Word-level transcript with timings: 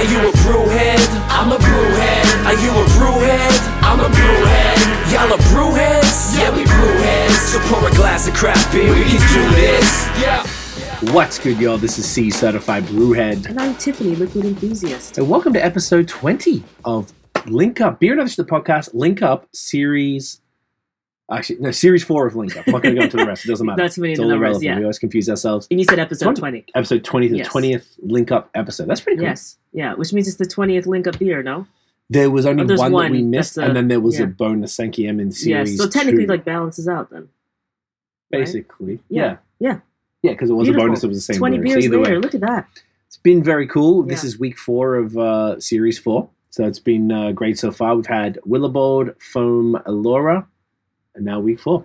Are 0.00 0.04
you 0.04 0.16
a 0.16 0.32
brewhead? 0.32 0.98
I'm 1.28 1.52
a 1.52 1.56
brewhead. 1.58 2.46
Are 2.46 2.54
you 2.54 2.70
a 2.70 2.84
brewhead? 2.96 3.82
I'm 3.82 4.00
a 4.00 4.04
brewhead. 4.04 5.12
Y'all 5.12 5.30
are 5.30 5.38
brewheads? 5.52 6.38
Yeah, 6.38 6.56
we 6.56 6.62
brewheads. 6.64 7.30
So 7.32 7.58
pour 7.68 7.86
a 7.86 7.92
glass 7.94 8.26
of 8.26 8.32
craft 8.32 8.72
beer, 8.72 8.90
we 8.94 9.02
can 9.04 9.20
do 9.34 9.54
this. 9.56 10.06
Yeah. 10.18 11.12
What's 11.12 11.38
good, 11.38 11.58
y'all? 11.60 11.76
This 11.76 11.98
is 11.98 12.08
C 12.08 12.30
Certified 12.30 12.84
Brewhead, 12.84 13.44
And 13.46 13.60
I'm 13.60 13.74
Tiffany, 13.74 14.14
liquid 14.16 14.46
enthusiast. 14.46 15.18
and 15.18 15.28
welcome 15.28 15.52
to 15.52 15.62
episode 15.62 16.08
20 16.08 16.64
of 16.86 17.12
Link 17.44 17.82
Up 17.82 18.00
Beer 18.00 18.12
and 18.12 18.22
Other 18.22 18.30
Shit, 18.30 18.46
the 18.46 18.50
podcast. 18.50 18.94
Link 18.94 19.20
Up 19.20 19.48
series. 19.52 20.40
Actually, 21.30 21.60
no, 21.60 21.70
series 21.70 22.02
four 22.02 22.26
of 22.26 22.34
Link 22.34 22.56
Up. 22.56 22.66
I'm 22.66 22.72
not 22.72 22.82
going 22.82 22.94
to 22.96 23.00
go 23.00 23.04
into 23.04 23.16
the 23.18 23.24
rest. 23.26 23.44
It 23.44 23.48
doesn't 23.48 23.64
matter. 23.66 23.82
Not 23.82 23.92
too 23.92 24.00
many 24.00 24.14
it's 24.14 24.20
all 24.20 24.28
numbers, 24.28 24.46
irrelevant. 24.46 24.64
yeah. 24.64 24.76
We 24.78 24.82
always 24.82 24.98
confuse 24.98 25.28
ourselves. 25.30 25.68
And 25.70 25.78
you 25.78 25.84
said 25.86 25.98
episode 26.00 26.24
Twenty. 26.36 26.62
20. 26.62 26.64
Episode 26.74 27.04
20, 27.04 27.28
the 27.28 27.36
Yes. 27.38 27.48
20th 27.48 27.86
Link 28.02 28.32
Up 28.32 28.50
episode. 28.54 28.88
That's 28.88 29.00
pretty 29.00 29.18
cool. 29.18 29.26
Yes. 29.28 29.56
Yeah, 29.72 29.94
which 29.94 30.12
means 30.12 30.26
it's 30.26 30.38
the 30.38 30.44
20th 30.44 30.86
link 30.86 31.06
up 31.06 31.18
beer, 31.18 31.42
no? 31.42 31.66
There 32.08 32.28
was 32.30 32.44
only 32.46 32.64
Oh, 32.64 32.66
there's 32.66 32.80
one, 32.80 32.90
that 32.90 32.94
one. 32.96 33.12
we 33.12 33.22
missed, 33.22 33.54
That's 33.54 33.64
a- 33.64 33.68
and 33.68 33.76
then 33.76 33.86
there 33.86 34.00
was 34.00 34.18
yeah. 34.18 34.24
a 34.24 34.28
bonus 34.28 34.72
Sankey 34.74 35.06
M 35.06 35.20
in 35.20 35.30
series. 35.30 35.70
Yes. 35.70 35.78
So 35.78 35.88
technically, 35.88 36.24
two, 36.26 36.32
like, 36.32 36.44
balances 36.44 36.88
out 36.88 37.10
then. 37.10 37.28
right? 38.32 38.40
basically, 38.40 38.98
Yeah. 39.08 39.22
yeah, 39.22 39.36
Yeah. 39.70 39.78
yeah, 40.22 40.32
because 40.32 40.50
it 40.50 40.54
was 40.54 40.66
Beautiful. 40.66 40.84
a 40.84 40.88
bonus. 40.88 41.04
It 41.04 41.08
was 41.08 41.18
the 41.18 41.32
same. 41.32 41.38
20 41.38 41.58
brewery. 41.58 41.70
So 41.70 41.74
beers 41.74 41.84
either 41.86 41.98
way. 41.98 42.04
later. 42.04 42.20
Look 42.20 42.34
at 42.34 42.40
that. 42.40 42.66
It's 43.06 43.16
been 43.18 43.42
very 43.44 43.68
cool. 43.68 44.02
This 44.02 44.24
Yeah. 44.24 44.28
is 44.28 44.38
week 44.40 44.58
four 44.58 44.96
of 44.96 45.16
uh, 45.16 45.60
series 45.60 45.98
four. 45.98 46.28
So 46.50 46.64
it's 46.66 46.80
been 46.80 47.12
uh, 47.12 47.30
great 47.30 47.58
so 47.58 47.70
far. 47.70 47.94
We've 47.94 48.06
had 48.06 48.38
Willibald, 48.44 49.14
Foam, 49.22 49.80
Elora, 49.86 50.46
and 51.14 51.24
now 51.24 51.40
week 51.40 51.60
four. 51.60 51.84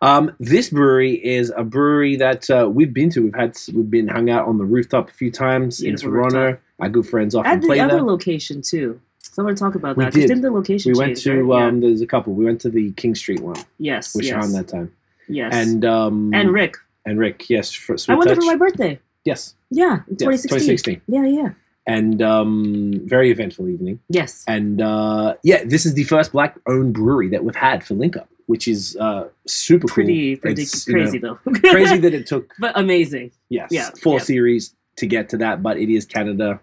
Um, 0.00 0.34
this 0.40 0.70
brewery 0.70 1.12
is 1.24 1.52
a 1.56 1.62
brewery 1.62 2.16
that 2.16 2.50
uh, 2.50 2.68
we've 2.72 2.92
been 2.92 3.08
to. 3.10 3.22
We've 3.22 3.34
had 3.34 3.56
we've 3.72 3.90
been 3.90 4.08
hung 4.08 4.30
out 4.30 4.48
on 4.48 4.58
the 4.58 4.64
rooftop 4.64 5.10
a 5.10 5.12
few 5.12 5.30
times 5.30 5.80
Beautiful 5.80 6.08
in 6.08 6.14
Toronto. 6.14 6.44
rooftop. 6.46 6.60
Our 6.80 6.88
good 6.88 7.06
friends 7.06 7.34
often 7.36 7.52
At 7.52 7.60
the 7.60 7.66
play 7.68 7.78
other 7.78 7.94
there. 7.94 8.02
location, 8.02 8.62
too. 8.62 9.00
So 9.20 9.40
I 9.42 9.44
want 9.46 9.56
to 9.56 9.62
talk 9.64 9.76
about 9.76 9.96
We 9.96 10.04
that. 10.04 10.12
did. 10.12 10.26
Didn't 10.26 10.42
the 10.42 10.50
location 10.50 10.92
We 10.92 10.98
went 10.98 11.10
change, 11.16 11.22
to 11.24 11.42
right? 11.44 11.68
um, 11.68 11.80
there's 11.80 12.00
a 12.00 12.06
couple. 12.06 12.32
We 12.34 12.44
went 12.44 12.60
to 12.62 12.68
the 12.70 12.90
King 12.92 13.14
Street 13.14 13.38
one, 13.40 13.54
yeah. 13.56 13.94
Yes. 13.94 14.14
with 14.16 14.24
yes. 14.24 14.32
Sean 14.42 14.52
that 14.54 14.66
time, 14.68 14.92
Yes. 15.28 15.52
and 15.54 15.84
um, 15.84 16.32
and 16.34 16.50
Rick. 16.52 16.74
and 17.06 17.18
Rick. 17.20 17.48
Yes, 17.48 17.70
for 17.72 17.96
I 18.08 18.14
went 18.16 18.26
there 18.26 18.34
for 18.34 18.42
my 18.42 18.56
birthday. 18.56 18.98
yes, 19.24 19.54
Yeah. 19.70 20.00
In 20.08 20.16
yes, 20.18 20.42
2016. 20.42 20.98
2016, 20.98 21.00
Yeah, 21.06 21.26
yeah. 21.26 21.50
and 21.86 22.20
um, 22.20 23.00
very 23.04 23.30
eventful 23.30 23.68
evening. 23.68 24.00
Yes. 24.08 24.42
And 24.48 24.82
uh, 24.82 25.34
yeah, 25.44 25.62
this 25.64 25.86
is 25.86 25.94
the 25.94 26.02
first 26.04 26.32
black 26.32 26.58
owned 26.66 26.92
brewery 26.94 27.28
that 27.28 27.44
we've 27.44 27.54
had 27.54 27.84
for 27.84 27.94
Link 27.94 28.16
Up, 28.16 28.28
which 28.46 28.66
is 28.68 28.96
uh, 28.96 29.28
super 29.46 29.86
Pretty, 29.88 30.36
cool. 30.36 30.42
pretty 30.42 30.62
It's, 30.62 30.86
you 30.86 30.94
know, 30.94 31.02
crazy, 31.02 31.18
though. 31.18 31.34
crazy 31.70 31.98
that 31.98 32.14
it 32.14 32.26
took 32.26 32.52
but 32.58 32.72
amazing. 32.78 33.30
yes 33.48 33.68
Yeah, 33.70 33.90
four 34.02 34.18
yeah. 34.18 34.24
series 34.24 34.74
to 34.96 35.06
get 35.06 35.28
to 35.30 35.36
that, 35.38 35.62
but 35.62 35.76
it 35.78 35.88
is 35.88 36.04
Canada. 36.06 36.60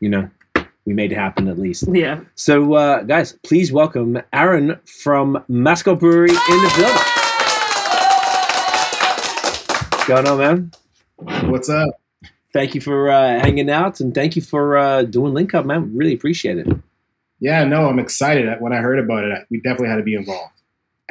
You 0.00 0.08
know, 0.08 0.30
we 0.84 0.92
made 0.94 1.12
it 1.12 1.16
happen 1.18 1.46
at 1.48 1.58
least. 1.58 1.84
Yeah. 1.92 2.20
So 2.34 2.74
uh, 2.74 3.02
guys, 3.02 3.34
please 3.44 3.70
welcome 3.72 4.20
Aaron 4.32 4.78
from 5.02 5.44
Mascot 5.48 6.00
Brewery 6.00 6.30
in 6.30 6.36
the 6.36 6.72
building. 6.76 6.96
What's 9.92 10.08
going 10.08 10.26
on, 10.28 10.38
man? 10.38 10.72
What's 11.50 11.68
up? 11.68 11.90
Thank 12.52 12.74
you 12.74 12.80
for 12.80 13.10
uh, 13.10 13.40
hanging 13.40 13.70
out 13.70 14.00
and 14.00 14.12
thank 14.14 14.34
you 14.36 14.42
for 14.42 14.76
uh, 14.76 15.02
doing 15.04 15.32
Link 15.32 15.54
Up, 15.54 15.64
man. 15.64 15.96
Really 15.96 16.12
appreciate 16.14 16.58
it. 16.58 16.66
Yeah, 17.40 17.64
no, 17.64 17.88
I'm 17.88 17.98
excited. 17.98 18.48
When 18.60 18.72
I 18.72 18.76
heard 18.78 18.98
about 18.98 19.24
it, 19.24 19.46
we 19.50 19.60
definitely 19.60 19.88
had 19.88 19.96
to 19.96 20.02
be 20.02 20.14
involved. 20.14 20.51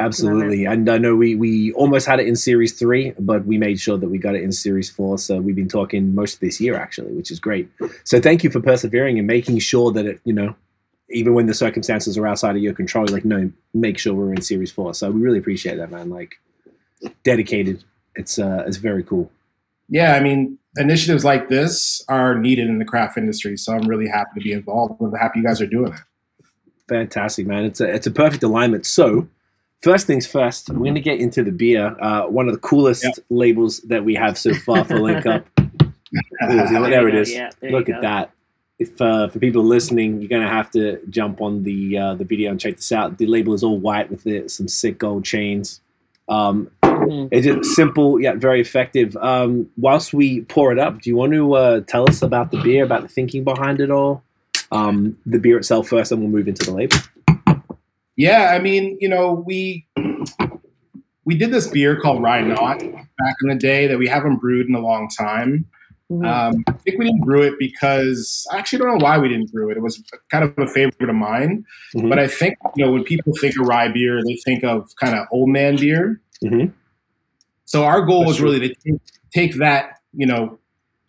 Absolutely. 0.05 0.65
And 0.65 0.89
I 0.89 0.97
know 0.97 1.15
we, 1.15 1.35
we 1.35 1.71
almost 1.73 2.07
had 2.07 2.19
it 2.19 2.27
in 2.27 2.35
series 2.35 2.73
three, 2.73 3.13
but 3.19 3.45
we 3.45 3.57
made 3.57 3.79
sure 3.79 3.97
that 3.97 4.09
we 4.09 4.17
got 4.17 4.35
it 4.35 4.43
in 4.43 4.51
series 4.51 4.89
four. 4.89 5.17
So 5.17 5.39
we've 5.39 5.55
been 5.55 5.69
talking 5.69 6.15
most 6.15 6.35
of 6.35 6.39
this 6.39 6.59
year, 6.59 6.75
actually, 6.75 7.13
which 7.13 7.29
is 7.31 7.39
great. 7.39 7.69
So 8.03 8.19
thank 8.19 8.43
you 8.43 8.49
for 8.49 8.59
persevering 8.59 9.17
and 9.17 9.27
making 9.27 9.59
sure 9.59 9.91
that 9.91 10.05
it, 10.05 10.19
you 10.23 10.33
know, 10.33 10.55
even 11.09 11.33
when 11.33 11.45
the 11.45 11.53
circumstances 11.53 12.17
are 12.17 12.25
outside 12.25 12.55
of 12.55 12.61
your 12.61 12.73
control, 12.73 13.05
like, 13.09 13.25
no, 13.25 13.51
make 13.73 13.97
sure 13.97 14.13
we're 14.13 14.33
in 14.33 14.41
series 14.41 14.71
four. 14.71 14.93
So 14.93 15.11
we 15.11 15.21
really 15.21 15.39
appreciate 15.39 15.77
that, 15.77 15.91
man. 15.91 16.09
Like, 16.09 16.35
dedicated. 17.23 17.83
It's, 18.15 18.39
uh, 18.39 18.63
it's 18.65 18.77
very 18.77 19.03
cool. 19.03 19.29
Yeah, 19.89 20.15
I 20.15 20.21
mean, 20.21 20.57
initiatives 20.77 21.25
like 21.25 21.49
this 21.49 22.03
are 22.07 22.37
needed 22.37 22.67
in 22.67 22.79
the 22.79 22.85
craft 22.85 23.17
industry, 23.17 23.57
so 23.57 23.73
I'm 23.73 23.87
really 23.87 24.07
happy 24.07 24.39
to 24.39 24.43
be 24.43 24.53
involved. 24.53 25.01
I'm 25.01 25.13
happy 25.13 25.39
you 25.39 25.45
guys 25.45 25.59
are 25.61 25.67
doing 25.67 25.93
it. 25.93 25.99
Fantastic, 26.87 27.45
man. 27.45 27.65
It's 27.65 27.81
a, 27.81 27.93
it's 27.93 28.07
a 28.07 28.11
perfect 28.11 28.43
alignment. 28.43 28.85
So, 28.85 29.27
first 29.81 30.07
things 30.07 30.25
first, 30.27 30.69
we're 30.69 30.79
going 30.79 30.95
to 30.95 31.01
get 31.01 31.19
into 31.19 31.43
the 31.43 31.51
beer. 31.51 31.95
Uh, 31.99 32.23
one 32.23 32.47
of 32.47 32.53
the 32.53 32.59
coolest 32.59 33.03
Yep. 33.03 33.13
labels 33.29 33.79
that 33.81 34.03
we 34.03 34.15
have 34.15 34.37
so 34.37 34.53
far 34.53 34.83
for 34.85 34.99
Link 34.99 35.25
Up. 35.25 35.45
there 35.57 36.71
you 36.71 36.85
it 36.85 37.11
go. 37.11 37.17
is. 37.19 37.31
Yeah, 37.33 37.49
there 37.59 37.71
Look 37.71 37.89
at 37.89 38.01
that. 38.01 38.31
If 38.79 38.99
uh, 38.99 39.27
for 39.29 39.37
people 39.37 39.63
listening, 39.63 40.21
you're 40.21 40.29
gonna 40.29 40.49
have 40.49 40.71
to 40.71 40.99
jump 41.07 41.39
on 41.39 41.61
the 41.63 41.97
uh, 41.99 42.15
the 42.15 42.23
video 42.25 42.49
and 42.49 42.59
check 42.59 42.77
this 42.77 42.91
out. 42.91 43.19
The 43.19 43.27
label 43.27 43.53
is 43.53 43.63
all 43.63 43.77
white 43.77 44.09
with 44.09 44.23
the, 44.23 44.47
some 44.49 44.67
sick 44.67 44.97
gold 44.97 45.23
chains. 45.23 45.81
Um, 46.27 46.69
Mhm. 46.83 47.29
it's 47.31 47.45
just 47.45 47.75
simple 47.75 48.19
yet 48.19 48.37
very 48.37 48.59
effective. 48.59 49.15
Um, 49.17 49.69
whilst 49.77 50.13
we 50.13 50.41
pour 50.41 50.71
it 50.71 50.79
up, 50.79 51.01
do 51.01 51.09
you 51.11 51.15
want 51.15 51.31
to 51.33 51.53
uh, 51.53 51.81
tell 51.81 52.09
us 52.09 52.21
about 52.23 52.49
the 52.51 52.57
beer, 52.61 52.83
about 52.83 53.03
the 53.03 53.07
thinking 53.07 53.43
behind 53.43 53.79
it 53.81 53.91
all? 53.91 54.23
Um, 54.71 55.17
the 55.27 55.37
beer 55.39 55.57
itself 55.57 55.87
first, 55.87 56.11
and 56.11 56.19
we'll 56.21 56.29
move 56.29 56.47
into 56.47 56.65
the 56.65 56.73
label. 56.75 56.97
Yeah, 58.17 58.51
I 58.53 58.59
mean, 58.59 58.97
you 58.99 59.09
know, 59.09 59.43
we 59.45 59.87
we 61.25 61.35
did 61.35 61.51
this 61.51 61.67
beer 61.67 61.99
called 61.99 62.21
Rye 62.21 62.41
Not 62.41 62.79
back 62.79 63.35
in 63.43 63.49
the 63.49 63.55
day 63.55 63.87
that 63.87 63.97
we 63.97 64.07
haven't 64.07 64.37
brewed 64.37 64.67
in 64.67 64.75
a 64.75 64.79
long 64.79 65.07
time. 65.09 65.65
Mhm. 66.11 66.25
Um, 66.25 66.63
I 66.67 66.73
think 66.73 66.99
we 66.99 67.05
didn't 67.05 67.21
brew 67.21 67.41
it 67.43 67.53
because 67.57 68.45
I 68.51 68.57
actually 68.57 68.79
don't 68.79 68.97
know 68.97 69.03
why 69.05 69.17
we 69.17 69.29
didn't 69.29 69.51
brew 69.51 69.69
it. 69.69 69.77
It 69.77 69.81
was 69.81 70.03
kind 70.29 70.43
of 70.43 70.57
a 70.57 70.67
favorite 70.67 71.09
of 71.09 71.15
mine. 71.15 71.63
Mhm. 71.95 72.09
But 72.09 72.19
I 72.19 72.27
think 72.27 72.55
you 72.75 72.85
know 72.85 72.91
when 72.91 73.03
people 73.03 73.33
think 73.39 73.55
of 73.57 73.65
rye 73.65 73.87
beer, 73.87 74.21
they 74.25 74.35
think 74.43 74.63
of 74.63 74.93
kind 74.97 75.15
of 75.17 75.25
old 75.31 75.49
man 75.49 75.77
beer. 75.77 76.19
Mhm. 76.43 76.73
So 77.65 77.85
our 77.85 78.01
goal 78.01 78.21
That's 78.21 78.33
was 78.33 78.41
really 78.41 78.59
to 78.59 78.75
take, 78.75 79.01
take 79.33 79.55
that 79.55 79.99
you 80.13 80.25
know 80.25 80.57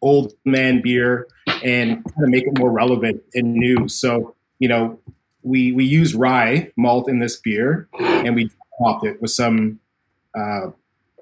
old 0.02 0.34
man 0.44 0.80
beer 0.82 1.26
and 1.64 2.04
kind 2.04 2.24
of 2.24 2.28
make 2.28 2.46
it 2.46 2.56
more 2.58 2.70
relevant 2.70 3.20
and 3.34 3.54
new. 3.54 3.88
So 3.88 4.36
you 4.60 4.68
know 4.68 5.00
we 5.42 5.72
we 5.72 5.84
use 5.84 6.14
rye 6.14 6.70
malt 6.76 7.08
in 7.08 7.18
this 7.18 7.36
beer 7.36 7.88
and 7.98 8.34
we 8.34 8.50
hopped 8.78 9.04
it 9.06 9.20
with 9.20 9.30
some 9.30 9.78
uh, 10.36 10.66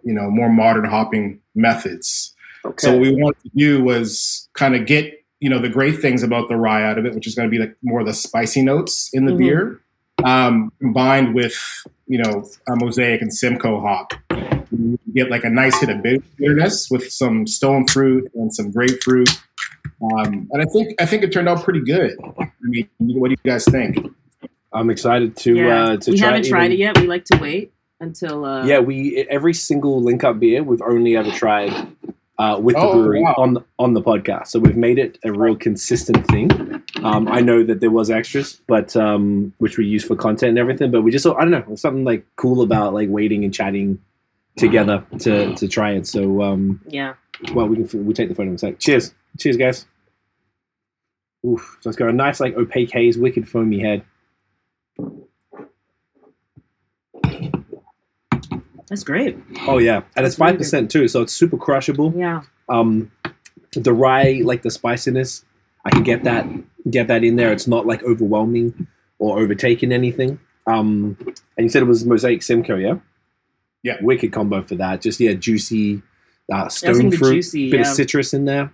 you 0.05 0.13
know 0.15 0.31
more 0.31 0.49
modern 0.49 0.85
hopping 0.85 1.41
methods. 1.55 2.35
So 2.79 2.93
what 2.93 3.01
we 3.01 3.15
wanted 3.15 3.43
to 3.43 3.51
do 3.57 3.83
was 3.83 4.49
kind 4.55 4.75
of 4.77 4.87
get 4.87 5.25
you 5.41 5.49
know 5.49 5.59
the 5.59 5.69
great 5.71 6.01
things 6.01 6.23
about 6.23 6.49
the 6.49 6.57
rye 6.57 6.83
out 6.85 6.99
of 6.99 7.07
it, 7.07 7.15
which 7.15 7.27
is 7.27 7.35
going 7.35 7.49
to 7.49 7.51
be 7.51 7.59
like 7.59 7.75
more 7.83 8.01
of 8.01 8.07
the 8.07 8.13
spicy 8.15 8.63
notes 8.63 9.09
in 9.15 9.25
the 9.25 9.33
Mhm. 9.33 9.39
beer, 9.39 9.81
um, 10.25 10.71
combined 10.81 11.35
with 11.35 11.57
you 12.07 12.19
know 12.23 12.47
a 12.69 12.77
mosaic 12.77 13.23
and 13.23 13.33
Simcoe 13.33 13.81
hop. 13.81 14.13
You 14.71 14.99
get 15.15 15.31
like 15.31 15.43
a 15.45 15.51
nice 15.51 15.81
hit 15.81 15.89
of 15.89 16.03
bitterness 16.03 16.89
with 16.91 17.11
some 17.11 17.47
stone 17.47 17.87
fruit 17.87 18.31
and 18.35 18.55
some 18.55 18.71
grapefruit, 18.71 19.31
um, 20.03 20.49
and 20.53 20.63
I 20.63 20.65
think 20.67 21.01
I 21.01 21.07
think 21.07 21.23
it 21.23 21.33
turned 21.33 21.49
out 21.49 21.63
pretty 21.63 21.81
good. 21.81 22.17
I 22.39 22.51
mean, 22.63 22.89
what 22.99 23.29
do 23.29 23.33
you 23.43 23.51
guys 23.51 23.65
think? 23.65 23.97
I'm 24.73 24.89
excited 24.91 25.37
to 25.39 25.55
yeah. 25.57 25.85
uh, 25.85 25.97
to 25.99 26.11
we 26.13 26.19
try 26.19 26.29
haven't 26.29 26.47
tried 26.49 26.71
it 26.73 26.79
yet. 26.79 26.99
We 26.99 27.07
like 27.07 27.25
to 27.27 27.39
wait 27.39 27.73
until. 28.01 28.45
Uh, 28.45 28.65
Yeah, 28.65 28.79
we 28.79 29.27
every 29.29 29.53
single 29.55 30.01
link 30.03 30.25
up 30.25 30.39
beer 30.41 30.63
we've 30.63 30.83
only 30.83 31.17
ever 31.17 31.31
tried 31.31 31.73
uh, 32.39 32.59
with 32.63 32.77
the 32.77 32.81
Oh, 32.83 32.95
brewery 32.95 33.23
wow. 33.23 33.35
on 33.37 33.55
the, 33.55 33.65
on 33.79 33.93
the 33.95 34.01
podcast. 34.01 34.47
So 34.49 34.59
we've 34.61 34.77
made 34.77 34.99
it 34.99 35.19
a 35.25 35.33
real 35.33 35.57
consistent 35.57 36.27
thing. 36.29 36.51
Um, 37.03 37.29
I 37.29 37.41
know 37.41 37.63
that 37.65 37.81
there 37.81 37.91
was 37.91 38.11
extras, 38.11 38.61
but 38.67 38.95
um, 38.97 39.53
which 39.59 39.77
we 39.77 39.87
use 39.87 40.05
for 40.05 40.17
content 40.17 40.51
and 40.51 40.59
everything. 40.59 40.91
But 40.91 41.03
we 41.03 41.11
just 41.11 41.27
I 41.27 41.33
don't 41.45 41.51
know 41.51 41.75
something 41.75 42.05
like 42.05 42.25
cool 42.37 42.63
about 42.63 42.95
like 42.95 43.09
waiting 43.11 43.45
and 43.45 43.53
chatting 43.53 43.99
together 44.57 45.05
to 45.21 45.55
to 45.57 45.69
try 45.69 45.93
it. 45.93 46.07
So 46.07 46.43
um, 46.43 46.81
Yeah. 46.89 47.15
well, 47.55 47.67
we 47.67 47.77
can 47.85 48.07
we 48.07 48.15
take 48.15 48.29
the 48.29 48.35
photo 48.35 48.49
in 48.51 48.55
a 48.55 48.59
sec. 48.59 48.79
Cheers, 48.79 49.15
cheers, 49.39 49.57
guys. 49.57 49.87
Oof, 51.47 51.79
so 51.81 51.89
it's 51.89 51.97
got 51.97 52.09
a 52.11 52.13
nice 52.13 52.41
like 52.41 52.55
opaque 52.57 52.91
haze, 52.93 53.17
wicked 53.19 53.49
foamy 53.49 53.81
head. 53.81 54.05
That's 58.89 59.05
great. 59.05 59.39
Oh 59.69 59.79
yeah, 59.79 59.97
and 60.17 60.27
it's 60.27 60.37
That's 60.37 60.39
really 60.39 60.53
five 60.53 60.59
percent 60.59 60.91
too, 60.91 61.07
so 61.09 61.23
it's 61.23 61.33
super 61.33 61.57
crushable. 61.57 62.13
Yeah. 62.17 62.43
um 62.69 63.11
the 63.73 63.93
rye 63.93 64.41
like 64.45 64.63
the 64.63 64.71
spiciness 64.71 65.45
i 65.85 65.91
can 65.91 66.03
get 66.03 66.25
that 66.25 66.45
get 66.91 67.07
that 67.07 67.23
in 67.23 67.37
there 67.37 67.53
it's 67.53 67.69
not 67.69 67.87
like 67.87 68.03
overwhelming 68.03 68.89
or 69.21 69.39
overtaking 69.39 69.93
anything 69.93 70.41
um 70.67 71.17
and 71.57 71.65
you 71.65 71.69
said 71.69 71.81
it 71.81 71.87
was 71.87 72.05
mosaic 72.05 72.43
simcoe 72.43 72.75
yeah 72.75 72.95
Yeah. 73.85 73.97
wicked 74.03 74.33
combo 74.33 74.61
for 74.63 74.75
that 74.75 75.01
just 75.03 75.21
yeah 75.21 75.35
juicy 75.35 76.03
uh, 76.53 76.69
stone 76.69 77.13
fruit 77.13 77.35
juicy, 77.35 77.71
bit 77.71 77.79
yeah. 77.81 77.89
of 77.89 77.95
citrus 77.95 78.35
in 78.35 78.45
there 78.45 78.73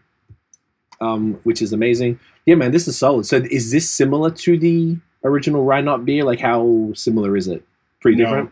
um 1.01 1.35
which 1.45 1.61
is 1.63 1.73
amazing 1.73 2.19
yeah 2.47 2.55
man 2.55 2.73
this 2.73 2.87
is 2.89 2.97
solid 2.99 3.25
so 3.27 3.37
is 3.51 3.71
this 3.73 3.89
similar 3.91 4.31
to 4.31 4.59
the 4.59 4.97
original 5.25 5.65
rye 5.65 5.81
not 5.81 6.05
beer 6.05 6.25
like 6.25 6.41
how 6.41 6.91
similar 6.95 7.37
is 7.37 7.49
it 7.49 7.63
pretty 8.01 8.17
No. 8.19 8.25
different 8.25 8.51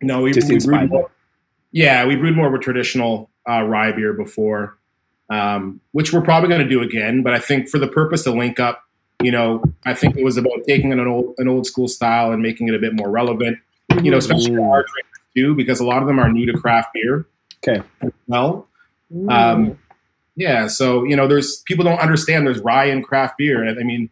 No, 0.00 0.22
we, 0.22 0.32
Just 0.32 0.48
we 0.48 0.58
brewed 0.60 0.90
more, 0.90 1.10
yeah, 1.72 2.06
we 2.06 2.14
brewed 2.16 2.36
more 2.36 2.46
of 2.46 2.54
a 2.54 2.58
traditional 2.58 3.28
uh, 3.50 3.62
rye 3.62 3.90
beer 3.92 4.12
before, 4.12 4.78
um, 5.28 5.80
which 5.92 6.12
we're 6.12 6.20
probably 6.22 6.48
going 6.48 6.62
to 6.62 6.68
do 6.68 6.80
again. 6.82 7.22
But 7.24 7.34
I 7.34 7.40
think 7.40 7.68
for 7.68 7.78
the 7.80 7.88
purpose 7.88 8.22
to 8.24 8.30
link 8.30 8.60
up, 8.60 8.84
You 9.20 9.32
know, 9.32 9.60
I 9.84 9.94
think 9.94 10.16
it 10.16 10.22
was 10.24 10.36
about 10.36 10.62
taking 10.68 10.92
an 10.92 11.00
old 11.00 11.34
an 11.38 11.48
old 11.48 11.66
school 11.66 11.88
style 11.88 12.30
and 12.32 12.40
making 12.40 12.68
it 12.68 12.74
a 12.74 12.78
bit 12.78 12.94
more 12.94 13.10
relevant. 13.10 13.58
You 14.02 14.12
know, 14.12 14.18
especially 14.18 14.54
for 14.54 14.60
our 14.70 14.84
drinkers 14.86 15.20
too, 15.34 15.54
because 15.56 15.80
a 15.80 15.84
lot 15.84 16.00
of 16.02 16.06
them 16.06 16.20
are 16.20 16.30
new 16.32 16.46
to 16.46 16.56
craft 16.56 16.90
beer. 16.94 17.26
Okay. 17.66 17.82
As 18.00 18.12
well, 18.28 18.68
Mm. 19.12 19.30
um, 19.32 19.78
yeah. 20.38 20.66
So 20.68 21.04
you 21.04 21.16
know, 21.16 21.26
there's 21.26 21.62
people 21.66 21.84
don't 21.84 21.98
understand 22.00 22.46
there's 22.46 22.60
rye 22.60 22.86
and 22.86 23.02
craft 23.04 23.36
beer. 23.38 23.62
And 23.62 23.78
I 23.78 23.82
mean, 23.82 24.08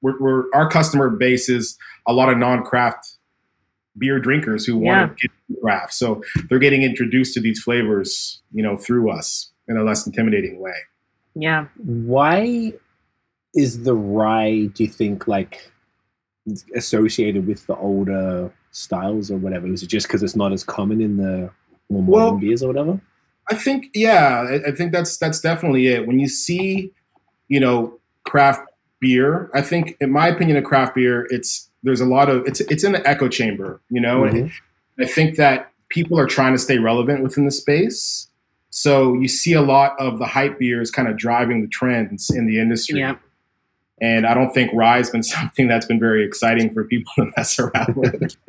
we're, 0.00 0.18
we're 0.20 0.44
our 0.54 0.68
customer 0.70 1.10
base 1.10 1.48
is 1.48 1.76
a 2.06 2.12
lot 2.12 2.28
of 2.30 2.38
non-craft 2.38 3.16
beer 3.98 4.18
drinkers 4.20 4.64
who 4.64 4.76
want 4.78 5.18
to 5.18 5.22
get 5.28 5.32
into 5.48 5.60
craft. 5.60 5.92
So 5.92 6.22
they're 6.48 6.60
getting 6.60 6.82
introduced 6.82 7.34
to 7.34 7.40
these 7.40 7.60
flavors, 7.62 8.40
you 8.52 8.62
know, 8.62 8.76
through 8.76 9.10
us 9.10 9.50
in 9.66 9.76
a 9.76 9.82
less 9.82 10.06
intimidating 10.06 10.60
way. 10.60 10.76
yeah. 11.34 11.66
Why 11.76 12.72
is 13.54 13.82
the 13.82 13.94
rye, 13.94 14.66
do 14.74 14.84
you 14.84 14.88
think, 14.88 15.26
like 15.26 15.70
associated 16.76 17.46
with 17.46 17.66
the 17.66 17.76
older 17.76 18.52
styles 18.70 19.30
or 19.30 19.36
whatever? 19.36 19.66
Is 19.66 19.82
it 19.82 19.88
just 19.88 20.06
because 20.06 20.22
it's 20.22 20.36
not 20.36 20.52
as 20.52 20.64
common 20.64 21.00
in 21.00 21.16
the 21.16 21.50
more 21.90 22.02
modern 22.02 22.10
Well- 22.12 22.36
beers 22.38 22.62
or 22.62 22.68
whatever? 22.68 23.00
I 23.50 23.54
think, 23.54 23.88
yeah, 23.94 24.46
I, 24.48 24.68
I 24.68 24.72
think 24.72 24.92
that's 24.92 25.16
that's 25.16 25.40
definitely 25.40 25.86
it. 25.88 26.06
When 26.06 26.18
you 26.18 26.28
see, 26.28 26.92
you 27.48 27.60
know, 27.60 27.98
craft 28.24 28.62
beer, 29.00 29.50
I 29.54 29.62
think, 29.62 29.96
in 30.00 30.10
my 30.10 30.28
opinion, 30.28 30.56
of 30.56 30.64
craft 30.64 30.94
beer, 30.94 31.26
it's 31.30 31.68
there's 31.82 32.00
a 32.00 32.04
lot 32.06 32.28
of 32.28 32.46
it's 32.46 32.60
it's 32.60 32.84
in 32.84 32.92
the 32.92 33.06
echo 33.08 33.28
chamber, 33.28 33.80
you 33.90 34.00
know, 34.00 34.24
and 34.24 34.50
Mhm. 34.50 34.52
I 35.00 35.06
think 35.06 35.36
that 35.36 35.70
people 35.88 36.18
are 36.18 36.26
trying 36.26 36.52
to 36.52 36.58
stay 36.58 36.78
relevant 36.78 37.22
within 37.22 37.44
the 37.44 37.50
space. 37.50 38.26
So 38.70 39.14
you 39.14 39.28
see 39.28 39.54
a 39.54 39.62
lot 39.62 39.98
of 39.98 40.18
the 40.18 40.26
hype 40.26 40.58
beers 40.58 40.90
kind 40.90 41.08
of 41.08 41.16
driving 41.16 41.62
the 41.62 41.68
trends 41.68 42.30
in 42.30 42.46
the 42.46 42.58
industry. 42.60 43.00
Yeah. 43.00 43.14
And 44.00 44.26
I 44.26 44.34
don't 44.34 44.52
think 44.52 44.70
rye 44.74 44.98
has 44.98 45.10
been 45.10 45.22
something 45.36 45.68
that's 45.68 45.86
been 45.86 45.98
very 46.00 46.24
exciting 46.24 46.72
for 46.74 46.84
people 46.84 47.12
to 47.16 47.30
mess 47.36 47.58
around 47.58 47.96
with. 47.96 48.36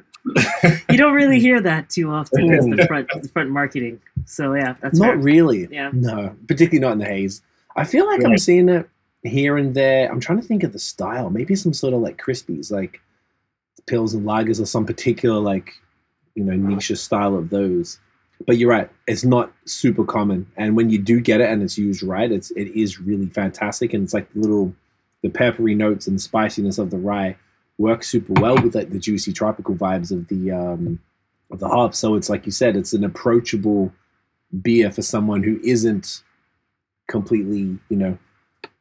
You 0.89 0.97
don't 0.97 1.13
really 1.13 1.39
hear 1.47 1.61
that 1.61 1.89
too 1.89 2.11
often 2.11 2.51
as 2.53 2.65
the 2.65 2.85
front 2.87 3.07
the 3.21 3.29
front 3.29 3.49
marketing. 3.49 3.99
So 4.25 4.53
yeah, 4.53 4.75
that's 4.81 4.99
Not 4.99 5.13
fair. 5.13 5.17
really. 5.17 5.67
Yeah. 5.71 5.91
No, 5.93 6.35
particularly 6.47 6.79
not 6.79 6.93
in 6.93 6.99
the 6.99 7.05
haze. 7.05 7.41
I 7.75 7.83
feel 7.83 8.05
like 8.05 8.23
I'm 8.23 8.37
seeing 8.37 8.69
it 8.69 8.89
here 9.23 9.57
and 9.57 9.73
there. 9.75 10.11
I'm 10.11 10.19
trying 10.19 10.41
to 10.41 10.47
think 10.47 10.63
of 10.63 10.73
the 10.73 10.79
style. 10.79 11.29
Maybe 11.29 11.55
some 11.55 11.73
sort 11.73 11.93
of 11.93 12.01
like 12.01 12.21
crispies, 12.21 12.71
like 12.71 13.01
pills 13.87 14.13
and 14.13 14.25
lagers, 14.25 14.61
or 14.61 14.65
some 14.65 14.85
particular 14.85 15.39
like 15.39 15.73
you 16.35 16.43
know 16.43 16.55
niche 16.55 16.91
style 16.95 17.35
of 17.35 17.49
those. 17.49 17.99
But 18.47 18.57
you're 18.57 18.69
right; 18.69 18.89
it's 19.07 19.25
not 19.25 19.51
super 19.65 20.05
common. 20.05 20.49
And 20.57 20.75
when 20.75 20.89
you 20.89 20.97
do 20.97 21.19
get 21.19 21.41
it 21.41 21.49
and 21.49 21.61
it's 21.61 21.77
used 21.77 22.03
right, 22.03 22.31
it's 22.31 22.51
it 22.51 22.67
is 22.69 22.99
really 22.99 23.27
fantastic. 23.27 23.93
And 23.93 24.03
it's 24.03 24.13
like 24.13 24.27
little 24.35 24.73
the 25.21 25.29
peppery 25.29 25.75
notes 25.75 26.07
and 26.07 26.21
spiciness 26.21 26.77
of 26.77 26.91
the 26.91 26.97
rye 26.97 27.35
work 27.79 28.03
super 28.03 28.33
well 28.33 28.55
with 28.61 28.75
like 28.75 28.91
the 28.91 28.99
juicy 28.99 29.33
tropical 29.33 29.73
vibes 29.73 30.11
of 30.11 30.27
the 30.27 30.51
um 30.51 30.99
of 31.49 31.59
the 31.59 31.67
hops. 31.67 31.97
So 31.97 32.13
it's 32.13 32.29
like 32.29 32.45
you 32.45 32.51
said, 32.51 32.75
it's 32.75 32.93
an 32.93 33.03
approachable 33.03 33.91
beer 34.61 34.91
for 34.91 35.01
someone 35.01 35.41
who 35.41 35.59
isn't 35.63 36.21
completely, 37.07 37.79
you 37.89 37.97
know, 37.97 38.17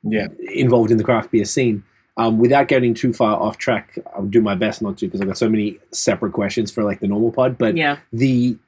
yeah. 0.02 0.26
involved 0.52 0.90
in 0.90 0.98
the 0.98 1.04
craft 1.04 1.30
beer 1.30 1.46
scene. 1.46 1.82
Um, 2.18 2.38
without 2.38 2.66
getting 2.66 2.94
too 2.94 3.12
far 3.12 3.40
off 3.40 3.58
track, 3.58 3.96
I'll 4.14 4.26
do 4.26 4.42
my 4.42 4.56
best 4.56 4.82
not 4.82 4.98
to 4.98 5.06
because 5.06 5.20
I've 5.20 5.28
got 5.28 5.38
so 5.38 5.48
many 5.48 5.78
separate 5.92 6.32
questions 6.32 6.70
for 6.70 6.82
like 6.82 6.98
the 7.00 7.06
normal 7.06 7.30
pod. 7.32 7.56
But 7.56 7.76
Yeah. 7.76 7.98
the 8.12 8.58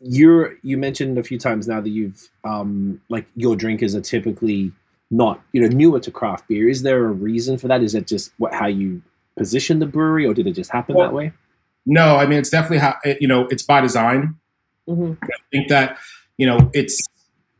you're 0.00 0.56
you 0.62 0.78
mentioned 0.78 1.18
a 1.18 1.22
few 1.22 1.38
times 1.38 1.68
now 1.68 1.80
that 1.80 1.90
you've 1.90 2.30
um, 2.44 3.00
like 3.08 3.26
your 3.36 3.56
drinkers 3.56 3.94
are 3.94 4.00
typically 4.00 4.72
not 5.10 5.40
you 5.52 5.60
know 5.60 5.68
newer 5.68 6.00
to 6.00 6.10
craft 6.10 6.48
beer. 6.48 6.68
Is 6.68 6.82
there 6.82 7.04
a 7.04 7.12
reason 7.12 7.58
for 7.58 7.68
that? 7.68 7.82
Is 7.82 7.94
it 7.94 8.06
just 8.06 8.32
what 8.38 8.54
how 8.54 8.66
you 8.66 9.02
position 9.36 9.78
the 9.78 9.86
brewery, 9.86 10.26
or 10.26 10.34
did 10.34 10.46
it 10.46 10.52
just 10.52 10.70
happen 10.70 10.94
Well, 10.96 11.08
that 11.08 11.14
way? 11.14 11.32
No, 11.86 12.16
I 12.16 12.26
mean 12.26 12.38
it's 12.38 12.50
definitely 12.50 12.78
how 12.78 12.94
you 13.20 13.28
know 13.28 13.46
it's 13.50 13.62
by 13.62 13.80
design. 13.80 14.36
hmm 14.86 15.12
I 15.22 15.26
think 15.50 15.68
that 15.68 15.98
you 16.38 16.46
know 16.46 16.70
it's 16.72 17.00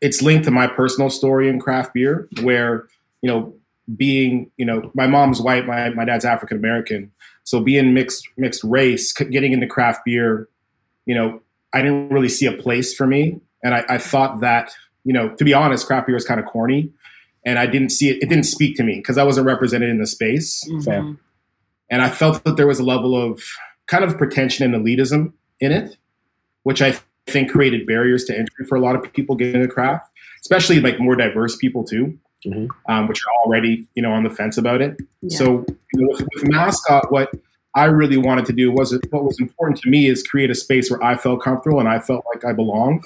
it's 0.01 0.23
linked 0.23 0.45
to 0.45 0.51
my 0.51 0.67
personal 0.67 1.11
story 1.11 1.49
in 1.49 1.59
craft 1.61 1.95
beer, 1.95 2.29
where 2.43 2.87
you 3.21 3.31
know 3.31 3.55
being 3.97 4.51
you 4.57 4.65
know 4.65 4.91
my 4.95 5.07
mom's 5.07 5.41
white, 5.41 5.67
my 5.67 5.91
my 5.91 6.05
dad's 6.05 6.25
African 6.25 6.57
American, 6.57 7.11
so 7.45 7.61
being 7.61 7.95
mixed 7.95 8.29
mixed 8.37 8.63
race, 8.65 9.13
getting 9.13 9.53
into 9.53 9.67
craft 9.67 10.05
beer, 10.05 10.49
you 11.07 11.15
know 11.15 11.41
I 11.73 11.83
didn't 11.83 12.11
really 12.11 12.29
see 12.29 12.47
a 12.47 12.53
place 12.53 12.95
for 12.95 13.07
me, 13.07 13.41
and 13.65 13.75
I, 13.75 13.85
I 13.89 13.99
thought 13.99 14.41
that 14.41 14.73
you 15.05 15.13
know 15.13 15.31
to 15.31 15.45
be 15.45 15.53
honest, 15.55 15.87
craft 15.87 16.07
beer 16.07 16.15
was 16.15 16.25
kind 16.25 16.39
of 16.39 16.47
corny, 16.47 16.91
and 17.45 17.59
I 17.59 17.67
didn't 17.67 17.91
see 17.91 18.09
it. 18.11 18.23
It 18.23 18.29
didn't 18.29 18.45
speak 18.47 18.77
to 18.77 18.85
me 18.85 18.97
because 18.97 19.19
I 19.19 19.25
wasn't 19.25 19.47
represented 19.47 19.91
in 19.91 19.99
the 19.99 20.07
space. 20.07 20.65
Fair. 20.85 21.03
Mhm. 21.03 21.19
And 21.93 22.01
I 22.01 22.09
felt 22.09 22.43
that 22.45 22.57
there 22.57 22.67
was 22.67 22.79
a 22.81 22.83
level 22.85 23.15
of 23.15 23.45
kind 23.87 24.03
of 24.03 24.17
pretension 24.17 24.65
and 24.65 24.85
elitism 24.85 25.33
in 25.61 25.73
it, 25.73 25.99
which 26.63 26.81
I 26.81 26.99
think 27.27 27.53
created 27.53 27.87
barriers 27.87 28.25
to 28.25 28.37
entry 28.37 28.65
for 28.67 28.77
a 28.77 28.81
lot 28.81 28.97
of 28.97 29.13
people 29.13 29.37
getting 29.37 29.61
into 29.61 29.73
craft, 29.73 30.11
especially 30.41 30.81
like 30.81 30.99
more 30.99 31.15
diverse 31.15 31.55
people 31.55 31.85
too, 31.85 32.19
Mhm. 32.47 32.69
um, 32.89 33.07
which 33.09 33.21
are 33.23 33.45
already 33.45 33.87
you 33.95 34.03
know 34.03 34.11
on 34.11 34.25
the 34.25 34.31
fence 34.31 34.57
about 34.57 34.81
it. 34.81 34.97
Yeah. 35.21 35.37
So 35.39 35.45
you 35.93 36.01
know, 36.01 36.09
with, 36.09 36.27
with 36.35 36.49
mascot, 36.49 37.13
what 37.13 37.31
I 37.75 37.85
really 37.85 38.17
wanted 38.17 38.47
to 38.47 38.53
do 38.55 38.73
was 38.73 38.99
what 39.11 39.25
was 39.25 39.39
important 39.39 39.79
to 39.83 39.91
me 39.91 40.07
is 40.09 40.23
create 40.23 40.51
a 40.51 40.55
space 40.55 40.91
where 40.91 41.03
I 41.05 41.15
felt 41.17 41.43
comfortable 41.43 41.79
and 41.79 41.89
I 41.91 41.99
felt 41.99 42.25
like 42.35 42.45
I 42.45 42.53
belonged. 42.55 43.05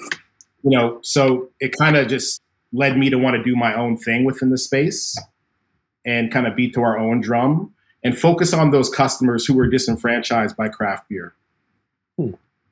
You 0.63 0.71
know, 0.71 0.99
so 1.03 1.49
it 1.59 1.73
kind 1.77 1.97
of 1.97 2.07
just 2.07 2.41
led 2.71 2.97
me 2.97 3.09
to 3.09 3.17
want 3.17 3.35
to 3.35 3.43
do 3.43 3.55
my 3.55 3.73
own 3.75 3.97
thing 3.97 4.23
within 4.23 4.49
the 4.49 4.57
space 4.57 5.17
and 6.05 6.31
kind 6.31 6.47
of 6.47 6.55
beat 6.55 6.73
to 6.75 6.81
our 6.81 6.97
own 6.97 7.19
drum 7.21 7.73
and 8.03 8.17
focus 8.17 8.53
on 8.53 8.71
those 8.71 8.89
customers 8.89 9.45
who 9.45 9.53
were 9.53 9.67
disenfranchised 9.67 10.55
by 10.55 10.69
craft 10.69 11.09
beer. 11.09 11.33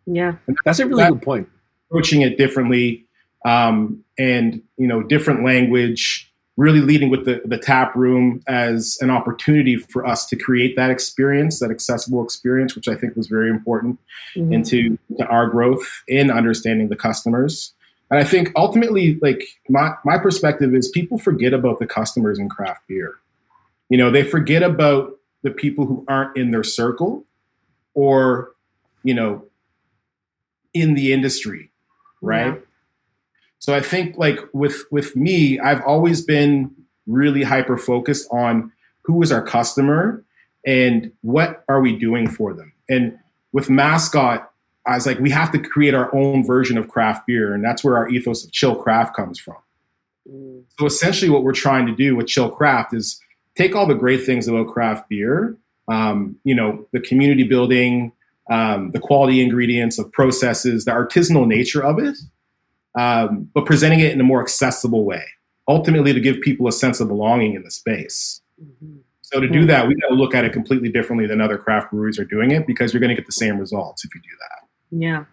yeah. 0.06 0.36
That's 0.64 0.80
a 0.80 0.86
really 0.88 1.04
That- 1.04 1.14
good 1.14 1.22
point. 1.22 1.50
Approaching 1.90 2.22
it 2.22 2.38
differently 2.38 3.06
um, 3.46 4.04
and 4.18 4.62
you 4.78 4.88
know 4.88 5.04
different 5.04 5.46
language, 5.46 6.32
really 6.58 6.82
leading 6.82 7.10
with 7.10 7.26
the 7.26 7.42
the 7.46 7.58
tap 7.60 7.96
room 7.96 8.42
as 8.48 8.98
an 9.02 9.12
opportunity 9.12 9.78
for 9.78 10.06
us 10.06 10.26
to 10.28 10.36
create 10.36 10.76
that 10.76 10.90
experience, 10.90 11.60
that 11.60 11.70
accessible 11.70 12.24
experience, 12.24 12.76
which 12.76 12.88
I 12.88 12.96
think 12.96 13.16
was 13.16 13.28
very 13.28 13.50
important 13.52 14.00
Mhm. 14.36 14.52
into 14.52 14.98
to 15.20 15.26
our 15.28 15.48
growth 15.48 16.04
in 16.08 16.32
understanding 16.32 16.90
the 16.90 16.96
customers. 16.96 17.74
And 18.10 18.20
I 18.20 18.24
think 18.24 18.52
ultimately, 18.56 19.20
like 19.22 19.44
my 19.70 19.94
my 20.04 20.18
perspective 20.18 20.74
is 20.74 20.90
people 20.90 21.20
forget 21.20 21.54
about 21.54 21.78
the 21.80 21.86
customers 21.86 22.40
in 22.40 22.50
craft 22.50 22.88
beer. 22.88 23.16
You 23.90 23.98
know, 23.98 24.12
they 24.12 24.24
forget 24.24 24.64
about 24.64 25.12
the 25.44 25.52
people 25.52 25.86
who 25.86 26.06
aren't 26.08 26.36
in 26.38 26.52
their 26.52 26.64
circle 26.64 27.26
or, 27.94 28.52
you 29.04 29.14
know, 29.14 29.46
in 30.74 30.94
the 30.96 31.14
industry, 31.14 31.72
right? 32.22 32.56
Yeah. 32.56 32.60
So 33.60 33.74
I 33.74 33.82
think 33.82 34.18
like 34.18 34.40
with 34.54 34.84
with 34.92 35.16
me, 35.16 35.60
I've 35.60 35.82
always 35.84 36.22
been 36.22 36.72
really 37.08 37.44
hyper 37.44 37.78
focused 37.78 38.28
on 38.32 38.72
who 39.04 39.22
is 39.22 39.32
our 39.32 39.42
customer 39.42 40.24
and 40.66 41.12
what 41.22 41.64
are 41.70 41.80
we 41.80 41.96
doing 41.96 42.28
for 42.28 42.54
them. 42.54 42.74
And 42.90 43.18
with 43.54 43.70
mascot, 43.70 44.52
I 44.88 44.96
was 44.96 45.06
like, 45.06 45.20
we 45.20 45.30
have 45.30 45.52
to 45.52 45.60
create 45.60 45.94
our 45.94 46.14
own 46.14 46.46
version 46.46 46.78
of 46.78 46.88
craft 46.88 47.28
beer, 47.28 47.54
and 47.54 47.64
that's 47.64 47.84
where 47.84 47.96
our 47.98 48.10
ethos 48.10 48.44
of 48.44 48.52
chill 48.52 48.76
craft 48.76 49.16
comes 49.16 49.40
from. 49.40 49.58
Mm. 50.30 50.64
So 50.80 50.86
essentially, 50.86 51.30
what 51.30 51.44
we're 51.44 51.54
trying 51.54 51.86
to 51.86 51.96
do 51.96 52.16
with 52.16 52.28
Chill 52.28 52.50
Craft 52.50 52.94
is 52.94 53.20
take 53.56 53.76
all 53.76 53.88
the 53.88 53.96
great 53.96 54.26
things 54.26 54.48
about 54.48 54.68
craft 54.68 55.10
beer, 55.10 55.56
um, 55.88 56.36
you 56.44 56.54
know, 56.56 56.86
the 56.92 57.00
community 57.00 57.44
building, 57.44 58.12
um, 58.50 58.92
the 58.92 59.00
quality 59.00 59.42
ingredients 59.42 59.98
of 59.98 60.12
processes, 60.12 60.86
the 60.86 60.92
artisanal 60.92 61.48
nature 61.48 61.84
of 61.84 62.00
it, 62.00 62.18
um, 62.96 63.50
but 63.54 63.66
presenting 63.66 64.00
it 64.00 64.12
in 64.12 64.20
a 64.20 64.24
more 64.24 64.42
accessible 64.42 65.04
way. 65.06 65.24
Ultimately, 65.68 66.14
to 66.14 66.20
give 66.20 66.42
people 66.42 66.68
a 66.68 66.72
sense 66.72 67.00
of 67.00 67.08
belonging 67.08 67.56
in 67.56 67.64
the 67.64 67.72
space. 67.72 68.42
Mhm. 68.62 69.00
So 69.22 69.40
to 69.40 69.48
do 69.48 69.66
that, 69.66 69.88
we 69.88 69.96
got 69.96 70.10
to 70.10 70.14
look 70.14 70.36
at 70.36 70.46
it 70.46 70.54
completely 70.54 70.90
differently 70.90 71.26
than 71.26 71.42
other 71.42 71.58
craft 71.58 71.90
breweries 71.92 72.20
are 72.20 72.26
doing 72.26 72.52
it 72.52 72.68
because 72.68 72.94
you're 72.94 73.00
going 73.00 73.10
to 73.10 73.16
get 73.16 73.26
the 73.26 73.32
same 73.32 73.58
results 73.58 74.06
if 74.06 74.14
you 74.14 74.22
do 74.22 74.30
that. 74.40 74.68
Yeah. 75.04 75.26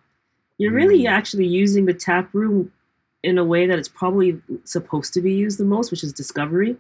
You're 0.56 0.72
really 0.72 1.02
Mm. 1.02 1.10
actually 1.10 1.46
using 1.46 1.84
the 1.84 1.92
tap 1.92 2.30
room 2.32 2.72
in 3.22 3.36
a 3.36 3.44
way 3.44 3.66
that 3.66 3.78
it's 3.78 3.88
probably 3.88 4.40
supposed 4.64 5.12
to 5.14 5.20
be 5.20 5.32
used 5.34 5.58
the 5.58 5.64
most, 5.64 5.90
which 5.90 6.02
is 6.02 6.12
discovery. 6.12 6.76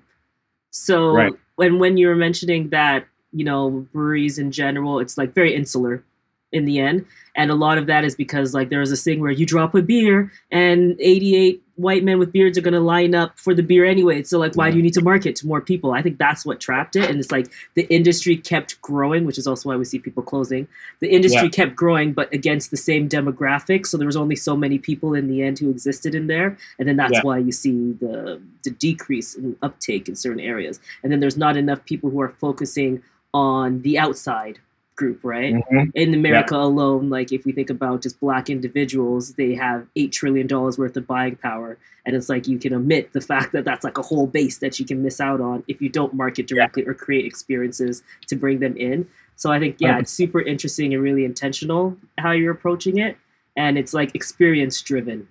So 0.72 1.10
Right. 1.10 1.32
when 1.56 1.78
when 1.78 1.98
you 1.98 2.08
were 2.08 2.16
mentioning 2.16 2.70
that, 2.70 3.06
you 3.32 3.44
know, 3.44 3.86
breweries 3.92 4.38
in 4.38 4.52
general, 4.52 5.00
it's 5.00 5.18
like 5.18 5.34
very 5.34 5.54
insular. 5.54 6.04
In 6.52 6.64
the 6.64 6.78
end. 6.78 7.04
And 7.34 7.50
a 7.50 7.54
lot 7.54 7.78
of 7.78 7.86
that 7.86 8.04
is 8.04 8.14
because 8.14 8.52
like 8.52 8.68
there 8.68 8.80
was 8.80 8.90
this 8.90 9.02
thing 9.02 9.20
where 9.20 9.30
you 9.30 9.46
drop 9.46 9.74
a 9.74 9.80
beer 9.80 10.30
and 10.50 10.96
88 11.00 11.62
white 11.76 12.04
men 12.04 12.18
with 12.18 12.30
beards 12.30 12.58
are 12.58 12.60
going 12.60 12.74
to 12.74 12.80
line 12.80 13.14
up 13.14 13.38
for 13.38 13.54
the 13.54 13.62
beer 13.62 13.86
anyway. 13.86 14.22
So 14.22 14.38
like, 14.38 14.54
why 14.54 14.70
do 14.70 14.76
you 14.76 14.82
need 14.82 14.92
to 14.94 15.00
market 15.00 15.34
to 15.36 15.46
more 15.46 15.62
people? 15.62 15.92
I 15.92 16.02
think 16.02 16.18
that's 16.18 16.44
what 16.44 16.60
trapped 16.60 16.94
it. 16.94 17.08
And 17.08 17.18
it's 17.18 17.32
like 17.32 17.50
the 17.74 17.84
industry 17.84 18.36
kept 18.36 18.78
growing, 18.82 19.24
which 19.24 19.38
is 19.38 19.46
also 19.46 19.70
why 19.70 19.76
we 19.76 19.86
see 19.86 19.98
people 19.98 20.22
closing. 20.22 20.68
The 21.00 21.08
industry 21.08 21.44
Yeah. 21.44 21.48
kept 21.48 21.74
growing, 21.74 22.12
but 22.12 22.32
against 22.34 22.70
the 22.70 22.76
same 22.76 23.08
demographic. 23.08 23.86
So 23.86 23.96
there 23.96 24.06
was 24.06 24.16
only 24.16 24.36
so 24.36 24.54
many 24.54 24.78
people 24.78 25.14
in 25.14 25.28
the 25.28 25.42
end 25.42 25.58
who 25.58 25.70
existed 25.70 26.14
in 26.14 26.26
there. 26.26 26.58
And 26.78 26.86
then 26.86 26.96
that's 26.96 27.14
Yeah. 27.14 27.22
why 27.22 27.38
you 27.38 27.52
see 27.52 27.92
the, 27.92 28.42
the 28.62 28.70
decrease 28.70 29.34
in 29.34 29.56
uptake 29.62 30.06
in 30.06 30.16
certain 30.16 30.40
areas. 30.40 30.78
And 31.02 31.10
then 31.10 31.20
there's 31.20 31.38
not 31.38 31.56
enough 31.56 31.82
people 31.86 32.10
who 32.10 32.20
are 32.20 32.34
focusing 32.38 33.02
on 33.32 33.80
the 33.80 33.98
outside 33.98 34.58
group, 34.96 35.20
right? 35.22 35.54
Mhm. 35.54 35.90
in 35.94 36.14
America 36.14 36.54
alone, 36.56 37.08
like 37.08 37.32
if 37.32 37.44
we 37.44 37.52
think 37.52 37.70
about 37.70 38.02
just 38.02 38.20
black 38.20 38.50
individuals, 38.50 39.34
they 39.34 39.54
have 39.54 39.86
eight 39.96 40.12
trillion 40.12 40.46
dollars 40.46 40.78
worth 40.78 40.96
of 40.96 41.06
buying 41.06 41.36
power, 41.36 41.78
and 42.04 42.14
it's 42.14 42.28
like 42.28 42.46
you 42.46 42.58
can 42.58 42.74
omit 42.74 43.12
the 43.12 43.20
fact 43.20 43.52
that 43.52 43.64
that's 43.64 43.84
like 43.84 43.98
a 43.98 44.02
whole 44.02 44.26
base 44.26 44.58
that 44.58 44.78
you 44.78 44.84
can 44.86 45.02
miss 45.02 45.20
out 45.20 45.40
on 45.40 45.64
if 45.68 45.80
you 45.80 45.88
don't 45.88 46.12
market 46.14 46.46
directly 46.46 46.86
or 46.86 46.94
create 46.94 47.24
experiences 47.24 48.02
to 48.26 48.36
bring 48.36 48.58
them 48.60 48.76
in. 48.76 49.06
So 49.36 49.50
I 49.50 49.58
think 49.58 49.76
yeah, 49.80 49.98
it's 49.98 50.12
super 50.12 50.40
interesting 50.40 50.92
and 50.94 51.02
really 51.02 51.24
intentional 51.24 51.96
how 52.18 52.32
you're 52.32 52.52
approaching 52.52 52.98
it, 52.98 53.16
and 53.56 53.78
it's 53.78 53.94
like 53.94 54.14
experience 54.14 54.80
driven, 54.82 55.26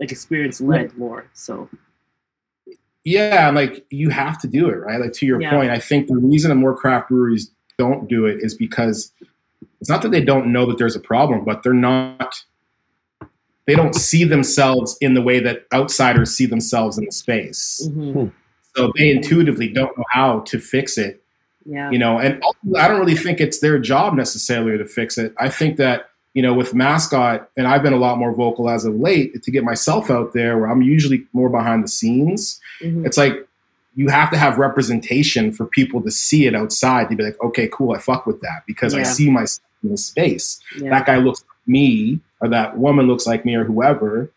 like 0.00 0.10
experience 0.10 0.60
led 0.60 0.96
more. 0.96 1.26
So 1.34 1.68
Yeah, 3.04 3.50
like 3.50 3.84
you 3.90 4.10
have 4.10 4.38
to 4.42 4.46
do 4.48 4.68
it, 4.68 4.76
right? 4.76 5.00
Like 5.00 5.12
to 5.14 5.26
your 5.26 5.40
Yeah. 5.40 5.50
point, 5.50 5.70
I 5.70 5.78
think 5.80 6.06
the 6.06 6.16
reason 6.16 6.50
that 6.50 6.54
more 6.54 6.76
craft 6.76 7.08
breweries 7.08 7.50
don't 7.78 8.08
do 8.08 8.26
it 8.26 8.38
is 8.40 8.54
because 8.54 9.12
it's 9.80 9.90
not 9.90 10.02
that 10.02 10.10
they 10.10 10.24
don't 10.24 10.52
know 10.52 10.66
that 10.66 10.78
there's 10.78 10.96
a 10.96 11.00
problem, 11.00 11.44
but 11.44 11.62
they're 11.62 11.72
not 11.72 12.34
they 13.66 13.74
don't 13.76 13.94
see 13.94 14.24
themselves 14.24 14.96
in 15.00 15.14
the 15.14 15.22
way 15.22 15.38
that 15.38 15.66
outsiders 15.72 16.34
see 16.36 16.46
themselves 16.46 16.98
in 16.98 17.04
the 17.04 17.12
space. 17.12 17.88
mhm. 17.92 18.32
So 18.74 18.90
they 18.96 19.10
intuitively 19.10 19.68
don't 19.68 19.96
know 19.98 20.04
how 20.10 20.40
to 20.40 20.58
fix 20.58 20.96
it 20.96 21.22
yeah, 21.66 21.90
you 21.90 21.98
know 21.98 22.18
and 22.18 22.42
ultimately, 22.42 22.80
i 22.80 22.88
don't 22.88 22.98
really 22.98 23.16
think 23.16 23.40
it's 23.40 23.60
their 23.60 23.78
job 23.78 24.14
necessarily 24.14 24.76
to 24.78 24.84
fix 24.84 25.18
it 25.18 25.34
i 25.38 25.48
think 25.48 25.76
that 25.76 26.10
you 26.34 26.42
know 26.42 26.54
with 26.54 26.74
mascot 26.74 27.48
and 27.56 27.66
i've 27.66 27.82
been 27.82 27.92
a 27.92 27.98
lot 27.98 28.18
more 28.18 28.34
vocal 28.34 28.68
as 28.68 28.84
of 28.84 28.94
late 28.96 29.42
to 29.42 29.50
get 29.50 29.64
myself 29.64 30.10
out 30.10 30.32
there 30.32 30.58
where 30.58 30.70
i'm 30.70 30.82
usually 30.82 31.24
more 31.32 31.48
behind 31.48 31.84
the 31.84 31.88
scenes 31.88 32.60
mhm. 32.82 33.06
it's 33.06 33.16
like 33.16 33.46
you 33.94 34.08
have 34.08 34.30
to 34.30 34.38
have 34.38 34.58
representation 34.58 35.52
for 35.52 35.66
people 35.66 36.00
to 36.02 36.10
see 36.10 36.46
it 36.46 36.54
outside. 36.54 37.10
To 37.10 37.16
be 37.16 37.24
like 37.24 37.42
okay 37.42 37.68
cool 37.72 37.94
i 37.94 37.98
fuck 37.98 38.26
with 38.26 38.40
that 38.40 38.62
because 38.66 38.94
i 38.94 39.02
see 39.02 39.30
myself 39.30 39.64
in 39.82 39.90
the 39.90 39.96
space. 39.96 40.60
Yeah, 40.78 40.90
that 40.90 41.06
guy 41.06 41.16
looks 41.16 41.40
like 41.40 41.68
me 41.68 42.20
or 42.40 42.48
that 42.48 42.78
woman 42.78 43.06
looks 43.06 43.26
like 43.26 43.44
me 43.44 43.54
or 43.54 43.64
whoever 43.64 44.30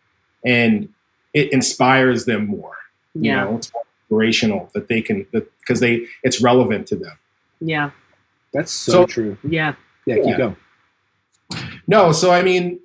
and 0.44 0.88
it 1.34 1.52
inspires 1.52 2.24
them 2.24 2.46
more 2.46 2.74
you 3.14 3.30
yeah, 3.30 3.44
know? 3.44 3.56
It's 3.56 3.72
more 3.72 3.82
inspirational 4.10 4.70
that 4.74 4.88
they 4.88 5.00
can 5.02 5.26
because 5.32 5.80
they 5.80 6.06
it's 6.22 6.42
relevant 6.42 6.86
to 6.88 6.96
them. 6.96 7.18
Yeah, 7.60 7.90
That's 8.52 8.70
so, 8.70 8.92
So- 8.92 9.06
true. 9.06 9.38
yeah, 9.42 9.74
Yeah, 10.04 10.16
keep 10.16 10.26
Yeah. 10.26 10.36
going. 10.36 10.56
No, 11.86 12.12
so 12.12 12.30
I 12.30 12.42
mean, 12.42 12.80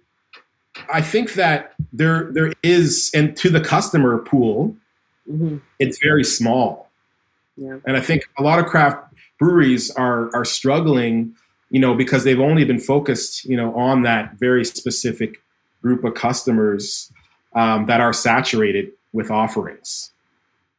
I 0.92 1.02
think 1.02 1.34
that 1.34 1.74
there 1.92 2.30
there 2.32 2.54
is, 2.64 3.12
and 3.14 3.36
to 3.38 3.50
the 3.50 3.60
customer 3.62 4.18
pool, 4.20 4.76
hmm 5.32 5.58
it's 5.80 6.00
very 6.04 6.24
small, 6.24 6.90
yeah, 7.58 7.78
and 7.86 7.98
I 7.98 8.02
think 8.02 8.24
a 8.38 8.44
lot 8.44 8.60
of 8.60 8.66
craft 8.66 9.14
breweries 9.40 9.90
are 9.92 10.34
are 10.36 10.46
struggling, 10.46 11.36
you 11.70 11.80
know, 11.80 11.96
because 11.96 12.24
they've 12.24 12.40
only 12.40 12.64
been 12.64 12.80
focused, 12.80 13.46
you 13.46 13.58
know, 13.58 13.74
on 13.76 14.04
that 14.04 14.36
very 14.40 14.64
specific 14.64 15.42
group 15.82 16.04
of 16.04 16.14
customers 16.14 17.12
um, 17.56 17.86
that 17.88 18.00
are 18.00 18.14
saturated 18.14 18.92
with 19.14 19.32
offerings, 19.32 20.12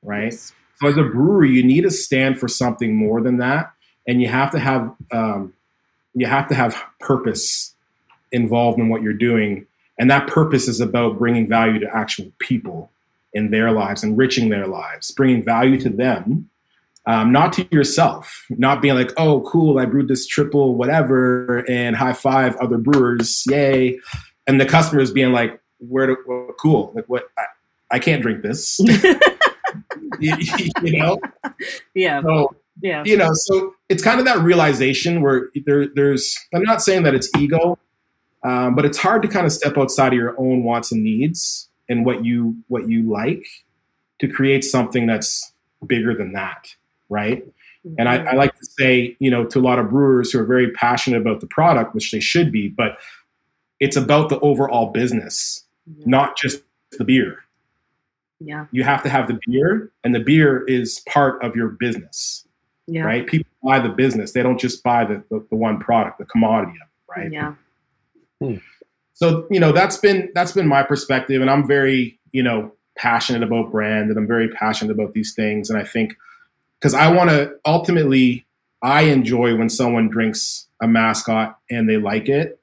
right? 0.03 0.33
Yes. 0.33 0.53
So 0.81 0.89
as 0.89 0.97
a 0.97 1.03
brewery, 1.03 1.51
you 1.51 1.63
need 1.63 1.83
to 1.83 1.91
stand 1.91 2.39
for 2.39 2.49
something 2.49 2.97
more 2.97 3.21
than 3.21 3.37
that, 3.39 3.73
and 4.07 4.23
you 4.23 4.29
have 4.29 4.51
to 4.53 4.59
have 4.59 4.95
um, 5.13 5.53
you 6.15 6.27
have 6.27 6.49
to 6.49 6.55
have 6.55 6.81
purpose 7.01 7.75
involved 8.33 8.79
in 8.79 8.89
what 8.89 9.03
you're 9.03 9.13
doing, 9.13 9.67
and 9.99 10.11
that 10.11 10.27
purpose 10.27 10.69
is 10.69 10.81
about 10.81 11.19
bringing 11.19 11.49
value 11.49 11.79
to 11.79 11.97
actual 11.97 12.31
people 12.39 12.91
in 13.35 13.51
their 13.51 13.73
lives, 13.73 14.05
enriching 14.05 14.49
their 14.49 14.67
lives, 14.67 15.11
bringing 15.11 15.45
value 15.45 15.81
to 15.81 15.89
them, 15.89 16.49
um, 17.07 17.33
not 17.33 17.53
to 17.55 17.67
yourself, 17.71 18.47
not 18.51 18.81
being 18.81 18.95
like, 18.95 19.11
oh, 19.17 19.41
cool, 19.41 19.79
I 19.79 19.87
brewed 19.87 20.09
this 20.09 20.27
triple 20.27 20.77
whatever, 20.77 21.69
and 21.69 21.97
high 21.97 22.12
five 22.12 22.57
other 22.57 22.79
brewers, 22.79 23.45
yay, 23.49 23.99
and 24.47 24.61
the 24.61 24.67
customers 24.67 25.11
being 25.11 25.33
like, 25.33 25.61
where 25.79 26.07
do, 26.07 26.17
well, 26.27 26.49
cool, 26.61 26.93
like 26.95 27.07
what. 27.07 27.25
I, 27.37 27.45
I 27.91 27.99
can't 27.99 28.23
drink 28.23 28.41
this, 28.41 28.81
you, 30.19 30.35
you 30.83 30.99
know. 30.99 31.19
yeah, 31.95 32.23
So 32.23 32.57
yeah, 32.81 33.03
you 33.05 33.19
know, 33.19 33.31
so 33.35 33.75
it's 33.91 34.03
kind 34.03 34.19
of 34.19 34.25
that 34.25 34.39
realization 34.39 35.21
where 35.21 35.51
there, 35.67 35.89
there's. 35.95 36.39
I'm 36.55 36.62
not 36.62 36.81
saying 36.81 37.03
that 37.03 37.15
it's 37.15 37.29
ego, 37.37 37.79
um, 38.43 38.75
but 38.75 38.87
it's 38.87 38.97
hard 38.97 39.21
to 39.23 39.29
kind 39.29 39.45
of 39.45 39.53
step 39.53 39.77
outside 39.77 40.09
of 40.09 40.19
your 40.19 40.35
own 40.41 40.65
wants 40.65 40.91
and 40.91 41.05
needs 41.05 41.69
and 41.93 42.05
what 42.05 42.25
you 42.25 42.57
what 42.69 42.89
you 42.89 43.03
like 43.11 43.47
to 44.19 44.27
create 44.29 44.65
something 44.65 45.07
that's 45.07 45.53
bigger 45.87 46.15
than 46.15 46.33
that, 46.33 46.75
right? 47.09 47.47
And 47.99 48.09
I, 48.09 48.19
I 48.19 48.33
like 48.35 48.57
to 48.57 48.65
say, 48.79 49.17
you 49.19 49.29
know, 49.29 49.45
to 49.47 49.59
a 49.59 49.61
lot 49.61 49.81
of 49.81 49.91
brewers 49.91 50.31
who 50.31 50.39
are 50.39 50.45
very 50.45 50.71
passionate 50.71 51.21
about 51.21 51.41
the 51.41 51.49
product, 51.49 51.95
which 51.95 52.13
they 52.13 52.21
should 52.21 52.53
be, 52.53 52.69
but 52.69 52.97
it's 53.81 53.97
about 53.97 54.29
the 54.29 54.39
overall 54.39 54.93
business, 54.93 55.65
Yeah. 55.99 56.05
not 56.07 56.37
just 56.37 56.63
the 56.99 57.05
beer. 57.05 57.45
yeah, 58.39 58.67
You 58.71 58.85
have 58.85 59.03
to 59.03 59.09
have 59.09 59.27
the 59.27 59.39
beer, 59.47 59.91
and 60.05 60.15
the 60.15 60.21
beer 60.21 60.65
is 60.69 61.01
part 61.09 61.43
of 61.43 61.57
your 61.57 61.69
business 61.71 62.45
yeah, 62.87 63.03
right? 63.03 63.27
People 63.27 63.51
buy 63.63 63.79
the 63.81 63.89
business; 63.89 64.33
they 64.33 64.43
don't 64.43 64.59
just 64.59 64.83
buy 64.83 65.05
the, 65.05 65.23
the, 65.31 65.45
the 65.51 65.57
one 65.57 65.79
product, 65.79 66.19
the 66.19 66.25
commodity 66.25 66.73
of 66.83 66.89
it, 66.89 67.21
right? 67.21 67.33
yeah, 67.33 67.55
hmm. 68.41 68.57
So 69.23 69.47
you 69.50 69.61
know 69.61 69.71
that's 69.71 69.97
been 69.99 70.33
that's 70.35 70.50
been 70.50 70.67
my 70.67 70.83
perspective, 70.83 71.41
and 71.41 71.49
I'm 71.49 71.64
very 71.64 72.19
you 72.33 72.43
know 72.43 72.73
passionate 72.97 73.45
about 73.45 73.71
brand, 73.71 74.11
and 74.11 74.19
I'm 74.19 74.26
very 74.26 74.49
passionate 74.49 74.91
about 74.91 75.12
these 75.12 75.33
things, 75.33 75.71
and 75.71 75.79
I 75.79 75.85
think 75.85 76.17
because 76.81 76.93
I 76.93 77.09
want 77.09 77.31
to 77.31 77.55
ultimately, 77.64 78.45
I 78.83 79.02
enjoy 79.02 79.55
when 79.55 79.69
someone 79.69 80.09
drinks 80.09 80.67
a 80.83 80.88
mascot 80.88 81.57
and 81.71 81.88
they 81.88 81.99
like 81.99 82.29
it. 82.29 82.59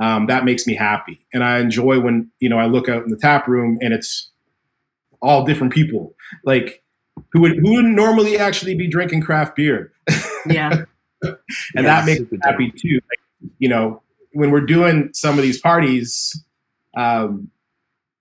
Um, 0.00 0.26
that 0.26 0.44
makes 0.44 0.68
me 0.68 0.76
happy, 0.76 1.26
and 1.32 1.42
I 1.42 1.58
enjoy 1.58 1.98
when 1.98 2.30
you 2.38 2.48
know 2.48 2.58
I 2.58 2.66
look 2.66 2.88
out 2.88 3.02
in 3.02 3.10
the 3.10 3.16
tap 3.16 3.48
room 3.48 3.78
and 3.82 3.92
it's 3.92 4.30
all 5.20 5.44
different 5.44 5.72
people, 5.72 6.14
like 6.44 6.84
who 7.32 7.40
would 7.40 7.56
who 7.56 7.74
would 7.74 7.86
normally 7.86 8.38
actually 8.38 8.76
be 8.76 8.86
drinking 8.86 9.22
craft 9.22 9.56
beer. 9.56 9.92
yeah, 10.46 10.84
and 11.22 11.36
Yeah, 11.74 11.82
that 11.82 12.06
makes 12.06 12.30
me 12.30 12.38
happy 12.44 12.70
too. 12.70 13.00
Like, 13.10 13.50
you 13.58 13.68
know, 13.68 14.00
when 14.34 14.50
we're 14.50 14.66
doing 14.66 15.10
some 15.12 15.38
of 15.38 15.42
these 15.42 15.60
parties, 15.60 16.38
um, 16.96 17.50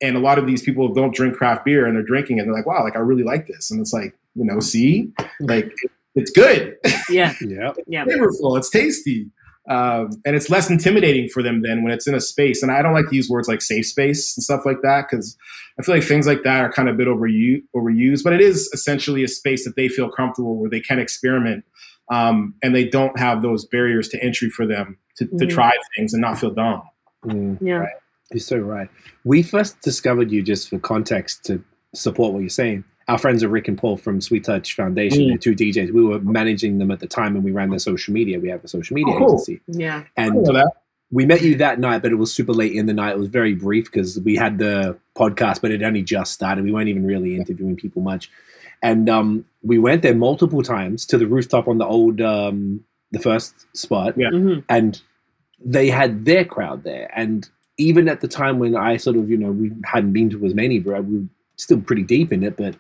and 0.02 0.16
a 0.16 0.20
lot 0.20 0.38
of 0.38 0.48
these 0.48 0.62
people 0.62 0.94
don't 0.94 1.14
drink 1.14 1.36
craft 1.36 1.66
beer 1.66 1.86
and 1.86 1.96
they're 1.96 2.04
drinking 2.04 2.38
it, 2.40 2.44
they're 2.46 2.54
like, 2.54 2.66
"Wow, 2.66 2.84
like 2.84 2.96
I 2.96 3.00
really 3.00 3.24
like 3.24 3.48
this," 3.48 3.72
and 3.72 3.80
it's 3.82 3.94
like, 3.94 4.16
you 4.36 4.46
know, 4.46 4.60
see, 4.60 5.12
like 5.42 5.72
it's 6.16 6.32
good, 6.32 6.76
yeah, 7.10 7.34
Yeah. 7.42 7.74
yeah, 7.88 8.06
flavorful, 8.06 8.58
it's 8.58 8.70
tasty, 8.70 9.30
um, 9.70 10.10
and 10.26 10.36
it's 10.36 10.50
less 10.50 10.70
intimidating 10.70 11.30
for 11.30 11.42
them 11.42 11.62
then 11.62 11.84
when 11.84 11.94
it's 11.94 12.08
in 12.08 12.14
a 12.16 12.20
space. 12.20 12.62
And 12.62 12.72
I 12.72 12.82
don't 12.82 12.94
like 12.94 13.10
to 13.10 13.16
use 13.16 13.30
words 13.30 13.48
like 13.48 13.62
safe 13.62 13.86
space 13.88 14.36
and 14.36 14.44
stuff 14.44 14.66
like 14.66 14.82
that 14.84 15.08
because 15.10 15.38
I 15.80 15.84
feel 15.84 15.96
like 15.96 16.04
things 16.04 16.28
like 16.28 16.44
that 16.44 16.60
are 16.66 16.72
kind 16.72 16.90
of 16.90 16.96
a 16.96 16.98
bit 16.98 17.08
overused, 17.08 17.64
overused. 17.76 18.24
But 18.24 18.34
it 18.34 18.42
is 18.42 18.70
essentially 18.74 19.24
a 19.24 19.28
space 19.28 19.64
that 19.64 19.76
they 19.76 19.88
feel 19.88 20.10
comfortable 20.10 20.58
where 20.58 20.70
they 20.70 20.82
can 20.82 21.00
experiment 21.00 21.64
um, 22.12 22.54
and 22.62 22.76
they 22.76 22.86
don't 22.86 23.18
have 23.20 23.42
those 23.42 23.66
barriers 23.66 24.08
to 24.10 24.24
entry 24.24 24.50
for 24.50 24.66
them 24.66 24.98
to, 25.18 25.26
to 25.26 25.46
Mhm. 25.46 25.50
try 25.50 25.72
things 25.96 26.14
and 26.14 26.22
not 26.22 26.38
feel 26.40 26.52
dumb. 26.52 26.82
Mm, 27.26 27.58
yeah, 27.62 27.86
you're 28.32 28.40
so 28.40 28.58
right. 28.58 28.90
We 29.24 29.44
first 29.44 29.82
discovered 29.82 30.32
you 30.32 30.42
just 30.42 30.70
for 30.70 30.80
context 30.80 31.46
to 31.46 31.64
support 31.94 32.34
what 32.34 32.40
you're 32.40 32.50
saying. 32.50 32.84
Our 33.08 33.18
friends 33.18 33.44
are 33.44 33.50
Rick 33.50 33.68
and 33.68 33.78
Paul 33.78 33.98
from 33.98 34.22
Sweet 34.22 34.46
Touch 34.46 34.76
Foundation. 34.76 35.24
Mm. 35.24 35.28
They're 35.30 35.38
two 35.38 35.56
DJs. 35.56 35.92
We 35.92 36.04
were 36.06 36.20
managing 36.20 36.78
them 36.80 36.90
at 36.90 37.00
the 37.02 37.08
time 37.08 37.36
and 37.36 37.44
we 37.44 37.52
ran 37.52 37.70
their 37.70 37.80
social 37.80 38.14
media. 38.14 38.40
We 38.40 38.50
have 38.50 38.64
a 38.64 38.68
social 38.68 38.94
media 38.96 39.14
Oh, 39.14 39.18
cool. 39.20 39.28
agency. 39.34 39.60
yeah, 39.68 40.04
And 40.18 40.36
know 40.44 40.70
we 41.12 41.26
met 41.28 41.42
you 41.44 41.56
that 41.56 41.80
night, 41.80 42.02
but 42.02 42.12
it 42.12 42.16
was 42.16 42.34
super 42.34 42.54
late 42.54 42.72
in 42.74 42.88
the 42.88 42.94
night. 42.94 43.12
It 43.12 43.20
was 43.20 43.28
very 43.30 43.54
brief 43.54 43.86
because 43.92 44.20
we 44.22 44.36
had 44.36 44.58
the 44.58 44.98
podcast, 45.16 45.62
but 45.62 45.70
it 45.70 45.84
only 45.84 46.02
just 46.02 46.34
started. 46.34 46.64
We 46.64 46.72
weren't 46.72 46.88
even 46.90 47.06
really 47.06 47.36
interviewing 47.36 47.76
people 47.76 48.02
much. 48.02 48.32
And 48.84 49.10
um, 49.10 49.46
we 49.64 49.80
went 49.80 50.02
there 50.04 50.14
multiple 50.14 50.62
times 50.62 51.06
to 51.08 51.18
the 51.18 51.26
rooftop 51.26 51.68
on 51.68 51.78
the 51.80 51.86
old, 51.86 52.22
um, 52.22 52.84
the 53.12 53.20
first 53.20 53.54
spot, 53.76 54.16
Yeah. 54.18 54.30
hmm 54.30 54.60
and 54.70 55.02
they 55.66 55.90
had 55.90 56.26
their 56.26 56.44
crowd 56.44 56.84
there. 56.84 57.10
And 57.16 57.50
even 57.78 58.10
at 58.10 58.20
the 58.22 58.28
time 58.28 58.60
when 58.60 58.76
I 58.76 58.98
sort 58.98 59.16
of, 59.16 59.30
you 59.30 59.38
know, 59.38 59.52
we 59.52 59.72
hadn't 59.86 60.12
been 60.14 60.30
to 60.32 60.46
as 60.46 60.54
many, 60.54 60.80
but 60.80 61.06
we 61.06 61.20
were 61.20 61.26
still 61.56 61.80
pretty 61.80 62.04
deep 62.04 62.34
in 62.34 62.44
it. 62.44 62.58
But 62.58 62.76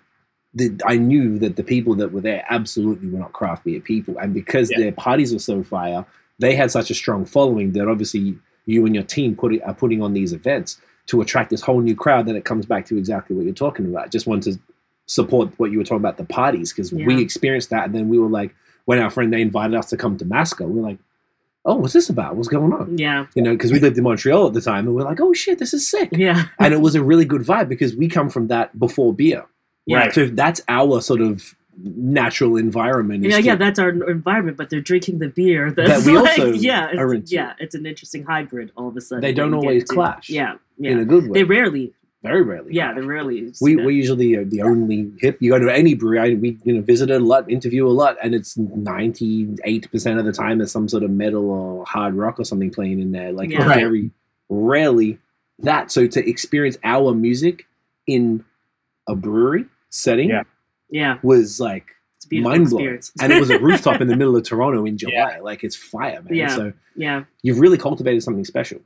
the, 0.53 0.77
I 0.85 0.97
knew 0.97 1.39
that 1.39 1.55
the 1.55 1.63
people 1.63 1.95
that 1.95 2.11
were 2.11 2.21
there 2.21 2.45
absolutely 2.49 3.07
were 3.09 3.19
not 3.19 3.31
craft 3.33 3.63
beer 3.63 3.79
people. 3.79 4.17
And 4.17 4.33
because 4.33 4.69
Yeah. 4.69 4.79
their 4.79 4.91
parties 4.91 5.31
were 5.31 5.39
so 5.39 5.63
fire, 5.63 6.05
they 6.39 6.55
had 6.55 6.69
such 6.71 6.91
a 6.91 6.93
strong 6.95 7.23
following 7.25 7.71
that 7.73 7.87
obviously 7.87 8.37
you 8.65 8.85
and 8.85 8.93
your 8.93 9.03
team 9.05 9.35
put 9.35 9.53
are 9.63 9.73
putting 9.73 10.01
on 10.01 10.13
these 10.13 10.33
events 10.33 10.79
to 11.05 11.21
attract 11.21 11.49
this 11.51 11.61
whole 11.61 11.79
new 11.79 11.95
crowd. 11.95 12.25
Then 12.25 12.35
it 12.35 12.43
comes 12.45 12.65
back 12.65 12.85
to 12.87 12.97
exactly 12.97 13.35
what 13.35 13.45
you're 13.45 13.53
talking 13.53 13.85
about. 13.85 14.11
Just 14.11 14.27
want 14.27 14.43
to 14.43 14.59
support 15.05 15.51
what 15.57 15.71
you 15.71 15.77
were 15.77 15.83
talking 15.83 15.97
about 15.97 16.17
the 16.17 16.25
parties 16.25 16.71
because 16.71 16.91
we 16.93 17.21
experienced 17.21 17.69
that, 17.69 17.85
and 17.85 17.95
then 17.95 18.09
we 18.09 18.17
were 18.19 18.29
like, 18.29 18.55
when 18.85 18.99
our 18.99 19.09
friend 19.09 19.31
they 19.31 19.41
invited 19.41 19.75
us 19.75 19.89
to 19.89 19.97
come 19.97 20.17
to 20.17 20.25
Masco, 20.25 20.65
we 20.65 20.79
were 20.79 20.89
like, 20.89 20.97
oh, 21.65 21.75
what's 21.75 21.93
this 21.93 22.09
about? 22.09 22.35
What's 22.35 22.49
going 22.49 22.73
on? 22.73 22.97
Yeah. 22.97 23.27
You 23.35 23.41
know, 23.41 23.53
because 23.53 23.71
we 23.71 23.79
lived 23.79 23.97
in 23.97 24.03
Montreal 24.03 24.47
at 24.47 24.53
the 24.53 24.61
time, 24.61 24.85
and 24.87 24.95
we 24.95 25.01
are 25.01 25.05
like, 25.05 25.21
oh 25.21 25.33
shit, 25.33 25.59
this 25.59 25.73
is 25.73 25.87
sick. 25.87 26.09
Yeah. 26.11 26.45
and 26.59 26.73
it 26.73 26.81
was 26.81 26.95
a 26.95 27.03
really 27.03 27.25
good 27.25 27.41
vibe 27.41 27.69
because 27.69 27.95
we 27.95 28.07
come 28.07 28.29
from 28.29 28.47
that 28.47 28.77
before 28.77 29.13
beer. 29.13 29.45
Yeah. 29.85 29.97
Right. 29.97 30.13
So 30.13 30.27
that's 30.27 30.61
our 30.67 31.01
sort 31.01 31.21
of 31.21 31.55
natural 31.77 32.57
environment. 32.57 33.23
Yeah, 33.23 33.37
to- 33.37 33.43
yeah, 33.43 33.55
that's 33.55 33.79
our 33.79 33.89
environment, 33.89 34.57
but 34.57 34.69
they're 34.69 34.81
drinking 34.81 35.19
the 35.19 35.29
beer. 35.29 35.71
That's 35.71 36.05
we 36.05 36.17
like, 36.17 36.39
also 36.39 36.53
yeah, 36.53 36.89
it's, 36.93 37.31
yeah, 37.31 37.53
it's 37.59 37.75
an 37.75 37.85
interesting 37.85 38.23
hybrid. 38.23 38.71
All 38.75 38.89
of 38.89 38.97
a 38.97 39.01
sudden, 39.01 39.21
They 39.21 39.33
don't 39.33 39.51
that 39.51 39.57
always 39.57 39.87
to. 39.89 39.93
clash. 39.95 40.29
Yeah, 40.29 40.55
yeah, 40.77 40.91
in 40.91 40.99
a 40.99 41.05
good 41.05 41.25
way. 41.25 41.31
they 41.33 41.43
rarely. 41.43 41.93
Very 42.23 42.41
rarely. 42.41 42.73
Yeah, 42.73 42.93
they 42.93 43.01
rarely. 43.01 43.51
We, 43.59 43.75
we're 43.75 43.89
usually 43.91 44.37
uh, 44.37 44.45
the 44.47 44.61
only 44.61 45.11
hip. 45.19 45.37
You 45.41 45.51
go 45.51 45.59
to 45.59 45.69
any 45.69 45.93
brewery, 45.93 46.35
we 46.35 46.57
you 46.63 46.73
know 46.73 46.81
visited 46.81 47.17
a 47.17 47.19
lot, 47.23 47.51
interview 47.51 47.85
a 47.85 47.91
lot, 47.91 48.15
and 48.23 48.33
it's 48.33 48.57
ninety 48.57 49.49
eight 49.65 49.91
percent 49.91 50.19
of 50.19 50.25
the 50.25 50.31
time 50.31 50.59
there's 50.59 50.71
some 50.71 50.87
sort 50.87 51.03
of 51.03 51.11
metal 51.11 51.49
or 51.49 51.85
hard 51.85 52.15
rock 52.15 52.39
or 52.39 52.45
something 52.45 52.71
playing 52.71 53.01
in 53.01 53.11
there. 53.11 53.33
Like 53.33 53.49
Yeah. 53.49 53.65
Right. 53.67 53.75
very 53.77 54.11
rarely 54.47 55.19
that. 55.59 55.91
So 55.91 56.07
to 56.07 56.27
experience 56.29 56.77
our 56.85 57.13
music 57.13 57.67
in 58.07 58.45
a 59.05 59.15
brewery 59.15 59.65
setting 59.89 60.29
Yeah. 60.29 60.43
yeah, 60.89 61.17
was 61.23 61.59
like 61.59 61.87
it's 62.15 62.25
a 62.25 62.29
beautiful 62.29 62.51
mind 62.51 62.69
blowing, 62.69 63.01
and 63.21 63.33
it 63.33 63.39
was 63.41 63.49
a 63.49 63.59
rooftop 63.59 63.99
in 63.99 64.07
the 64.07 64.15
middle 64.21 64.37
of 64.37 64.43
Toronto 64.43 64.85
in 64.85 64.97
July. 64.97 65.39
Like 65.39 65.65
it's 65.65 65.75
fire, 65.75 66.21
man. 66.21 66.33
Yeah. 66.35 66.55
So 66.55 66.71
yeah, 66.95 67.25
you've 67.41 67.59
really 67.59 67.77
cultivated 67.77 68.23
something 68.23 68.45
special. 68.45 68.79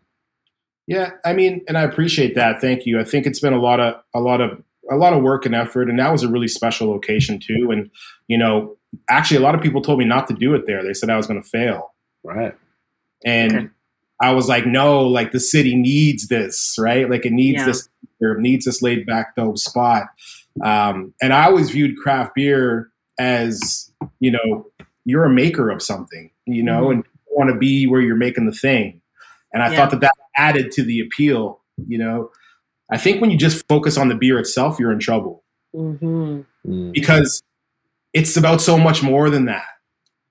Yeah, 0.87 1.11
I 1.25 1.33
mean, 1.33 1.63
and 1.67 1.77
I 1.77 1.81
appreciate 1.83 2.33
that. 2.35 2.61
Thank 2.61 2.85
you. 2.85 2.99
I 2.99 3.03
think 3.03 3.25
it's 3.25 3.39
been 3.41 3.53
a 3.53 3.59
lot 3.61 3.79
of 3.79 3.95
a 4.15 4.19
lot 4.19 4.39
of 4.41 4.61
a 4.89 4.95
lot 4.95 5.11
of 5.13 5.21
work 5.21 5.45
and 5.45 5.53
effort, 5.53 5.89
and 5.89 5.99
that 5.99 6.11
was 6.11 6.23
a 6.23 6.29
really 6.29 6.47
special 6.47 6.89
location 6.89 7.39
too. 7.39 7.69
And 7.71 7.89
you 8.27 8.37
know, 8.37 8.77
actually, 9.09 9.37
a 9.37 9.41
lot 9.41 9.53
of 9.55 9.61
people 9.61 9.81
told 9.81 9.99
me 9.99 10.05
not 10.05 10.27
to 10.29 10.33
do 10.33 10.53
it 10.55 10.65
there. 10.65 10.81
They 10.83 10.93
said 10.93 11.09
I 11.09 11.17
was 11.17 11.27
going 11.27 11.41
to 11.41 11.47
fail, 11.47 11.93
Right. 12.23 12.55
and 13.25 13.53
Okay. 13.57 13.67
I 14.21 14.31
was 14.31 14.47
like, 14.47 14.65
no, 14.65 15.01
like 15.01 15.31
the 15.33 15.39
city 15.39 15.75
needs 15.75 16.27
this, 16.29 16.75
right? 16.79 17.07
Like 17.09 17.25
it 17.25 17.33
needs 17.33 17.59
Yeah. 17.59 17.65
this, 17.65 17.89
it 18.19 18.39
needs 18.39 18.65
this 18.65 18.81
laid 18.81 19.05
back 19.05 19.35
dope 19.35 19.59
spot. 19.59 20.05
Um, 20.63 21.13
and 21.21 21.33
I 21.33 21.45
always 21.45 21.69
viewed 21.69 21.97
craft 21.97 22.33
beer 22.33 22.89
as, 23.19 23.91
you 24.19 24.31
know, 24.31 24.65
you're 25.05 25.25
a 25.25 25.29
maker 25.29 25.69
of 25.69 25.83
something, 25.83 26.31
you 26.47 26.63
know, 26.63 26.85
Mhm. 26.87 26.91
and 26.93 27.03
you 27.29 27.37
want 27.37 27.51
to 27.51 27.57
be 27.57 27.85
where 27.85 28.01
you're 28.01 28.15
making 28.15 28.47
the 28.47 28.51
thing. 28.53 29.01
And 29.53 29.63
I 29.63 29.69
Yeah. 29.71 29.75
thought 29.77 29.91
that 29.91 30.01
that 30.01 30.13
added 30.35 30.71
to 30.73 30.83
the 30.83 30.99
appeal, 30.99 31.61
you 31.87 31.97
know. 31.97 32.29
I 32.91 32.97
think 32.97 33.19
when 33.21 33.29
you 33.31 33.37
just 33.37 33.67
focus 33.67 33.97
on 33.97 34.07
the 34.07 34.15
beer 34.15 34.39
itself, 34.39 34.79
you're 34.79 34.91
in 34.91 34.99
trouble 34.99 35.43
hmm 35.73 36.41
Mm. 36.65 36.91
because 36.93 37.41
it's 38.13 38.35
about 38.37 38.61
so 38.61 38.77
much 38.77 39.01
more 39.03 39.29
than 39.29 39.45
that, 39.45 39.65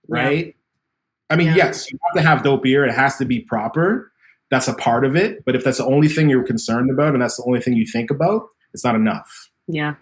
right? 0.09 0.55
I 1.31 1.37
mean, 1.37 1.49
Yeah. 1.49 1.57
yes, 1.57 1.91
you 1.91 1.99
have 2.05 2.23
to 2.23 2.29
have 2.29 2.43
dope 2.43 2.63
beer. 2.63 2.85
It 2.85 2.93
has 2.95 3.17
to 3.19 3.25
be 3.25 3.41
proper. 3.41 4.13
That's 4.51 4.69
a 4.69 4.75
part 4.75 5.05
of 5.05 5.17
it. 5.17 5.45
But 5.45 5.57
if 5.57 5.65
that's 5.65 5.79
the 5.79 5.87
only 5.87 6.09
thing 6.09 6.29
you're 6.31 6.45
concerned 6.45 6.91
about 6.91 7.15
and 7.15 7.23
that's 7.23 7.37
the 7.37 7.45
only 7.47 7.61
thing 7.61 7.75
you 7.75 7.87
think 7.87 8.11
about, 8.11 8.47
it's 8.75 8.85
not 8.85 8.95
enough. 8.95 9.51
yeah. 9.69 9.95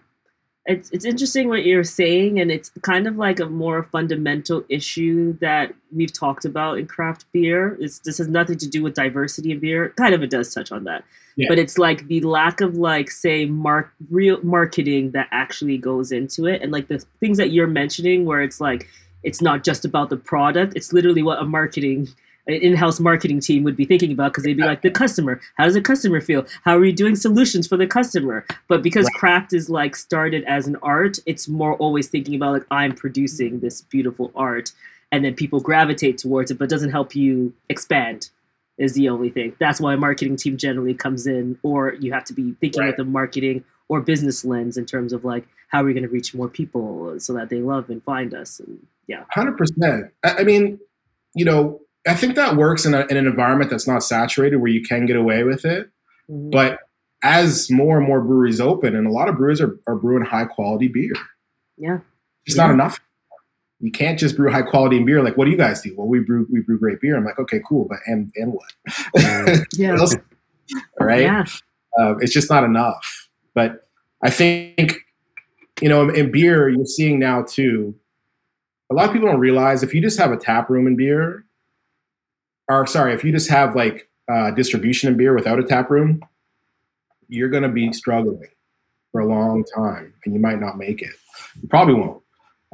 It's 0.67 0.89
it's 0.89 1.05
interesting 1.05 1.47
what 1.47 1.63
you're 1.63 1.83
saying, 1.83 2.39
and 2.39 2.49
it's 2.51 2.71
kind 2.81 3.05
of 3.05 3.17
like 3.17 3.39
a 3.39 3.45
more 3.45 3.83
fundamental 3.83 4.65
issue 4.67 5.37
that 5.39 5.73
we've 5.95 6.11
talked 6.11 6.43
about 6.43 6.79
in 6.79 6.87
craft 6.87 7.25
beer. 7.33 7.77
It's, 7.79 7.99
this 7.99 8.17
has 8.17 8.27
nothing 8.27 8.57
to 8.57 8.67
do 8.67 8.81
with 8.81 8.95
diversity 8.95 9.51
of 9.51 9.61
beer. 9.61 9.89
Kind 9.95 10.15
of, 10.15 10.23
it 10.23 10.31
does 10.31 10.51
touch 10.51 10.71
on 10.71 10.83
that, 10.85 11.03
Yeah. 11.35 11.49
but 11.49 11.59
it's 11.59 11.77
like 11.77 12.07
the 12.07 12.21
lack 12.21 12.61
of 12.61 12.77
like 12.77 13.11
say 13.11 13.45
mark 13.45 13.93
real 14.09 14.41
marketing 14.43 15.11
that 15.11 15.27
actually 15.31 15.77
goes 15.77 16.11
into 16.11 16.47
it, 16.47 16.63
and 16.63 16.71
like 16.71 16.87
the 16.87 16.97
things 17.19 17.37
that 17.37 17.51
you're 17.51 17.67
mentioning, 17.67 18.25
where 18.25 18.41
it's 18.41 18.59
like 18.59 18.87
it's 19.21 19.41
not 19.43 19.63
just 19.63 19.85
about 19.85 20.09
the 20.09 20.17
product. 20.17 20.73
It's 20.75 20.91
literally 20.91 21.21
what 21.21 21.39
a 21.39 21.45
marketing 21.45 22.07
an 22.47 22.53
in-house 22.55 22.99
marketing 22.99 23.39
team 23.39 23.63
would 23.63 23.75
be 23.75 23.85
thinking 23.85 24.11
about 24.11 24.31
because 24.31 24.43
they'd 24.43 24.57
be 24.57 24.63
like 24.63 24.81
the 24.81 24.91
customer 24.91 25.39
how 25.55 25.65
does 25.65 25.73
the 25.73 25.81
customer 25.81 26.21
feel 26.21 26.45
how 26.63 26.77
are 26.77 26.85
you 26.85 26.93
doing 26.93 27.15
solutions 27.15 27.67
for 27.67 27.77
the 27.77 27.87
customer 27.87 28.45
but 28.67 28.83
because 28.83 29.05
Right. 29.05 29.13
craft 29.15 29.53
is 29.53 29.69
like 29.69 29.95
started 29.95 30.43
as 30.45 30.67
an 30.67 30.75
art 30.81 31.17
it's 31.25 31.47
more 31.47 31.75
always 31.77 32.07
thinking 32.07 32.35
about 32.35 32.53
like 32.53 32.65
i'm 32.71 32.93
producing 32.93 33.53
mm-hmm. 33.53 33.59
this 33.65 33.81
beautiful 33.81 34.31
art 34.35 34.71
and 35.11 35.23
then 35.25 35.33
people 35.33 35.59
gravitate 35.59 36.17
towards 36.17 36.51
it 36.51 36.57
but 36.59 36.69
doesn't 36.69 36.91
help 36.91 37.15
you 37.15 37.53
expand 37.69 38.29
is 38.77 38.93
the 38.93 39.09
only 39.09 39.29
thing 39.29 39.55
that's 39.59 39.79
why 39.81 39.93
a 39.93 39.97
marketing 39.97 40.35
team 40.35 40.57
generally 40.57 40.93
comes 40.93 41.25
in 41.25 41.57
or 41.63 41.93
you 41.95 42.11
have 42.13 42.25
to 42.25 42.33
be 42.33 42.53
thinking 42.61 42.81
Right. 42.81 42.87
with 42.91 42.99
a 42.99 43.05
marketing 43.05 43.63
or 43.87 44.01
business 44.01 44.43
lens 44.43 44.77
in 44.77 44.85
terms 44.85 45.13
of 45.13 45.23
like 45.25 45.47
how 45.69 45.81
are 45.81 45.85
we 45.85 45.93
going 45.93 46.03
to 46.03 46.09
reach 46.09 46.33
more 46.35 46.47
people 46.49 47.19
so 47.19 47.33
that 47.33 47.49
they 47.49 47.59
love 47.59 47.89
and 47.89 48.03
find 48.03 48.33
us 48.33 48.59
and 48.59 48.85
yeah 49.07 49.23
Hundred 49.31 49.57
percent. 49.57 50.11
I 50.23 50.29
I 50.39 50.43
mean, 50.43 50.79
you 51.35 51.45
know, 51.45 51.81
I 52.07 52.13
think 52.13 52.35
that 52.35 52.55
works 52.55 52.85
in, 52.85 52.93
a, 52.93 53.01
in 53.07 53.17
an 53.17 53.25
environment 53.27 53.69
that's 53.71 53.87
not 53.87 54.03
saturated 54.03 54.57
where 54.57 54.71
you 54.71 54.83
can 54.83 55.05
get 55.05 55.15
away 55.15 55.43
with 55.43 55.65
it. 55.65 55.89
Mhm. 56.29 56.51
But 56.51 56.79
as 57.23 57.69
more 57.71 57.97
and 57.97 58.05
more 58.07 58.21
breweries 58.21 58.61
open, 58.61 58.95
and 58.95 59.07
a 59.07 59.11
lot 59.11 59.27
of 59.29 59.37
brewers 59.37 59.59
are, 59.61 59.79
are 59.87 59.95
brewing 59.95 60.23
high 60.25 60.45
quality 60.45 60.87
beer, 60.87 61.13
yeah 61.77 61.99
it's 62.45 62.55
Yeah. 62.55 62.67
not 62.67 62.73
enough. 62.73 62.99
You 63.79 63.91
can't 63.91 64.17
just 64.19 64.37
brew 64.37 64.51
high 64.51 64.61
quality 64.61 65.03
beer. 65.03 65.21
Like, 65.23 65.35
what 65.35 65.45
do 65.45 65.51
you 65.51 65.57
guys 65.57 65.81
do? 65.81 65.93
Well, 65.97 66.07
we 66.07 66.19
brew 66.19 66.47
we 66.51 66.61
brew 66.61 66.77
great 66.79 67.01
beer. 67.01 67.17
I'm 67.17 67.25
like, 67.25 67.39
okay, 67.39 67.59
cool, 67.67 67.85
but 67.89 67.99
and 68.05 68.31
and 68.35 68.53
what? 68.53 68.71
yeah 69.73 69.97
What 69.99 70.15
right? 70.99 71.21
yeah 71.21 71.43
Uh, 71.99 72.15
it's 72.17 72.33
just 72.33 72.49
not 72.49 72.63
enough. 72.63 73.29
But 73.53 73.87
I 74.21 74.29
think, 74.29 74.95
you 75.81 75.89
know, 75.89 76.07
in, 76.07 76.15
in 76.15 76.31
beer, 76.31 76.69
you're 76.69 76.85
seeing 76.85 77.19
now 77.19 77.43
too. 77.43 77.95
A 78.91 78.93
lot 78.93 79.05
of 79.07 79.13
people 79.13 79.27
don't 79.27 79.39
realize 79.39 79.81
if 79.83 79.93
you 79.93 80.01
just 80.01 80.17
have 80.19 80.31
a 80.31 80.37
tap 80.37 80.69
room 80.69 80.87
in 80.87 80.95
beer, 80.95 81.44
or 82.67 82.87
sorry, 82.87 83.13
if 83.13 83.23
you 83.23 83.31
just 83.31 83.49
have 83.49 83.75
like 83.75 84.09
uh, 84.31 84.51
distribution 84.51 85.09
in 85.09 85.17
beer 85.17 85.33
without 85.33 85.59
a 85.59 85.63
tap 85.63 85.89
room, 85.89 86.23
you're 87.27 87.49
going 87.49 87.63
to 87.63 87.69
be 87.69 87.91
struggling 87.93 88.49
for 89.11 89.21
a 89.21 89.27
long 89.27 89.63
time, 89.75 90.13
and 90.25 90.33
you 90.33 90.39
might 90.39 90.59
not 90.59 90.77
make 90.77 91.01
it. 91.01 91.13
You 91.61 91.67
probably 91.67 91.95
won't, 91.95 92.21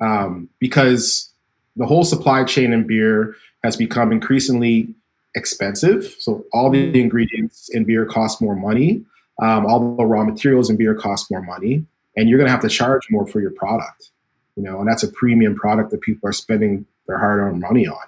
um, 0.01 0.49
because 0.59 1.29
the 1.75 1.85
whole 1.85 2.03
supply 2.03 2.43
chain 2.43 2.73
in 2.73 2.85
beer 2.85 3.35
has 3.63 3.77
become 3.77 4.11
increasingly 4.11 4.93
expensive. 5.35 6.15
So 6.19 6.43
all 6.51 6.69
the 6.69 6.99
ingredients 6.99 7.69
in 7.69 7.85
beer 7.85 8.05
cost 8.05 8.41
more 8.41 8.55
money. 8.55 9.05
Um, 9.41 9.65
all 9.65 9.95
the 9.95 10.05
raw 10.05 10.23
materials 10.23 10.69
in 10.69 10.77
beer 10.77 10.93
cost 10.93 11.31
more 11.31 11.41
money, 11.41 11.85
and 12.15 12.29
you're 12.29 12.37
going 12.37 12.47
to 12.47 12.51
have 12.51 12.61
to 12.61 12.69
charge 12.69 13.07
more 13.09 13.25
for 13.25 13.39
your 13.39 13.51
product. 13.51 14.11
You 14.55 14.63
know, 14.63 14.79
and 14.79 14.87
that's 14.87 15.01
a 15.01 15.07
premium 15.07 15.55
product 15.55 15.89
that 15.91 16.01
people 16.01 16.29
are 16.29 16.33
spending 16.33 16.85
their 17.07 17.17
hard-earned 17.17 17.59
money 17.59 17.87
on. 17.87 18.03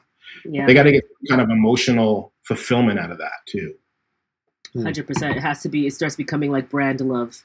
Yeah 0.46 0.66
They 0.66 0.74
got 0.74 0.84
to 0.84 0.92
get 0.92 1.04
kind 1.30 1.42
of 1.42 1.50
emotional 1.50 2.34
fulfillment 2.44 3.00
out 3.00 3.12
of 3.12 3.18
that 3.20 3.32
too. 3.48 3.76
Hundred 4.76 5.06
percent. 5.06 5.38
It 5.38 5.42
has 5.42 5.62
to 5.62 5.70
be. 5.70 5.86
It 5.86 5.94
starts 5.94 6.16
becoming 6.16 6.52
like 6.52 6.68
brand 6.70 7.00
love 7.00 7.44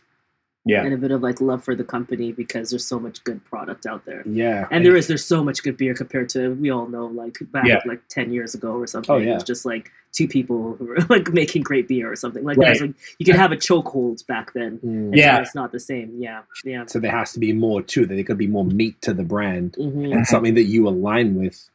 Yeah, 0.64 0.82
and 0.84 0.94
a 0.94 0.96
bit 0.96 1.10
of 1.10 1.20
like 1.22 1.42
love 1.42 1.62
for 1.62 1.74
the 1.74 1.84
company 1.84 2.32
because 2.32 2.70
there's 2.70 2.86
so 2.86 2.98
much 2.98 3.22
good 3.22 3.44
product 3.44 3.84
out 3.84 4.06
there. 4.06 4.22
Yeah. 4.26 4.66
And 4.70 4.82
there 4.84 4.96
is 4.96 5.08
there's 5.08 5.24
so 5.26 5.44
much 5.44 5.62
good 5.62 5.76
beer 5.76 5.94
compared 5.94 6.30
to 6.30 6.54
we 6.54 6.70
all 6.70 6.88
know 6.88 7.04
like 7.06 7.36
back 7.52 7.66
Yeah. 7.66 7.80
like 7.84 8.00
ten 8.08 8.32
years 8.32 8.54
ago 8.54 8.72
or 8.72 8.86
something. 8.86 9.14
Oh, 9.14 9.18
yeah. 9.18 9.34
It's 9.34 9.44
just 9.44 9.66
like 9.66 9.90
two 10.12 10.26
people 10.26 10.74
who 10.76 10.86
were 10.86 10.96
like 11.10 11.30
making 11.34 11.62
great 11.64 11.86
beer 11.86 12.10
or 12.10 12.16
something 12.16 12.44
like 12.44 12.56
Right. 12.56 12.68
that. 12.68 12.78
So 12.78 12.94
you 13.18 13.26
could 13.26 13.34
have 13.36 13.52
a 13.52 13.56
chokehold 13.56 14.26
back 14.26 14.54
then. 14.54 14.78
Mm. 14.78 15.08
And 15.12 15.16
Yeah. 15.16 15.38
it's 15.42 15.54
not 15.54 15.70
the 15.70 15.80
same. 15.80 16.16
Yeah, 16.18 16.42
yeah. 16.64 16.86
So 16.86 16.98
there 16.98 17.10
has 17.12 17.32
to 17.34 17.38
be 17.40 17.52
more 17.52 17.82
too. 17.82 18.06
That 18.06 18.14
there 18.14 18.24
could 18.24 18.38
be 18.38 18.46
more 18.46 18.64
meat 18.64 19.02
to 19.02 19.12
the 19.12 19.22
brand 19.24 19.74
hmm 19.76 20.12
and 20.14 20.26
something 20.26 20.54
that 20.54 20.64
you 20.64 20.88
align 20.88 21.34
with. 21.34 21.68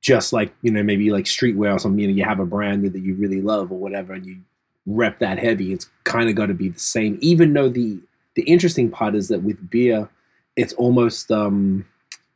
Just 0.00 0.32
like 0.32 0.52
you 0.62 0.70
know, 0.70 0.82
maybe 0.82 1.10
like 1.10 1.26
streetwear 1.26 1.74
or 1.74 1.78
something. 1.78 1.98
You 2.00 2.08
know, 2.08 2.14
you 2.14 2.24
have 2.24 2.40
a 2.40 2.46
brand 2.46 2.84
that 2.84 2.98
you 3.00 3.14
really 3.14 3.42
love 3.42 3.70
or 3.70 3.78
whatever, 3.78 4.14
and 4.14 4.24
you 4.24 4.38
rep 4.86 5.18
that 5.18 5.38
heavy. 5.38 5.72
It's 5.72 5.88
kind 6.04 6.28
of 6.30 6.34
got 6.34 6.46
to 6.46 6.54
be 6.54 6.68
the 6.70 6.78
same. 6.78 7.18
Even 7.20 7.52
though 7.52 7.68
the 7.68 7.98
the 8.34 8.42
interesting 8.42 8.90
part 8.90 9.14
is 9.14 9.28
that 9.28 9.42
with 9.42 9.70
beer, 9.70 10.08
it's 10.56 10.72
almost 10.74 11.30
um 11.30 11.84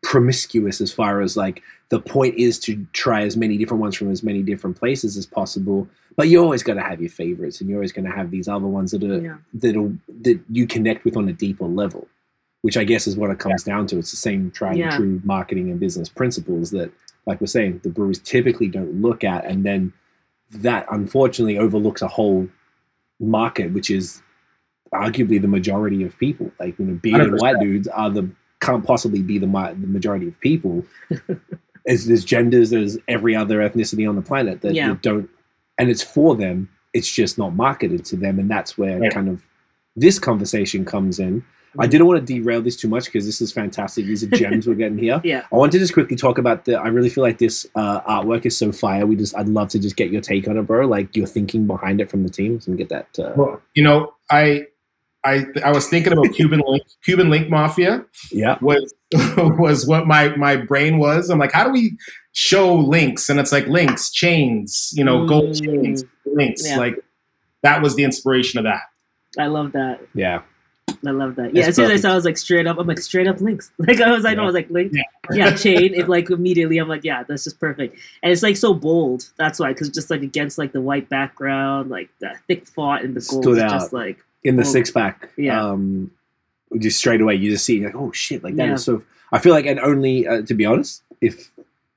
promiscuous 0.02 0.80
as 0.82 0.92
far 0.92 1.22
as 1.22 1.36
like 1.36 1.62
the 1.88 1.98
point 2.00 2.34
is 2.36 2.58
to 2.58 2.86
try 2.92 3.22
as 3.22 3.36
many 3.36 3.56
different 3.56 3.80
ones 3.80 3.96
from 3.96 4.10
as 4.10 4.22
many 4.22 4.42
different 4.42 4.76
places 4.78 5.16
as 5.16 5.24
possible. 5.26 5.88
But 6.16 6.28
you're 6.28 6.44
always 6.44 6.62
got 6.62 6.74
to 6.74 6.82
have 6.82 7.00
your 7.00 7.10
favorites, 7.10 7.60
and 7.60 7.68
you're 7.70 7.78
always 7.78 7.92
going 7.92 8.04
to 8.04 8.14
have 8.14 8.30
these 8.30 8.46
other 8.46 8.66
ones 8.66 8.90
that 8.92 9.02
are 9.02 9.20
Yeah. 9.20 9.36
that 9.54 9.98
that 10.22 10.40
you 10.50 10.66
connect 10.66 11.04
with 11.04 11.16
on 11.16 11.28
a 11.28 11.32
deeper 11.32 11.66
level, 11.66 12.06
which 12.64 12.78
I 12.78 12.84
guess 12.84 13.06
is 13.06 13.14
what 13.14 13.28
it 13.30 13.38
comes 13.38 13.62
down 13.62 13.86
to. 13.88 13.98
It's 13.98 14.10
the 14.10 14.16
same 14.16 14.50
tried 14.50 14.78
Yeah. 14.78 14.86
and 14.88 14.96
true 14.96 15.20
marketing 15.22 15.70
and 15.70 15.78
business 15.78 16.08
principles 16.08 16.70
that, 16.70 16.90
like 17.26 17.38
we're 17.38 17.46
saying, 17.46 17.80
the 17.82 17.90
brewers 17.90 18.18
typically 18.18 18.68
don't 18.68 19.02
look 19.02 19.22
at, 19.22 19.44
and 19.44 19.64
then 19.64 19.92
that 20.50 20.86
unfortunately 20.90 21.58
overlooks 21.58 22.00
a 22.00 22.08
whole 22.08 22.48
market, 23.20 23.72
which 23.74 23.90
is 23.90 24.22
arguably 24.94 25.38
the 25.42 25.46
majority 25.48 26.04
of 26.04 26.16
people. 26.18 26.50
Like 26.58 26.78
you 26.78 26.86
know, 26.86 26.94
bearded 27.02 27.32
100%. 27.34 27.40
white 27.42 27.60
dudes 27.60 27.86
are 27.88 28.08
the 28.08 28.30
can't 28.60 28.82
possibly 28.86 29.20
be 29.20 29.36
the, 29.38 29.46
ma- 29.46 29.72
the 29.72 29.86
majority 29.86 30.26
of 30.28 30.40
people. 30.40 30.86
as 31.86 32.06
there's 32.06 32.24
genders, 32.24 32.70
there's 32.70 32.96
every 33.08 33.36
other 33.36 33.58
ethnicity 33.58 34.08
on 34.08 34.16
the 34.16 34.22
planet 34.22 34.62
that, 34.62 34.72
Yeah. 34.72 34.88
that 34.88 35.02
don't 35.02 35.28
and 35.76 35.90
it's 35.90 36.02
for 36.02 36.34
them. 36.34 36.70
It's 36.94 37.12
just 37.12 37.36
not 37.36 37.54
marketed 37.54 38.06
to 38.06 38.16
them, 38.16 38.38
and 38.38 38.50
that's 38.50 38.78
where 38.78 39.00
Right. 39.00 39.12
kind 39.12 39.28
of 39.28 39.42
this 39.96 40.18
conversation 40.18 40.84
comes 40.86 41.18
in. 41.18 41.44
I 41.78 41.86
didn't 41.86 42.06
want 42.06 42.26
to 42.26 42.34
derail 42.34 42.62
this 42.62 42.76
too 42.76 42.88
much 42.88 43.06
because 43.06 43.26
this 43.26 43.40
is 43.40 43.52
fantastic. 43.52 44.06
These 44.06 44.22
are 44.24 44.28
gems 44.36 44.66
we're 44.66 44.74
getting 44.74 44.98
here. 44.98 45.20
Yeah. 45.24 45.44
I 45.52 45.56
want 45.56 45.72
to 45.72 45.78
just 45.78 45.92
quickly 45.92 46.16
talk 46.16 46.38
about 46.38 46.64
the. 46.64 46.76
I 46.78 46.88
really 46.88 47.08
feel 47.10 47.22
like 47.24 47.38
this 47.38 47.66
uh, 47.74 48.00
artwork 48.02 48.46
is 48.46 48.56
so 48.56 48.70
fire. 48.72 49.06
We 49.06 49.16
just, 49.16 49.36
I'd 49.36 49.48
love 49.48 49.68
to 49.70 49.78
just 49.78 49.96
get 49.96 50.10
your 50.10 50.20
take 50.20 50.46
on 50.48 50.56
it, 50.56 50.62
bro. 50.62 50.86
Like 50.86 51.16
your 51.16 51.26
thinking 51.26 51.66
behind 51.66 52.00
it 52.00 52.10
from 52.10 52.22
the 52.22 52.30
teams 52.30 52.66
and 52.66 52.76
get 52.78 52.88
that. 52.90 53.08
Uh, 53.18 53.32
Well, 53.36 53.62
you 53.74 53.82
know, 53.82 54.14
I 54.30 54.66
I 55.24 55.46
I 55.64 55.72
was 55.72 55.88
thinking 55.88 56.12
about 56.12 56.32
Cuban 56.34 56.62
Link, 56.66 56.82
Cuban 57.02 57.30
Link 57.30 57.48
Mafia 57.48 58.04
yeah, 58.30 58.58
was 58.60 58.92
was 59.36 59.86
what 59.86 60.06
my 60.06 60.28
my 60.36 60.56
brain 60.56 60.98
was. 60.98 61.30
I'm 61.30 61.38
like, 61.38 61.52
how 61.52 61.64
do 61.64 61.70
we 61.70 61.96
show 62.32 62.74
links? 62.74 63.28
And 63.30 63.40
it's 63.40 63.50
like 63.52 63.66
links, 63.66 64.10
chains, 64.10 64.92
you 64.94 65.02
know, 65.04 65.26
gold 65.26 65.54
Mm. 65.54 65.64
chains, 65.64 66.04
links. 66.26 66.66
Yeah. 66.66 66.76
Like 66.78 67.02
that 67.62 67.80
was 67.80 67.96
the 67.96 68.04
inspiration 68.04 68.58
of 68.58 68.64
that. 68.64 68.82
I 69.38 69.46
love 69.46 69.72
that. 69.72 70.00
yeah. 70.14 70.42
I 71.06 71.10
love 71.10 71.34
that. 71.36 71.46
It's 71.48 71.54
Yeah, 71.54 71.66
as 71.66 71.76
soon 71.76 71.90
as 71.90 71.90
I 71.90 71.96
saw, 72.08 72.12
I 72.12 72.14
was 72.16 72.24
like 72.24 72.38
straight 72.38 72.66
up. 72.66 72.78
I'm 72.78 72.86
like 72.86 72.98
straight 72.98 73.26
up 73.26 73.40
links. 73.40 73.70
Like 73.78 74.00
I 74.00 74.10
was, 74.10 74.24
I 74.24 74.32
know, 74.34 74.42
I 74.42 74.46
was 74.46 74.54
like 74.54 74.70
link. 74.70 74.92
Yeah. 74.94 75.02
Yeah, 75.32 75.54
chain. 75.56 75.92
It 75.94 76.08
like 76.08 76.30
immediately. 76.30 76.78
I'm 76.78 76.88
like, 76.88 77.04
yeah, 77.04 77.22
that's 77.24 77.44
just 77.44 77.60
perfect. 77.60 77.98
And 78.22 78.32
it's 78.32 78.42
like 78.42 78.56
so 78.56 78.72
bold. 78.72 79.30
That's 79.36 79.58
why, 79.58 79.72
because 79.72 79.90
just 79.90 80.08
like 80.10 80.22
against 80.22 80.56
like 80.56 80.72
the 80.72 80.80
white 80.80 81.08
background, 81.10 81.90
like 81.90 82.08
the 82.20 82.34
thick 82.48 82.66
font 82.66 83.04
and 83.04 83.14
the 83.14 83.20
gold, 83.28 83.42
Stood 83.44 83.58
out. 83.58 83.70
just 83.70 83.92
like 83.92 84.18
In 84.44 84.56
the 84.56 84.62
Well, 84.62 84.72
six 84.72 84.90
pack, 84.90 85.30
yeah. 85.36 85.62
um, 85.62 86.10
just 86.78 86.98
straight 86.98 87.20
away 87.20 87.34
you 87.34 87.50
just 87.50 87.64
see 87.66 87.84
like, 87.84 87.94
oh 87.94 88.10
shit, 88.12 88.42
like 88.42 88.56
that 88.56 88.68
Yeah. 88.68 88.76
so. 88.76 89.02
I 89.32 89.38
feel 89.40 89.52
like, 89.52 89.66
and 89.66 89.80
only 89.80 90.26
uh, 90.26 90.42
to 90.42 90.54
be 90.54 90.64
honest, 90.64 91.02
if 91.20 91.50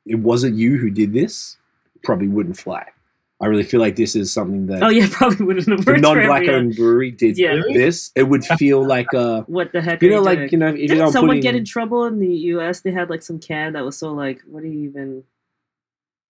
it 0.06 0.16
wasn't 0.16 0.56
you 0.58 0.78
who 0.78 0.90
did 0.90 1.14
this, 1.14 1.58
probably 2.04 2.28
wouldn't 2.28 2.58
fly. 2.58 2.86
I 3.40 3.46
really 3.46 3.64
feel 3.64 3.80
like 3.80 3.96
this 3.96 4.16
is 4.16 4.34
something 4.34 4.66
that 4.66 4.82
oh 4.82 4.90
yeah, 4.90 5.08
probably 5.12 5.46
wouldn't 5.46 5.68
have 5.70 5.86
worked 5.86 6.02
non-black 6.02 6.48
owned 6.48 6.76
brewery 6.76 7.12
did 7.12 7.38
Yeah. 7.38 7.62
this. 7.74 8.12
It 8.16 8.24
would 8.24 8.44
feel 8.44 8.84
like 8.86 9.14
uh, 9.14 9.18
a, 9.18 9.42
What 9.48 9.72
the 9.74 9.82
heck? 9.82 10.02
you 10.02 10.10
know, 10.10 10.22
like 10.22 10.40
doing? 10.40 10.50
you 10.54 10.58
know, 10.58 10.68
if 10.70 10.80
you 10.80 10.88
Didn't 10.88 11.12
someone 11.12 11.30
putting, 11.38 11.42
get 11.44 11.56
in 11.56 11.64
trouble 11.66 12.06
in 12.06 12.18
the 12.20 12.34
U.S.? 12.56 12.82
They 12.82 12.92
had 12.92 13.10
like 13.12 13.22
some 13.22 13.38
can 13.40 13.74
that 13.74 13.86
was 13.86 13.96
so 13.98 14.12
like, 14.12 14.42
what 14.48 14.64
do 14.64 14.70
you 14.70 14.90
even? 14.90 15.24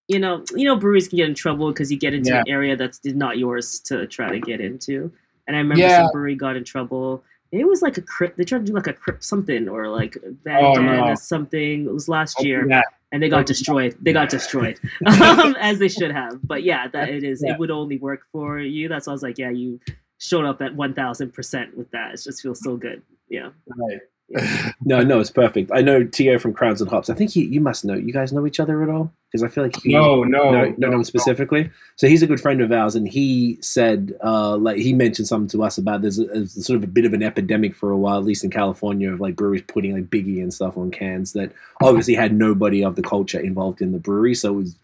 You 0.08 0.18
know, 0.18 0.44
you 0.54 0.64
know, 0.64 0.76
breweries 0.76 1.08
can 1.08 1.16
get 1.16 1.28
in 1.28 1.34
trouble 1.34 1.68
because 1.70 1.90
you 1.92 1.98
get 1.98 2.14
into 2.14 2.30
Yeah. 2.30 2.40
an 2.40 2.48
area 2.48 2.76
that's 2.76 3.00
not 3.04 3.36
yours 3.38 3.80
to 3.80 4.06
try 4.06 4.30
to 4.30 4.40
get 4.40 4.60
into. 4.60 5.10
And 5.46 5.56
I 5.56 5.60
remember 5.60 5.82
Yeah. 5.82 6.02
some 6.02 6.10
brewery 6.12 6.34
got 6.34 6.56
in 6.56 6.64
trouble. 6.64 7.22
It 7.52 7.66
was 7.66 7.80
like 7.82 7.96
a 7.96 8.02
crypt. 8.02 8.36
They 8.36 8.44
tried 8.44 8.58
to 8.58 8.64
do 8.64 8.72
like 8.74 8.86
a 8.86 8.92
crypt 8.92 9.24
something 9.24 9.68
or 9.68 9.88
like 9.88 10.16
a 10.16 10.58
Oh, 10.58 10.74
no. 10.74 11.14
something. 11.14 11.86
It 11.86 11.92
was 11.92 12.08
last 12.08 12.42
year, 12.44 12.68
Yeah. 12.68 12.82
and 13.12 13.22
they 13.22 13.28
got 13.28 13.46
destroyed. 13.46 13.96
They 14.00 14.12
got 14.12 14.28
destroyed, 14.28 14.78
um, 15.06 15.56
as 15.58 15.78
they 15.78 15.88
should 15.88 16.10
have. 16.12 16.46
But 16.46 16.62
yeah, 16.62 16.88
that 16.88 17.08
it 17.08 17.24
is. 17.24 17.42
Yeah. 17.42 17.54
It 17.54 17.58
would 17.58 17.70
only 17.70 17.98
work 17.98 18.22
for 18.32 18.58
you. 18.58 18.88
That's 18.88 19.06
why 19.06 19.12
I 19.12 19.14
was 19.14 19.22
like, 19.22 19.38
yeah, 19.38 19.50
you 19.50 19.80
showed 20.18 20.44
up 20.44 20.60
at 20.60 20.74
one 20.74 20.92
thousand 20.94 21.32
percent 21.32 21.76
with 21.76 21.90
that. 21.92 22.14
It 22.14 22.20
just 22.22 22.42
feels 22.42 22.60
so 22.62 22.76
good. 22.76 23.02
Yeah. 23.30 23.50
Right. 23.66 24.00
No, 24.84 25.02
no, 25.02 25.20
it's 25.20 25.30
perfect. 25.30 25.70
I 25.74 25.80
know 25.82 26.04
Teo 26.04 26.38
from 26.38 26.52
Crowns 26.52 26.80
and 26.80 26.90
Hops. 26.90 27.10
I 27.10 27.14
think 27.14 27.30
he, 27.32 27.44
you 27.44 27.60
must 27.60 27.84
know. 27.84 27.94
You 27.94 28.12
guys 28.12 28.32
know 28.32 28.46
each 28.46 28.60
other 28.60 28.82
at 28.82 28.88
all? 28.88 29.12
Because 29.30 29.42
I 29.42 29.48
feel 29.48 29.64
like 29.64 29.82
he, 29.82 29.92
No, 29.92 30.22
no, 30.24 30.50
no, 30.50 30.74
no, 30.78 30.88
no, 30.90 31.02
specifically. 31.02 31.70
So 31.96 32.08
he's 32.08 32.22
a 32.22 32.26
good 32.26 32.40
friend 32.40 32.60
of 32.60 32.70
ours, 32.72 32.94
and 32.94 33.08
he 33.08 33.58
said, 33.60 34.14
uh, 34.22 34.56
like, 34.56 34.76
he 34.78 34.92
mentioned 34.92 35.26
something 35.28 35.48
to 35.58 35.64
us 35.64 35.76
about 35.78 36.02
there's, 36.02 36.18
a, 36.18 36.46
sort 36.46 36.76
of 36.76 36.84
a 36.84 36.86
bit 36.86 37.04
of 37.04 37.12
an 37.12 37.22
epidemic 37.22 37.74
for 37.74 37.90
a 37.90 37.96
while, 37.96 38.18
at 38.18 38.24
least 38.24 38.44
in 38.44 38.50
California, 38.50 39.12
of 39.12 39.20
like 39.20 39.34
breweries 39.36 39.62
putting 39.66 39.92
like 39.94 40.08
Biggie 40.10 40.42
and 40.42 40.52
stuff 40.54 40.76
on 40.78 40.90
cans 40.90 41.32
that 41.32 41.52
obviously 41.82 42.14
had 42.14 42.32
nobody 42.32 42.84
of 42.84 42.96
the 42.96 43.02
culture 43.02 43.40
involved 43.40 43.80
in 43.82 43.92
the 43.92 43.98
brewery. 43.98 44.34
So 44.34 44.52
it 44.54 44.56
was, 44.56 44.76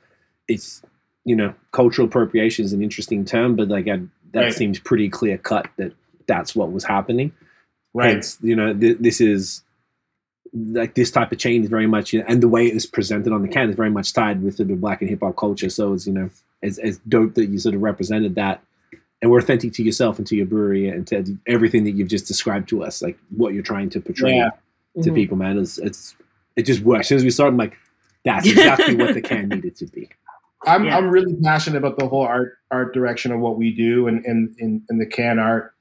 it's, 0.49 0.83
you 1.25 1.37
know, 1.37 1.55
cultural 1.73 2.09
appropriation 2.09 2.65
is 2.65 2.73
an 2.73 2.83
interesting 2.83 3.25
term, 3.25 3.57
but 3.57 3.69
like 3.69 3.89
I, 3.89 4.01
that 4.33 4.41
Right. 4.45 4.55
seems 4.55 4.79
pretty 4.79 5.09
clear 5.09 5.39
cut 5.39 5.69
that 5.77 5.93
that's 6.27 6.55
what 6.57 6.73
was 6.73 6.85
happening. 6.85 7.33
Right. 7.95 8.15
Hence, 8.15 8.39
you 8.43 8.57
know, 8.57 8.75
th- 8.75 8.99
this 9.01 9.21
is 9.21 9.63
like 10.53 10.95
this 10.95 11.11
type 11.11 11.33
of 11.33 11.39
chain 11.39 11.63
is 11.65 11.69
very 11.71 11.87
much, 11.87 12.13
you 12.13 12.21
know, 12.21 12.27
and 12.29 12.43
the 12.43 12.49
way 12.49 12.67
it 12.67 12.75
is 12.75 12.87
presented 12.87 13.33
on 13.33 13.43
the 13.43 13.49
can 13.49 13.71
is 13.71 13.77
very 13.77 13.91
much 13.91 14.13
tied 14.13 14.43
with 14.43 14.57
the 14.57 14.65
black 14.65 15.01
and 15.01 15.09
hip 15.11 15.21
hop 15.23 15.37
culture. 15.37 15.69
So 15.71 15.93
it's 15.95 16.07
you 16.07 16.13
know, 16.13 16.31
it's, 16.63 16.79
it's 16.79 16.99
dope 17.09 17.35
that 17.35 17.47
you 17.47 17.59
sort 17.59 17.75
of 17.75 17.83
represented 17.83 18.35
that, 18.37 18.63
and 19.23 19.31
were 19.31 19.39
authentic 19.39 19.73
to 19.75 19.83
yourself 19.83 20.19
and 20.19 20.27
to 20.29 20.37
your 20.37 20.47
brewery 20.47 20.89
and 20.89 21.07
to 21.09 21.37
everything 21.47 21.85
that 21.85 21.93
you've 21.93 22.09
just 22.09 22.27
described 22.27 22.69
to 22.71 22.83
us, 22.85 23.01
like 23.03 23.19
what 23.31 23.55
you're 23.55 23.63
trying 23.63 23.91
to 23.91 24.01
portray 24.01 24.37
Yeah. 24.37 24.51
to 25.03 25.11
Mhm. 25.11 25.15
people. 25.15 25.37
Man, 25.37 25.59
it's 25.59 25.79
it's 25.79 26.15
it 26.57 26.63
just 26.63 26.81
works. 26.83 27.01
As 27.03 27.09
soon 27.09 27.17
as 27.19 27.25
we 27.25 27.31
started, 27.31 27.53
I'm 27.53 27.59
like, 27.59 27.77
that's 28.25 28.47
exactly 28.47 28.97
what 28.97 29.15
the 29.15 29.23
can 29.23 29.49
needed 29.49 29.77
to 29.77 29.87
be. 29.87 30.09
I'm 30.67 30.85
Yeah. 30.85 30.97
I'm 30.97 31.11
really 31.11 31.35
passionate 31.43 31.79
about 31.79 31.99
the 31.99 32.07
whole 32.09 32.23
art 32.23 32.59
art 32.71 32.95
direction 32.95 33.33
of 33.33 33.41
what 33.41 33.57
we 33.59 33.73
do 33.73 34.07
and 34.09 34.25
in 34.25 34.55
in, 34.59 34.83
in 34.91 34.99
the 34.99 35.07
can 35.07 35.39
art. 35.39 35.74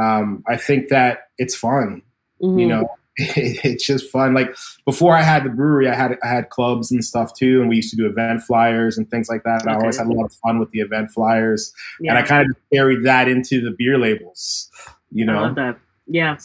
Um, 0.00 0.42
I 0.48 0.56
think 0.56 0.88
that 0.88 1.28
it's 1.38 1.54
fun. 1.56 2.02
Mhm. 2.42 2.60
You 2.60 2.66
know, 2.68 2.88
it's 3.16 3.84
just 3.84 4.10
fun. 4.10 4.32
Like 4.34 4.54
before 4.84 5.14
I 5.14 5.22
had 5.22 5.44
the 5.44 5.50
brewery, 5.50 5.88
I 5.88 5.94
had 5.94 6.16
I 6.22 6.28
had 6.28 6.50
clubs 6.50 6.92
and 6.92 7.04
stuff 7.04 7.32
too, 7.34 7.60
and 7.60 7.68
we 7.68 7.76
used 7.76 7.90
to 7.90 7.96
do 7.96 8.06
event 8.06 8.42
flyers 8.42 8.96
and 8.96 9.10
things 9.10 9.28
like 9.28 9.42
that. 9.44 9.62
And 9.62 9.70
I 9.70 9.74
always 9.74 9.98
had 9.98 10.06
a 10.06 10.12
lot 10.12 10.26
of 10.26 10.32
fun 10.34 10.58
with 10.60 10.70
the 10.70 10.80
event 10.80 11.10
flyers, 11.10 11.72
yeah. 12.00 12.12
and 12.12 12.18
I 12.18 12.22
kind 12.22 12.48
of 12.48 12.56
carried 12.72 13.04
that 13.04 13.26
into 13.28 13.60
the 13.60 13.72
beer 13.76 13.98
labels. 13.98 14.70
You 15.10 15.24
I 15.24 15.32
know, 15.32 15.42
love 15.42 15.54
that. 15.56 15.78
Yeah. 16.06 16.36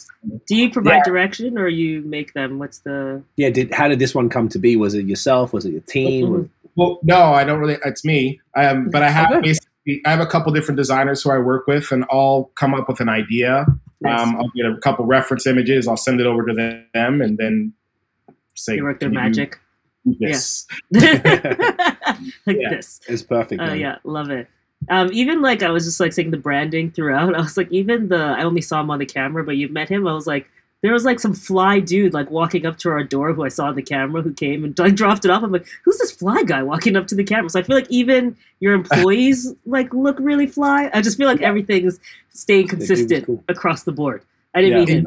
Do 0.46 0.56
you 0.56 0.70
provide 0.70 0.96
Yeah. 0.96 1.04
direction 1.04 1.56
or 1.58 1.68
you 1.68 2.02
make 2.02 2.34
them? 2.34 2.58
What's 2.58 2.78
the? 2.80 3.22
Yeah, 3.36 3.50
did 3.50 3.72
how 3.72 3.86
did 3.88 3.98
this 4.00 4.14
one 4.14 4.28
come 4.28 4.48
to 4.50 4.58
be? 4.58 4.74
Was 4.76 4.94
it 4.94 5.06
yourself? 5.06 5.52
Was 5.52 5.64
it 5.64 5.70
your 5.72 5.80
team? 5.82 6.26
Mhm. 6.26 6.48
Well, 6.76 6.98
no, 7.04 7.32
I 7.32 7.44
don't 7.44 7.60
really. 7.60 7.78
It's 7.84 8.04
me. 8.04 8.40
Um, 8.56 8.90
but 8.90 9.02
I 9.04 9.08
have 9.10 9.30
Okay. 9.30 9.54
Basically 9.84 10.02
I 10.06 10.10
have 10.10 10.20
a 10.20 10.26
couple 10.26 10.52
different 10.52 10.76
designers 10.76 11.22
who 11.22 11.30
I 11.30 11.38
work 11.38 11.66
with, 11.66 11.92
and 11.92 12.04
I'll 12.10 12.50
come 12.56 12.74
up 12.74 12.88
with 12.88 13.00
an 13.00 13.08
idea. 13.08 13.66
Nice. 14.00 14.20
Um, 14.20 14.36
I'll 14.36 14.50
get 14.54 14.66
a 14.66 14.76
couple 14.78 15.04
reference 15.06 15.46
images. 15.46 15.88
I'll 15.88 15.96
send 15.96 16.20
it 16.20 16.26
over 16.26 16.44
to 16.46 16.54
them, 16.94 17.20
and 17.22 17.38
then 17.38 17.72
say, 18.54 18.76
they 18.76 18.82
work 18.82 19.00
their 19.00 19.08
"Can 19.10 19.14
you 19.14 19.20
do 19.20 19.24
magic. 19.24 19.60
This. 20.20 20.66
like 20.92 22.56
Yeah. 22.58 22.70
this. 22.70 23.00
It's 23.08 23.22
perfect. 23.22 23.60
Oh 23.62 23.66
man. 23.66 23.78
yeah, 23.80 23.98
love 24.04 24.30
it. 24.30 24.48
Um, 24.90 25.08
even 25.12 25.40
like 25.40 25.62
I 25.62 25.70
was 25.70 25.84
just 25.84 25.98
like 25.98 26.12
saying 26.12 26.30
the 26.30 26.36
branding 26.36 26.90
throughout. 26.90 27.34
I 27.36 27.40
was 27.40 27.56
like, 27.56 27.70
even 27.72 28.08
the 28.08 28.18
I 28.18 28.42
only 28.42 28.60
saw 28.60 28.80
him 28.80 28.90
on 28.90 28.98
the 28.98 29.06
camera, 29.06 29.44
but 29.44 29.56
you 29.56 29.68
met 29.68 29.88
him. 29.88 30.06
I 30.06 30.12
was 30.12 30.26
like, 30.26 30.46
there 30.84 30.92
was 30.92 31.06
like 31.06 31.18
some 31.18 31.32
fly 31.32 31.80
dude 31.80 32.12
like 32.12 32.30
walking 32.30 32.66
up 32.66 32.76
to 32.76 32.90
our 32.90 33.02
door 33.02 33.32
who 33.32 33.42
I 33.42 33.48
saw 33.48 33.68
on 33.68 33.74
the 33.74 33.80
camera 33.82 34.20
who 34.20 34.34
came 34.34 34.64
and 34.64 34.78
like 34.78 34.94
dropped 35.02 35.24
it 35.24 35.30
off. 35.30 35.42
I'm 35.42 35.50
like, 35.50 35.66
who's 35.82 35.96
this 35.96 36.10
fly 36.12 36.42
guy 36.42 36.62
walking 36.62 36.94
up 36.94 37.06
to 37.06 37.14
the 37.14 37.24
camera? 37.24 37.48
So 37.48 37.58
I 37.58 37.62
feel 37.62 37.74
like 37.74 37.86
even 37.88 38.36
your 38.60 38.74
employees 38.74 39.54
like 39.64 39.94
look 39.94 40.18
really 40.20 40.46
fly. 40.46 40.90
I 40.92 41.00
just 41.00 41.16
feel 41.16 41.26
like 41.26 41.40
everything's 41.40 41.98
staying 42.34 42.68
consistent 42.68 43.24
cool. 43.24 43.42
across 43.48 43.84
the 43.84 43.92
board. 43.92 44.20
I 44.54 44.60
didn't 44.60 44.86
Yeah. 44.86 44.94
mean 44.96 45.06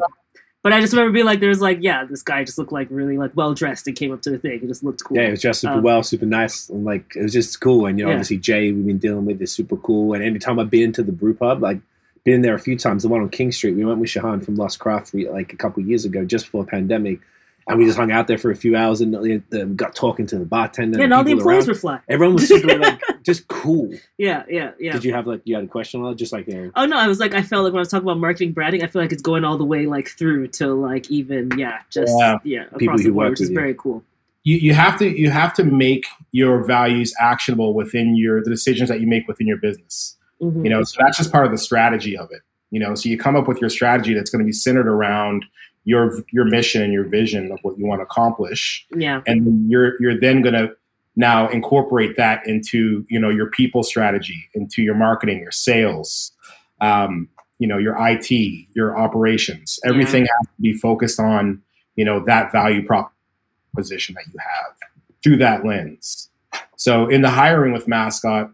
But 0.64 0.72
I 0.72 0.80
just 0.80 0.92
remember 0.92 1.12
being 1.12 1.24
like, 1.24 1.38
there's 1.38 1.60
like, 1.60 1.78
yeah, 1.80 2.04
this 2.04 2.22
guy 2.22 2.42
just 2.42 2.58
looked 2.58 2.72
like 2.72 2.88
really 2.90 3.16
like 3.16 3.30
well 3.36 3.54
dressed 3.54 3.86
and 3.86 3.94
came 3.96 4.12
up 4.12 4.20
to 4.22 4.30
the 4.30 4.38
thing. 4.38 4.60
It 4.60 4.66
just 4.66 4.82
looked 4.82 5.04
cool. 5.04 5.16
Yeah, 5.16 5.28
it 5.28 5.30
was 5.30 5.40
dressed 5.40 5.60
super 5.60 5.74
Um, 5.74 5.82
well, 5.84 6.02
super 6.02 6.26
nice, 6.26 6.68
and 6.68 6.84
like 6.84 7.14
it 7.14 7.22
was 7.22 7.32
just 7.32 7.60
cool. 7.60 7.86
And 7.86 7.96
you 7.96 8.04
know, 8.04 8.10
Yeah. 8.10 8.16
obviously 8.16 8.38
Jay, 8.38 8.72
we've 8.72 8.84
been 8.84 8.98
dealing 8.98 9.24
with 9.24 9.40
is 9.40 9.52
super 9.52 9.76
cool. 9.76 10.12
And 10.14 10.24
anytime 10.24 10.58
I've 10.58 10.68
been 10.70 10.92
to 10.94 11.04
the 11.04 11.12
brew 11.12 11.34
pub, 11.34 11.62
like 11.62 11.78
been 12.24 12.42
there 12.42 12.54
a 12.54 12.58
few 12.58 12.76
times. 12.78 13.02
The 13.02 13.08
one 13.08 13.20
on 13.20 13.28
King 13.30 13.52
Street, 13.52 13.74
we 13.76 13.84
went 13.84 13.98
with 14.00 14.10
Shahan 14.10 14.44
from 14.44 14.56
Lost 14.56 14.78
Craft 14.78 15.14
like 15.14 15.52
a 15.52 15.56
couple 15.56 15.82
years 15.82 16.04
ago, 16.04 16.24
just 16.24 16.46
before 16.46 16.64
pandemic, 16.64 17.20
and 17.66 17.78
we 17.78 17.84
just 17.84 17.98
hung 17.98 18.10
out 18.10 18.26
there 18.28 18.38
for 18.38 18.50
a 18.50 18.56
few 18.56 18.74
hours 18.76 19.00
and 19.02 19.14
uh, 19.14 19.64
got 19.76 19.94
talking 19.94 20.26
to 20.28 20.38
the 20.38 20.46
bartender. 20.46 20.98
yeah, 20.98 21.04
and 21.04 21.12
all 21.14 21.22
the 21.24 21.32
employees 21.32 21.64
around. 21.68 21.74
were 21.74 21.80
fly. 21.80 22.00
Everyone 22.08 22.34
was 22.34 22.48
super 22.48 22.78
like 22.78 23.00
just 23.24 23.46
cool. 23.48 23.90
Yeah, 24.16 24.44
yeah, 24.48 24.70
yeah. 24.80 24.92
Did 24.92 25.04
you 25.04 25.12
have 25.12 25.26
like 25.26 25.42
you 25.44 25.54
had 25.54 25.64
a 25.64 25.68
question 25.68 26.02
on 26.02 26.12
it? 26.12 26.16
Just 26.16 26.32
like 26.32 26.48
Oh 26.76 26.86
no, 26.86 26.96
I 26.96 27.06
was 27.08 27.20
like, 27.20 27.34
I 27.34 27.42
felt 27.42 27.64
like 27.64 27.72
when 27.72 27.78
I 27.78 27.82
was 27.82 27.88
talking 27.90 28.06
about 28.06 28.18
marketing 28.18 28.52
branding, 28.52 28.82
I 28.82 28.86
feel 28.86 29.02
like 29.02 29.12
it's 29.12 29.22
going 29.22 29.44
all 29.44 29.58
the 29.58 29.64
way 29.66 29.86
like 29.86 30.08
through 30.08 30.48
to 30.48 30.72
like 30.74 31.10
even 31.10 31.50
yeah, 31.58 31.80
just 31.90 32.12
Yeah. 32.18 32.38
yeah, 32.44 32.62
across 32.64 32.78
People 32.78 32.96
the 32.98 33.02
who 33.04 33.12
board, 33.12 33.24
work 33.24 33.30
which 33.32 33.40
is 33.42 33.50
you. 33.50 33.54
very 33.54 33.74
cool. 33.74 34.02
you, 34.44 34.56
you 34.56 34.72
have 34.74 34.98
to 35.00 35.06
you 35.20 35.30
have 35.30 35.52
to 35.54 35.64
make 35.64 36.06
your 36.32 36.64
values 36.64 37.12
actionable 37.20 37.74
within 37.74 38.16
your 38.16 38.42
the 38.42 38.48
decisions 38.50 38.88
that 38.88 39.00
you 39.00 39.06
make 39.06 39.28
within 39.28 39.46
your 39.46 39.58
business. 39.58 40.16
Mhm. 40.40 40.64
You 40.64 40.70
know, 40.70 40.82
so 40.84 40.96
that's 41.00 41.18
just 41.18 41.32
part 41.32 41.46
of 41.46 41.52
the 41.52 41.58
strategy 41.58 42.16
of 42.16 42.30
it. 42.30 42.42
You 42.70 42.80
know, 42.80 42.94
so 42.94 43.08
you 43.08 43.18
come 43.18 43.36
up 43.36 43.48
with 43.48 43.60
your 43.60 43.70
strategy 43.70 44.14
that's 44.14 44.30
going 44.30 44.40
to 44.40 44.46
be 44.46 44.52
centered 44.52 44.86
around 44.86 45.44
your 45.84 46.22
your 46.32 46.44
mission 46.44 46.82
and 46.82 46.92
your 46.92 47.04
vision 47.04 47.50
of 47.50 47.58
what 47.62 47.78
you 47.78 47.86
want 47.86 48.00
to 48.00 48.04
accomplish, 48.04 48.86
yeah, 48.94 49.22
and 49.26 49.70
you're 49.70 50.00
you're 50.00 50.20
then 50.20 50.42
going 50.42 50.54
to 50.54 50.74
now 51.16 51.48
incorporate 51.48 52.16
that 52.16 52.46
into 52.46 53.06
you 53.08 53.18
know 53.18 53.30
your 53.30 53.50
people 53.50 53.82
strategy, 53.82 54.48
into 54.54 54.82
your 54.82 54.94
marketing, 54.94 55.40
your 55.40 55.50
sales, 55.50 56.32
um, 56.80 57.28
you 57.58 57.66
know, 57.66 57.78
your 57.78 57.96
IT, 57.98 58.30
your 58.74 58.98
operations. 58.98 59.80
Everything 59.84 60.22
has 60.22 60.46
to 60.46 60.62
be 60.62 60.74
focused 60.74 61.18
on 61.18 61.62
you 61.96 62.04
know 62.04 62.22
that 62.24 62.52
value 62.52 62.86
proposition 62.86 64.14
that 64.14 64.24
you 64.32 64.38
have 64.38 64.76
through 65.22 65.38
that 65.38 65.64
lens. 65.64 66.28
So 66.76 67.08
in 67.08 67.22
the 67.22 67.30
hiring 67.30 67.72
with 67.72 67.88
mascot, 67.88 68.52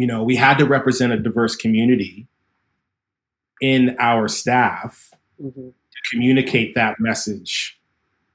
you 0.00 0.06
know, 0.06 0.22
we 0.22 0.36
had 0.36 0.58
to 0.58 0.64
represent 0.64 1.12
a 1.12 1.18
diverse 1.18 1.56
community 1.56 2.26
in 3.60 3.96
our 3.98 4.28
staff 4.28 5.12
Mhm. 5.42 5.72
to 5.72 6.10
communicate 6.10 6.74
that 6.74 6.98
message 7.00 7.78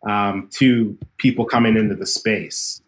um, 0.06 0.49
to 0.52 0.97
people 1.17 1.45
coming 1.45 1.78
into 1.78 1.95
the 1.95 2.06
space. 2.06 2.80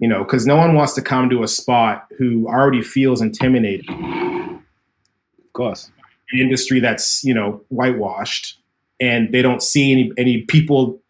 you 0.00 0.06
know, 0.06 0.22
because 0.22 0.46
no 0.46 0.54
one 0.54 0.74
wants 0.74 0.92
to 0.94 1.02
come 1.02 1.28
to 1.28 1.42
a 1.42 1.48
spot 1.48 2.06
who 2.18 2.46
already 2.46 2.80
feels 2.82 3.20
intimidated. 3.20 3.84
Of 3.90 5.52
course. 5.52 5.90
An 6.30 6.38
industry 6.38 6.78
that's 6.78 7.24
you 7.24 7.34
know 7.34 7.62
whitewashed, 7.68 8.60
and 9.00 9.32
they 9.32 9.42
don't 9.42 9.60
see 9.60 9.90
any 9.90 10.12
any 10.16 10.42
people, 10.42 11.00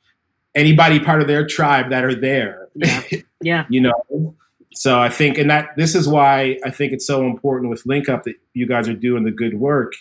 anybody 0.55 0.99
part 1.01 1.21
of 1.21 1.27
their 1.29 1.47
tribe 1.47 1.91
that 1.91 2.03
are 2.03 2.15
there. 2.15 2.69
Yeah. 2.77 3.03
Yeah. 3.43 3.67
you 3.69 3.81
know. 3.83 4.35
So 4.79 5.01
I 5.01 5.09
think, 5.09 5.39
and 5.39 5.51
that 5.51 5.71
this 5.77 5.97
is 5.97 6.07
why 6.07 6.57
I 6.65 6.71
think 6.71 6.93
it's 6.93 7.05
so 7.05 7.27
important 7.27 7.69
with 7.69 7.85
Link 7.85 8.09
Up 8.09 8.23
that 8.23 8.37
you 8.55 8.65
guys 8.65 8.89
are 8.89 8.95
doing 8.95 9.25
the 9.25 9.33
good 9.33 9.59
work. 9.59 9.95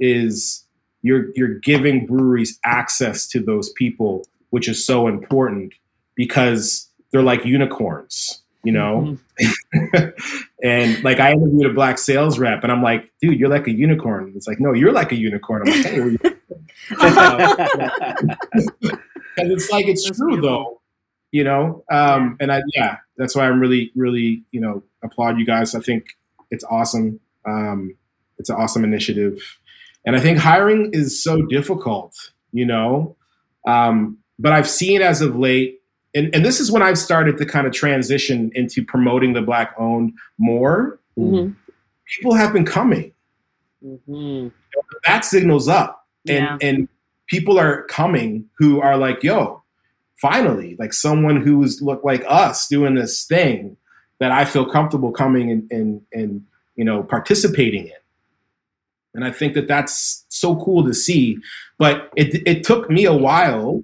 Is 0.00 0.64
you're 1.02 1.26
you're 1.36 1.60
giving 1.60 2.04
breweries 2.04 2.58
access 2.64 3.28
to 3.28 3.40
those 3.40 3.70
people, 3.74 4.26
which 4.50 4.68
is 4.68 4.84
so 4.84 5.06
important 5.06 5.72
because 6.16 6.88
they're 7.12 7.22
like 7.22 7.44
unicorns, 7.44 8.42
you 8.64 8.72
know. 8.72 9.16
Mm-hmm. 9.40 10.08
and 10.64 11.04
like 11.04 11.20
I 11.20 11.30
interviewed 11.30 11.66
a 11.66 11.72
black 11.72 11.96
sales 11.96 12.40
rep, 12.40 12.64
and 12.64 12.72
I'm 12.72 12.82
like, 12.82 13.12
dude, 13.22 13.38
you're 13.38 13.48
like 13.48 13.68
a 13.68 13.72
unicorn. 13.72 14.32
It's 14.34 14.48
like, 14.48 14.58
no, 14.58 14.72
you're 14.72 14.92
like 14.92 15.12
a 15.12 15.16
unicorn. 15.16 15.62
I'm 15.64 15.72
like, 15.72 15.86
hey, 15.86 16.00
we're 16.00 16.16
it's 19.36 19.70
like 19.70 19.86
it's 19.86 20.04
That's 20.04 20.18
true 20.18 20.32
beautiful. 20.32 20.42
though, 20.42 20.80
you 21.32 21.44
know. 21.44 21.84
Um, 21.90 22.36
and 22.40 22.52
I 22.52 22.62
yeah, 22.74 22.98
that's 23.16 23.34
why 23.34 23.46
I'm 23.48 23.60
really 23.60 23.90
really 23.94 24.42
you 24.50 24.60
know 24.60 24.82
applaud 25.02 25.38
you 25.38 25.46
guys. 25.46 25.74
I 25.74 25.80
think 25.80 26.16
it's 26.50 26.64
awesome. 26.64 27.20
Um, 27.46 27.94
it's 28.38 28.50
an 28.50 28.56
awesome 28.56 28.84
initiative, 28.84 29.58
and 30.04 30.16
I 30.16 30.20
think 30.20 30.38
hiring 30.38 30.90
is 30.92 31.22
so 31.22 31.42
difficult, 31.42 32.14
you 32.52 32.64
know. 32.66 33.16
Um, 33.66 34.18
but 34.38 34.52
I've 34.52 34.68
seen 34.68 35.02
as 35.02 35.20
of 35.20 35.36
late, 35.36 35.80
and, 36.14 36.32
and 36.34 36.44
this 36.44 36.60
is 36.60 36.70
when 36.70 36.82
I've 36.82 36.98
started 36.98 37.36
to 37.38 37.44
kind 37.46 37.66
of 37.66 37.72
transition 37.72 38.50
into 38.54 38.84
promoting 38.84 39.32
the 39.32 39.42
black 39.42 39.74
owned 39.78 40.12
more. 40.38 41.00
Mhm. 41.18 41.54
People 42.06 42.34
have 42.34 42.52
been 42.52 42.64
coming. 42.64 43.12
Mhm. 43.84 44.52
That 45.06 45.24
signals 45.24 45.68
up 45.68 46.06
and 46.28 46.44
Yeah. 46.44 46.58
and 46.62 46.88
people 47.26 47.58
are 47.58 47.82
coming 47.84 48.46
who 48.58 48.80
are 48.80 48.96
like 48.96 49.22
yo 49.22 49.62
finally 50.20 50.76
like 50.78 50.92
someone 50.92 51.40
who's 51.40 51.80
look 51.82 52.02
like 52.04 52.24
us 52.28 52.66
doing 52.68 52.94
this 52.94 53.24
thing 53.24 53.76
that 54.18 54.30
i 54.32 54.44
feel 54.44 54.64
comfortable 54.68 55.12
coming 55.12 55.50
and 55.50 55.70
and, 55.70 56.02
and 56.12 56.44
you 56.76 56.84
know 56.84 57.02
participating 57.02 57.86
in 57.86 57.92
and 59.14 59.24
i 59.24 59.30
think 59.30 59.54
that 59.54 59.68
that's 59.68 60.24
so 60.28 60.56
cool 60.56 60.84
to 60.84 60.92
see 60.94 61.38
but 61.78 62.10
it, 62.16 62.42
it 62.46 62.64
took 62.64 62.90
me 62.90 63.04
a 63.04 63.12
while 63.12 63.82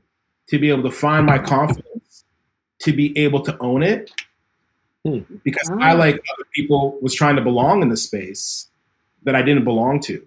to 0.49 0.59
be 0.59 0.69
able 0.71 0.83
to 0.83 0.91
find 0.91 1.25
my 1.27 1.39
confidence 1.39 2.25
to 2.81 2.93
be 2.93 3.17
able 3.19 3.41
to 3.41 3.57
own 3.61 3.83
it 3.83 4.11
Hmm. 5.07 5.19
because 5.45 5.71
Ah. 5.71 5.77
i 5.81 5.93
like 5.93 6.15
other 6.15 6.47
people 6.55 6.99
was 7.03 7.15
trying 7.15 7.37
to 7.37 7.43
belong 7.43 7.83
in 7.83 7.91
the 7.91 7.97
space 7.97 8.69
that 9.25 9.35
i 9.35 9.43
didn't 9.43 9.65
belong 9.65 10.01
to 10.01 10.27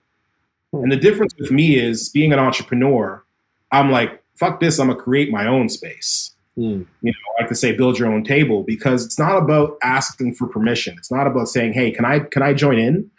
and 0.74 0.92
the 0.92 0.98
difference 0.98 1.34
with 1.40 1.50
me 1.50 1.78
is 1.78 2.10
being 2.10 2.34
an 2.34 2.40
entrepreneur, 2.40 3.24
I'm 3.72 3.90
like, 3.90 4.22
fuck 4.38 4.60
this, 4.60 4.80
I'm 4.80 4.88
gonna 4.88 5.00
create 5.00 5.32
my 5.32 5.48
own 5.48 5.70
space. 5.70 6.32
Mm. 6.58 6.86
You 7.02 7.12
know, 7.12 7.18
I 7.38 7.44
like 7.44 7.50
to 7.50 7.56
say 7.56 7.72
build 7.72 8.00
your 8.00 8.12
own 8.12 8.24
table 8.24 8.64
because 8.64 9.06
it's 9.06 9.20
not 9.20 9.38
about 9.38 9.78
asking 9.84 10.34
for 10.34 10.48
permission. 10.48 10.96
It's 10.98 11.12
not 11.12 11.28
about 11.28 11.48
saying, 11.48 11.74
hey, 11.74 11.92
can 11.92 12.06
I 12.06 12.20
can 12.20 12.42
I 12.42 12.54
join 12.54 12.80
in? 12.80 13.10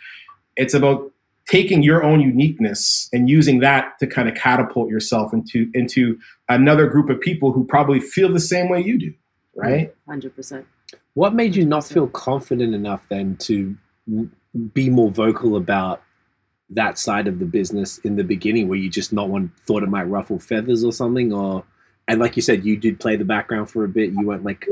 It's 0.57 0.75
about 0.75 1.13
taking 1.47 1.83
your 1.83 2.03
own 2.03 2.21
uniqueness 2.21 3.09
and 3.13 3.29
using 3.31 3.61
that 3.61 3.99
to 3.99 4.07
kind 4.07 4.29
of 4.29 4.35
catapult 4.35 4.91
yourself 4.91 5.33
into 5.33 5.71
into 5.75 6.19
another 6.49 6.87
group 6.87 7.09
of 7.09 7.21
people 7.21 7.53
who 7.53 7.65
probably 7.65 8.01
feel 8.01 8.33
the 8.33 8.41
same 8.41 8.69
way 8.69 8.81
you 8.81 8.99
do, 8.99 9.15
right? 9.55 9.95
Hundred 10.09 10.35
percent. 10.35 10.67
What 11.15 11.35
made 11.35 11.57
you 11.57 11.65
not 11.65 11.87
feel 11.87 12.07
confident 12.09 12.75
enough 12.75 13.07
then 13.09 13.37
to 13.39 13.77
be 14.73 14.91
more 14.91 15.11
vocal 15.11 15.57
about 15.57 16.03
that 16.71 16.99
side 16.99 17.27
of 17.27 17.39
the 17.39 17.47
business 17.47 17.99
in 17.99 18.17
the 18.17 18.25
beginning, 18.25 18.69
where 18.69 18.79
you 18.79 18.91
just 18.91 19.13
not 19.13 19.29
one 19.29 19.53
thought 19.67 19.83
it 19.83 19.89
might 19.89 20.05
ruffle 20.05 20.39
feathers 20.39 20.85
or 20.85 20.93
something, 20.93 21.33
or 21.33 21.65
and 22.07 22.21
like 22.21 22.37
you 22.37 22.43
said, 22.43 22.65
you 22.65 22.77
did 22.77 23.01
play 23.01 23.17
the 23.17 23.25
background 23.25 23.71
for 23.71 23.85
a 23.85 23.89
bit. 23.89 24.11
You 24.13 24.27
weren't 24.27 24.45
like, 24.45 24.67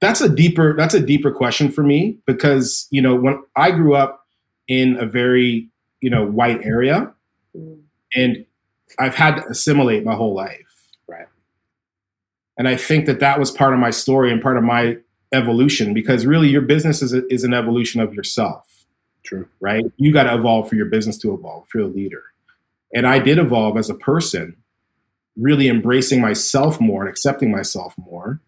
that's 0.00 0.20
a 0.20 0.28
deeper 0.28 0.76
that's 0.76 0.94
a 0.94 1.00
deeper 1.00 1.30
question 1.30 1.70
for 1.70 1.82
me 1.82 2.18
because 2.26 2.86
you 2.90 3.00
know 3.02 3.14
when 3.14 3.42
I 3.56 3.70
grew 3.70 3.94
up 3.94 4.26
in 4.68 4.96
a 4.96 5.06
very 5.06 5.68
you 6.00 6.10
know 6.10 6.26
white 6.26 6.62
area 6.64 7.12
Mm. 7.56 7.80
and 8.14 8.44
I've 8.98 9.14
had 9.14 9.36
to 9.36 9.46
assimilate 9.48 10.04
my 10.04 10.14
whole 10.14 10.34
life. 10.34 10.90
Right. 11.08 11.26
And 12.58 12.68
I 12.68 12.76
think 12.76 13.06
that 13.06 13.20
that 13.20 13.38
was 13.38 13.50
part 13.50 13.72
of 13.72 13.78
my 13.78 13.90
story 13.90 14.30
and 14.30 14.42
part 14.42 14.56
of 14.56 14.62
my 14.62 14.98
evolution 15.32 15.94
because 15.94 16.26
really 16.26 16.48
your 16.48 16.62
business 16.62 17.02
is, 17.02 17.12
a, 17.12 17.26
is 17.32 17.44
an 17.44 17.52
evolution 17.52 18.00
of 18.00 18.14
yourself, 18.14 18.75
true. 19.26 19.48
right? 19.60 19.84
You 19.96 20.12
got 20.12 20.24
to 20.24 20.34
evolve 20.34 20.68
for 20.68 20.76
your 20.76 20.86
business 20.86 21.18
to 21.18 21.34
evolve, 21.34 21.64
if 21.68 21.74
you're 21.74 21.84
a 21.84 21.88
leader. 21.88 22.22
And 22.94 23.06
I 23.06 23.18
did 23.18 23.38
evolve 23.38 23.76
as 23.76 23.90
a 23.90 23.94
person, 23.94 24.56
really 25.36 25.68
embracing 25.68 26.20
myself 26.20 26.80
more 26.80 27.02
and 27.02 27.10
accepting 27.10 27.50
myself 27.50 27.92
more 27.98 28.40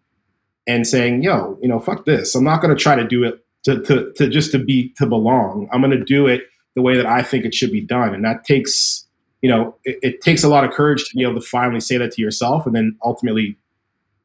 and 0.65 0.87
saying, 0.87 1.23
yo, 1.23 1.57
you 1.61 1.67
know, 1.67 1.79
fuck 1.79 2.05
this. 2.05 2.33
I'm 2.35 2.43
not 2.43 2.61
going 2.61 2.75
to 2.75 2.81
try 2.81 2.95
to 2.95 3.03
do 3.07 3.23
it 3.23 3.43
to, 3.65 3.81
to, 3.83 4.11
to 4.13 4.29
just 4.29 4.51
to 4.53 4.59
be, 4.59 4.93
to 4.97 5.05
belong. 5.05 5.67
I'm 5.71 5.81
going 5.81 5.97
to 5.97 6.03
do 6.03 6.25
it 6.27 6.43
the 6.75 6.81
way 6.81 6.95
that 6.95 7.05
I 7.05 7.21
think 7.21 7.45
it 7.45 7.53
should 7.53 7.71
be 7.71 7.81
done. 7.81 8.13
And 8.15 8.23
that 8.23 8.45
takes, 8.45 9.05
you 9.41 9.49
know, 9.49 9.75
it, 9.83 9.97
it 10.01 10.21
takes 10.21 10.43
a 10.43 10.47
lot 10.49 10.63
of 10.63 10.71
courage 10.71 11.03
to 11.09 11.15
be 11.15 11.23
able 11.23 11.35
to 11.35 11.45
finally 11.45 11.79
say 11.81 11.97
that 11.97 12.11
to 12.13 12.21
yourself. 12.21 12.65
And 12.65 12.75
then 12.75 12.97
ultimately 13.03 13.57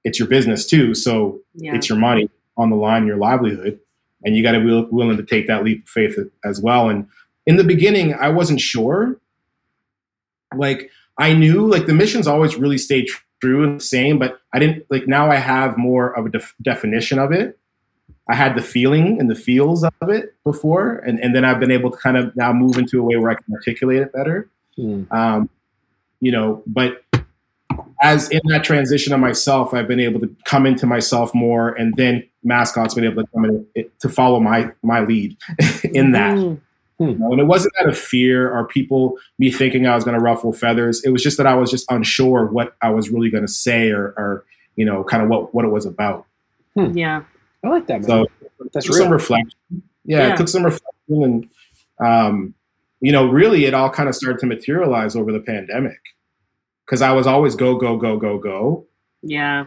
it's 0.04 0.18
your 0.18 0.28
business 0.28 0.66
too. 0.66 0.94
So 0.94 1.40
Yeah. 1.54 1.74
it's 1.74 1.88
your 1.88 1.98
money 1.98 2.30
on 2.56 2.70
the 2.70 2.76
line, 2.76 3.06
your 3.06 3.16
livelihood. 3.16 3.80
And 4.24 4.36
you 4.36 4.42
got 4.42 4.52
to 4.52 4.60
be 4.60 4.88
willing 4.90 5.16
to 5.16 5.22
take 5.22 5.46
that 5.48 5.64
leap 5.64 5.82
of 5.82 5.88
faith 5.88 6.18
as 6.44 6.60
well. 6.60 6.88
And 6.88 7.06
in 7.46 7.56
the 7.56 7.64
beginning, 7.64 8.14
I 8.14 8.28
wasn't 8.28 8.60
sure. 8.60 9.20
Like 10.56 10.90
I 11.18 11.34
knew 11.34 11.66
like 11.66 11.86
the 11.86 11.94
missions 11.94 12.26
always 12.26 12.56
really 12.56 12.78
stayed 12.78 13.08
true 13.40 13.62
and 13.64 13.80
the 13.80 13.84
same, 13.84 14.18
but 14.18 14.40
I 14.52 14.58
didn't 14.58 14.86
like 14.90 15.06
now 15.06 15.30
I 15.30 15.36
have 15.36 15.76
more 15.76 16.16
of 16.16 16.26
a 16.26 16.30
def- 16.30 16.54
definition 16.62 17.18
of 17.18 17.32
it. 17.32 17.58
I 18.28 18.34
had 18.34 18.54
the 18.54 18.62
feeling 18.62 19.20
and 19.20 19.30
the 19.30 19.34
feels 19.34 19.84
of 19.84 19.92
it 20.08 20.34
before, 20.44 20.96
and, 20.96 21.20
and 21.20 21.34
then 21.34 21.44
I've 21.44 21.60
been 21.60 21.70
able 21.70 21.90
to 21.90 21.96
kind 21.98 22.16
of 22.16 22.34
now 22.34 22.54
move 22.54 22.78
into 22.78 22.98
a 22.98 23.02
way 23.02 23.16
where 23.16 23.30
I 23.30 23.34
can 23.34 23.52
articulate 23.52 24.00
it 24.00 24.12
better. 24.14 24.48
Mm. 24.78 25.12
Um, 25.12 25.50
you 26.20 26.32
know, 26.32 26.62
but 26.66 27.04
as 28.00 28.30
in 28.30 28.40
that 28.46 28.64
transition 28.64 29.12
of 29.12 29.20
myself, 29.20 29.74
I've 29.74 29.88
been 29.88 30.00
able 30.00 30.20
to 30.20 30.34
come 30.44 30.64
into 30.64 30.86
myself 30.86 31.34
more, 31.34 31.74
and 31.74 31.94
then 31.96 32.26
mascots 32.44 32.94
been 32.94 33.04
able 33.04 33.22
to 33.22 33.28
come 33.32 33.44
in 33.46 33.66
it, 33.74 33.98
to 34.00 34.08
follow 34.08 34.38
my 34.40 34.70
my 34.82 35.00
lead 35.04 35.36
in 35.84 36.12
that. 36.12 36.36
Mm. 36.36 36.60
You 37.00 37.14
know, 37.16 37.32
and 37.32 37.40
it 37.40 37.44
wasn't 37.46 37.74
out 37.80 37.88
of 37.88 37.98
fear 37.98 38.54
or 38.54 38.68
people 38.68 39.18
me 39.38 39.50
thinking 39.50 39.84
I 39.84 39.96
was 39.96 40.04
going 40.04 40.16
to 40.16 40.22
ruffle 40.22 40.52
feathers. 40.52 41.02
It 41.04 41.10
was 41.10 41.24
just 41.24 41.36
that 41.38 41.46
I 41.46 41.54
was 41.54 41.68
just 41.68 41.90
unsure 41.90 42.46
what 42.46 42.76
I 42.82 42.90
was 42.90 43.10
really 43.10 43.30
going 43.30 43.44
to 43.44 43.52
say 43.52 43.90
or, 43.90 44.14
or 44.16 44.44
you 44.76 44.84
know, 44.84 45.02
kind 45.02 45.20
of 45.22 45.28
what 45.28 45.52
what 45.52 45.64
it 45.64 45.68
was 45.68 45.86
about. 45.86 46.24
Yeah. 46.76 47.24
I 47.64 47.68
like 47.68 47.86
that, 47.88 48.02
man. 48.02 48.08
So 48.08 48.26
That's 48.72 48.86
took 48.86 48.94
some 48.94 49.10
reflection. 49.10 49.58
Yeah, 50.04 50.18
Yeah. 50.28 50.34
it 50.34 50.36
took 50.36 50.48
some 50.48 50.64
reflection, 50.64 51.22
and 51.22 51.50
um, 51.98 52.54
you 53.00 53.10
know, 53.10 53.26
really, 53.26 53.64
it 53.64 53.74
all 53.74 53.90
kind 53.90 54.08
of 54.08 54.14
started 54.14 54.38
to 54.40 54.46
materialize 54.46 55.16
over 55.16 55.32
the 55.32 55.40
pandemic 55.40 55.98
because 56.86 57.02
I 57.02 57.12
was 57.12 57.26
always 57.26 57.54
go 57.56 57.74
go 57.76 57.96
go 57.96 58.16
go 58.18 58.38
go, 58.38 58.86
Yeah. 59.22 59.66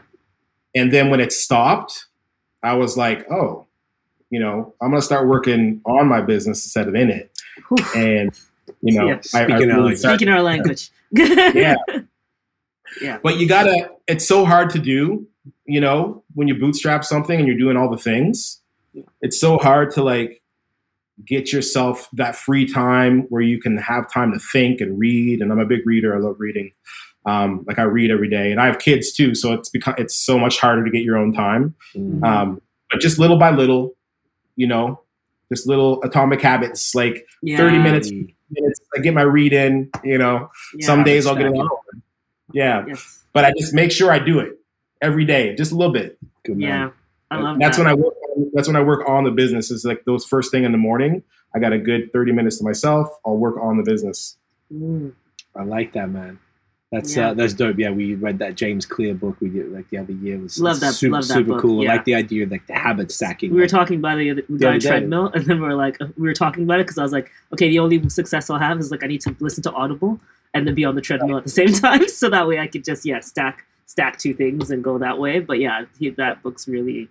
and 0.76 0.94
then 0.94 1.10
when 1.10 1.20
it 1.20 1.34
stopped, 1.34 2.06
I 2.64 2.74
was 2.74 2.98
like, 2.98 3.30
oh, 3.32 3.66
you 4.30 4.40
know, 4.40 4.74
I'm 4.82 4.90
gonna 4.92 5.02
start 5.02 5.28
working 5.28 5.82
on 5.86 6.08
my 6.08 6.22
business 6.22 6.66
instead 6.66 6.88
of 6.88 6.96
in 6.96 7.10
it, 7.10 7.32
Whew. 7.70 7.86
and 7.96 8.40
you 8.82 8.98
know, 8.98 9.08
Yeah. 9.08 9.22
I, 9.34 9.40
I 9.42 9.44
really 9.46 9.94
of- 9.94 10.00
started- 10.00 10.18
Speaking 10.20 10.34
our 10.34 10.42
language. 10.42 10.90
yeah. 11.12 11.76
Yeah. 13.02 13.20
But 13.22 13.38
you 13.38 13.48
gotta, 13.50 13.92
it's 14.08 14.26
so 14.26 14.46
hard 14.46 14.70
to 14.72 14.80
do, 14.80 15.28
you 15.66 15.82
know, 15.82 16.24
when 16.36 16.48
you 16.48 16.56
bootstrap 16.56 17.04
something 17.04 17.38
and 17.38 17.46
you're 17.48 17.58
doing 17.58 17.76
all 17.76 17.90
the 17.92 17.98
things. 17.98 18.62
It's 19.22 19.38
so 19.40 19.58
hard 19.58 19.92
to 19.92 20.04
like 20.04 20.42
get 21.26 21.52
yourself 21.52 22.08
that 22.14 22.36
free 22.36 22.66
time 22.66 23.24
where 23.24 23.42
you 23.42 23.60
can 23.60 23.76
have 23.78 24.10
time 24.12 24.32
to 24.32 24.40
think 24.40 24.80
and 24.80 24.98
read. 24.98 25.42
And 25.42 25.52
I'm 25.52 25.60
a 25.60 25.66
big 25.66 25.86
reader. 25.86 26.16
I 26.16 26.20
love 26.20 26.38
reading. 26.40 26.72
Um, 27.28 27.66
like 27.68 27.78
I 27.78 27.84
read 27.84 28.10
every 28.10 28.30
day, 28.30 28.52
and 28.52 28.60
I 28.62 28.66
have 28.68 28.80
kids 28.80 29.12
too, 29.12 29.36
so 29.36 29.54
it's 29.54 29.70
become 29.70 29.96
it's 29.98 30.16
so 30.16 30.40
much 30.40 30.60
harder 30.60 30.84
to 30.86 30.90
get 30.90 31.04
your 31.04 31.18
own 31.18 31.34
time. 31.34 31.76
Mm. 31.94 32.24
Um, 32.24 32.62
but 32.90 33.02
just 33.02 33.20
little 33.20 33.38
by 33.38 33.52
little, 33.52 33.96
you 34.56 34.66
know, 34.66 35.02
just 35.52 35.68
little 35.68 36.02
atomic 36.04 36.42
habits, 36.42 36.96
like 36.96 37.28
Yeah. 37.42 37.58
30 37.58 37.80
minutes, 37.80 38.10
minutes. 38.12 38.80
I 38.96 39.00
get 39.00 39.14
my 39.14 39.24
read 39.24 39.52
in. 39.52 39.90
You 40.06 40.18
know, 40.18 40.50
Yeah. 40.78 40.86
some 40.86 41.04
days 41.04 41.28
I'll 41.28 41.36
get 41.36 41.48
it 41.48 41.54
an. 41.56 41.68
Yeah, 42.54 42.86
Yes. 42.88 43.24
but 43.34 43.44
I 43.44 43.52
just 43.58 43.74
make 43.74 43.92
sure 43.92 44.10
I 44.10 44.20
do 44.20 44.40
it 44.40 44.58
every 45.02 45.26
day, 45.26 45.54
just 45.56 45.74
a 45.74 45.76
little 45.76 45.92
bit. 45.94 46.18
Good 46.46 46.58
man. 46.58 46.68
Yeah. 46.70 46.90
I 47.30 47.40
love 47.42 47.54
And 47.56 47.62
that's 47.62 47.76
that. 47.78 47.84
when 47.84 47.92
I 47.92 47.94
work. 47.94 48.14
That's 48.54 48.68
when 48.70 48.78
I 48.78 48.84
work 48.84 49.08
on 49.10 49.26
the 49.26 49.32
business. 49.32 49.70
Is 49.70 49.84
like 49.84 50.06
those 50.06 50.24
first 50.26 50.50
thing 50.50 50.64
in 50.64 50.72
the 50.72 50.78
morning. 50.78 51.24
I 51.54 51.60
got 51.60 51.74
a 51.74 51.78
good 51.78 52.14
thirty 52.14 52.32
minutes 52.32 52.60
to 52.60 52.64
myself. 52.64 53.10
I'll 53.26 53.36
work 53.36 53.58
on 53.62 53.76
the 53.76 53.84
business. 53.84 54.38
Mm. 54.74 55.12
I 55.56 55.64
like 55.64 55.92
that, 55.94 56.10
man. 56.10 56.40
That's 56.92 57.18
Yeah. 57.18 57.30
uh, 57.30 57.34
that's 57.34 57.54
dope. 57.54 57.78
Yeah, 57.78 57.90
we 57.92 58.16
read 58.16 58.40
that 58.40 58.56
James 58.56 58.86
Clear 58.86 59.14
book 59.14 59.36
we 59.42 59.50
did 59.50 59.74
like 59.74 59.90
the 59.90 59.98
other 59.98 60.14
year. 60.14 60.36
It 60.36 60.44
was 60.44 60.58
Love 60.60 60.80
that- 60.80 60.94
super, 60.94 61.14
love 61.14 61.28
that 61.28 61.34
super 61.34 61.50
book, 61.54 61.62
cool. 61.62 61.82
I 61.82 61.96
like 61.96 62.06
the 62.06 62.16
idea 62.16 62.44
of 62.46 62.52
like 62.52 62.66
the 62.68 62.76
habit 62.76 63.12
stacking. 63.12 63.50
We 63.52 63.58
were 63.58 63.64
like, 63.64 63.72
talking 63.72 64.00
about 64.00 64.20
it. 64.20 64.24
the 64.24 64.32
other- 64.32 64.44
We 64.50 64.58
got 64.58 64.76
a 64.76 64.80
treadmill, 64.80 65.28
and 65.34 65.46
then 65.46 65.60
we 65.62 65.68
were 65.68 65.76
like, 65.76 65.98
we 66.18 66.28
were 66.28 66.34
talking 66.34 66.64
about 66.64 66.80
it 66.80 66.84
because 66.86 66.98
I 66.98 67.04
was 67.04 67.12
like, 67.12 67.30
okay, 67.54 67.68
the 67.68 67.80
only 67.80 68.08
success 68.10 68.50
I'll 68.50 68.58
have 68.60 68.80
is 68.80 68.90
like 68.90 69.04
I 69.04 69.08
need 69.08 69.22
to 69.22 69.36
listen 69.40 69.64
to 69.64 69.72
Audible 69.74 70.20
and 70.54 70.66
then 70.66 70.76
be 70.76 70.86
on 70.86 70.96
the 70.96 71.02
treadmill 71.02 71.38
at 71.38 71.44
the 71.44 71.50
same 71.50 71.74
time, 71.74 72.08
so 72.08 72.30
that 72.30 72.48
way 72.48 72.58
I 72.60 72.68
could 72.68 72.86
just 72.86 73.06
yeah 73.06 73.20
stack 73.20 73.66
stack 73.86 74.18
two 74.18 74.34
things 74.34 74.72
and 74.72 74.82
go 74.84 74.98
that 74.98 75.20
way. 75.20 75.40
But 75.42 75.60
yeah, 75.60 75.86
he, 76.00 76.10
that 76.12 76.42
book's 76.42 76.70
really 76.70 77.10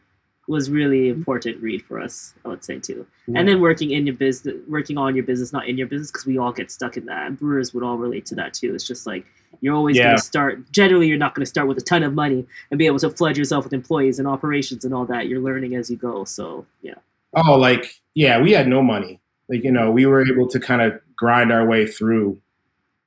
was 0.49 0.71
really 0.71 1.09
important 1.09 1.61
read 1.61 1.83
for 1.83 2.01
us. 2.01 2.33
I 2.45 2.49
would 2.49 2.65
say 2.65 2.79
too. 2.79 3.05
yeah. 3.27 3.41
And 3.41 3.49
then 3.49 3.61
working 3.61 3.91
in 3.91 4.07
your 4.07 4.15
business, 4.15 4.55
working 4.69 4.97
on 4.97 5.15
your 5.17 5.25
business, 5.25 5.53
not 5.53 5.69
in 5.69 5.77
your 5.77 5.87
business, 5.89 6.11
because 6.13 6.25
we 6.25 6.39
all 6.39 6.53
get 6.53 6.71
stuck 6.71 6.97
in 6.97 7.05
that. 7.07 7.27
And 7.27 7.39
brewers 7.39 7.75
would 7.75 7.83
all 7.83 7.99
relate 7.99 8.25
to 8.27 8.37
that 8.37 8.55
too. 8.55 8.73
It's 8.75 8.87
just 8.87 9.07
like 9.07 9.27
you're 9.61 9.75
always 9.75 9.97
Yeah. 9.97 10.05
going 10.05 10.17
to 10.17 10.23
start. 10.23 10.71
Generally, 10.73 11.09
you're 11.09 11.19
not 11.19 11.35
going 11.35 11.43
to 11.45 11.49
start 11.49 11.67
with 11.69 11.79
a 11.79 11.83
ton 11.83 12.03
of 12.03 12.15
money 12.15 12.47
and 12.71 12.79
be 12.79 12.87
able 12.87 12.99
to 13.01 13.11
flood 13.11 13.37
yourself 13.37 13.65
with 13.65 13.73
employees 13.73 14.19
and 14.19 14.29
operations 14.29 14.85
and 14.85 14.93
all 14.95 15.07
that. 15.07 15.29
You're 15.29 15.41
learning 15.41 15.75
as 15.75 15.91
you 15.91 15.97
go. 15.97 16.25
So 16.25 16.67
yeah. 16.83 16.95
Oh, 17.35 17.57
like 17.57 18.01
yeah, 18.15 18.41
we 18.41 18.53
had 18.53 18.69
no 18.69 18.83
money. 18.83 19.21
Like 19.49 19.65
you 19.65 19.73
know, 19.73 19.91
we 19.91 20.07
were 20.07 20.27
able 20.27 20.49
to 20.49 20.59
kind 20.61 20.83
of 20.83 21.01
grind 21.17 21.53
our 21.53 21.67
way 21.67 21.87
through. 21.87 22.41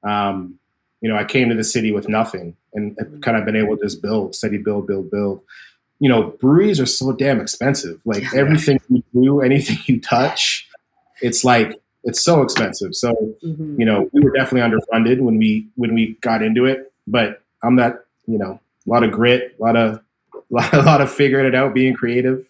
Um, 0.03 0.59
you 1.01 1.09
know, 1.09 1.15
I 1.15 1.23
came 1.23 1.49
to 1.49 1.55
the 1.55 1.63
city 1.63 1.91
with 1.91 2.09
nothing, 2.09 2.55
and 2.73 2.97
kind 3.21 3.37
of 3.37 3.45
been 3.45 3.55
able 3.55 3.77
to 3.77 3.83
just 3.83 4.01
build, 4.01 4.35
steady 4.35 4.57
build, 4.57 4.87
build, 4.87 5.09
build. 5.11 5.41
You 5.99 6.09
know, 6.09 6.23
breweries 6.39 6.79
are 6.79 6.85
so 6.85 7.11
damn 7.11 7.39
expensive. 7.41 8.01
Like 8.05 8.33
everything 8.33 8.79
you 8.89 9.03
do, 9.13 9.41
anything 9.41 9.77
you 9.85 9.99
touch, 10.01 10.67
it's 11.21 11.43
like 11.43 11.79
it's 12.03 12.21
so 12.21 12.41
expensive. 12.41 12.95
So 12.95 13.13
Mhm. 13.43 13.77
you 13.79 13.85
know, 13.85 14.09
we 14.13 14.21
were 14.21 14.31
definitely 14.31 14.69
underfunded 14.69 15.19
when 15.21 15.37
we 15.37 15.67
when 15.75 15.93
we 15.93 16.17
got 16.21 16.41
into 16.41 16.65
it. 16.65 16.91
But 17.07 17.41
I'm 17.63 17.75
that 17.77 18.05
you 18.27 18.37
know, 18.37 18.59
a 18.85 18.89
lot 18.89 19.03
of 19.03 19.11
grit, 19.11 19.55
a 19.59 19.63
lot 19.63 19.75
of 19.75 20.01
a 20.73 20.81
lot 20.81 21.01
of 21.01 21.11
figuring 21.11 21.45
it 21.45 21.55
out, 21.55 21.73
being 21.73 21.93
creative. 21.93 22.45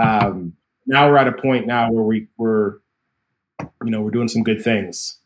Um, 0.00 0.54
now 0.86 1.08
we're 1.08 1.16
at 1.18 1.28
a 1.28 1.32
point 1.32 1.66
now 1.66 1.90
where 1.92 2.02
we 2.04 2.26
we're, 2.36 2.78
you 3.60 3.90
know, 3.90 4.00
we're 4.02 4.10
doing 4.10 4.28
some 4.28 4.42
good 4.42 4.62
things. 4.62 5.18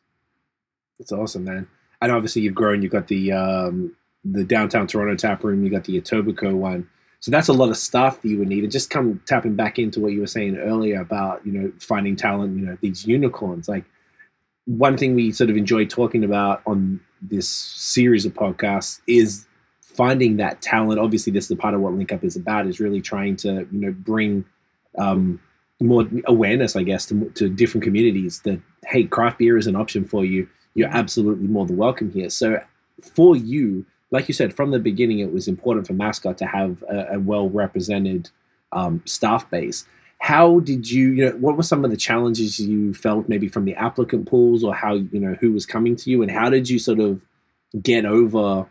It's 0.98 1.12
awesome, 1.12 1.44
man. 1.44 1.66
And 2.02 2.12
obviously, 2.12 2.42
you've 2.42 2.54
grown. 2.54 2.82
You've 2.82 2.92
got 2.92 3.08
the 3.08 3.32
um, 3.32 3.94
the 4.24 4.44
downtown 4.44 4.86
Toronto 4.86 5.16
tap 5.16 5.44
room. 5.44 5.64
You 5.64 5.70
got 5.70 5.84
the 5.84 6.00
Etobicoke 6.00 6.54
one. 6.54 6.88
So 7.24 7.30
that's 7.30 7.48
a 7.48 7.54
lot 7.54 7.70
of 7.70 7.78
stuff 7.78 8.20
that 8.20 8.28
you 8.28 8.38
would 8.38 8.48
need. 8.48 8.64
And 8.64 8.70
just 8.70 8.90
come 8.90 9.18
tapping 9.24 9.54
back 9.54 9.78
into 9.78 9.98
what 9.98 10.12
you 10.12 10.20
were 10.20 10.26
saying 10.26 10.58
earlier 10.58 11.00
about 11.00 11.40
you 11.46 11.52
know 11.52 11.72
finding 11.80 12.16
talent. 12.16 12.58
You 12.58 12.66
know 12.66 12.76
these 12.82 13.06
unicorns. 13.06 13.66
Like 13.66 13.86
one 14.66 14.98
thing 14.98 15.14
we 15.14 15.32
sort 15.32 15.48
of 15.48 15.56
enjoy 15.56 15.86
talking 15.86 16.22
about 16.22 16.60
on 16.66 17.00
this 17.22 17.48
series 17.48 18.26
of 18.26 18.34
podcasts 18.34 19.00
is 19.06 19.46
finding 19.80 20.36
that 20.36 20.60
talent. 20.60 21.00
Obviously, 21.00 21.32
this 21.32 21.44
is 21.44 21.48
the 21.48 21.56
part 21.56 21.72
of 21.72 21.80
what 21.80 21.94
Link 21.94 22.12
Up 22.12 22.24
is 22.24 22.36
about. 22.36 22.66
Is 22.66 22.78
really 22.78 23.00
trying 23.00 23.36
to 23.36 23.66
you 23.72 23.80
know 23.80 23.92
bring 23.92 24.44
um, 24.98 25.40
more 25.80 26.06
awareness, 26.26 26.76
I 26.76 26.82
guess, 26.82 27.06
to, 27.06 27.30
to 27.36 27.48
different 27.48 27.84
communities 27.84 28.42
that 28.44 28.60
hey, 28.86 29.04
craft 29.04 29.38
beer 29.38 29.56
is 29.56 29.66
an 29.66 29.76
option 29.76 30.04
for 30.04 30.26
you. 30.26 30.46
You're 30.74 30.90
absolutely 30.90 31.46
more 31.46 31.64
than 31.64 31.78
welcome 31.78 32.12
here. 32.12 32.28
So 32.28 32.60
for 33.00 33.34
you, 33.34 33.86
like 34.14 34.28
you 34.28 34.32
said 34.32 34.54
from 34.54 34.70
the 34.70 34.78
beginning, 34.78 35.18
it 35.18 35.32
was 35.32 35.48
important 35.48 35.88
for 35.88 35.92
Mascot 35.92 36.38
to 36.38 36.46
have 36.46 36.84
a, 36.84 37.14
a 37.14 37.18
well 37.18 37.50
represented 37.50 38.30
um, 38.70 39.02
staff 39.04 39.50
base. 39.50 39.88
How 40.20 40.60
did 40.60 40.88
you, 40.88 41.10
you 41.10 41.26
know, 41.26 41.32
what 41.32 41.56
were 41.56 41.64
some 41.64 41.84
of 41.84 41.90
the 41.90 41.96
challenges 41.96 42.60
you 42.60 42.94
felt 42.94 43.28
maybe 43.28 43.48
from 43.48 43.64
the 43.64 43.74
applicant 43.74 44.28
pools 44.28 44.62
or 44.62 44.72
how, 44.72 44.94
you 44.94 45.18
know, 45.18 45.34
who 45.40 45.50
was 45.50 45.66
coming 45.66 45.96
to 45.96 46.10
you 46.10 46.22
and 46.22 46.30
how 46.30 46.48
did 46.48 46.70
you 46.70 46.78
sort 46.78 47.00
of 47.00 47.26
get 47.82 48.06
over, 48.06 48.66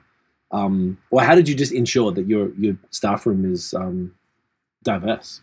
um, 0.51 0.97
or 1.11 1.21
how 1.21 1.35
did 1.35 1.49
you 1.49 1.55
just 1.55 1.73
ensure 1.73 2.13
that 2.13 2.25
your, 2.25 2.53
your 2.53 2.77
staff 2.89 3.25
room 3.25 3.43
is 3.51 3.73
um, 3.73 4.15
diverse? 4.81 5.41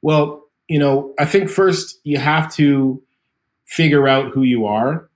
Well, 0.00 0.44
you 0.68 0.78
know, 0.78 1.12
I 1.18 1.24
think 1.24 1.50
first 1.50 1.98
you 2.04 2.18
have 2.18 2.54
to 2.54 3.02
figure 3.64 4.06
out 4.06 4.32
who 4.32 4.44
you 4.44 4.64
are 4.64 5.10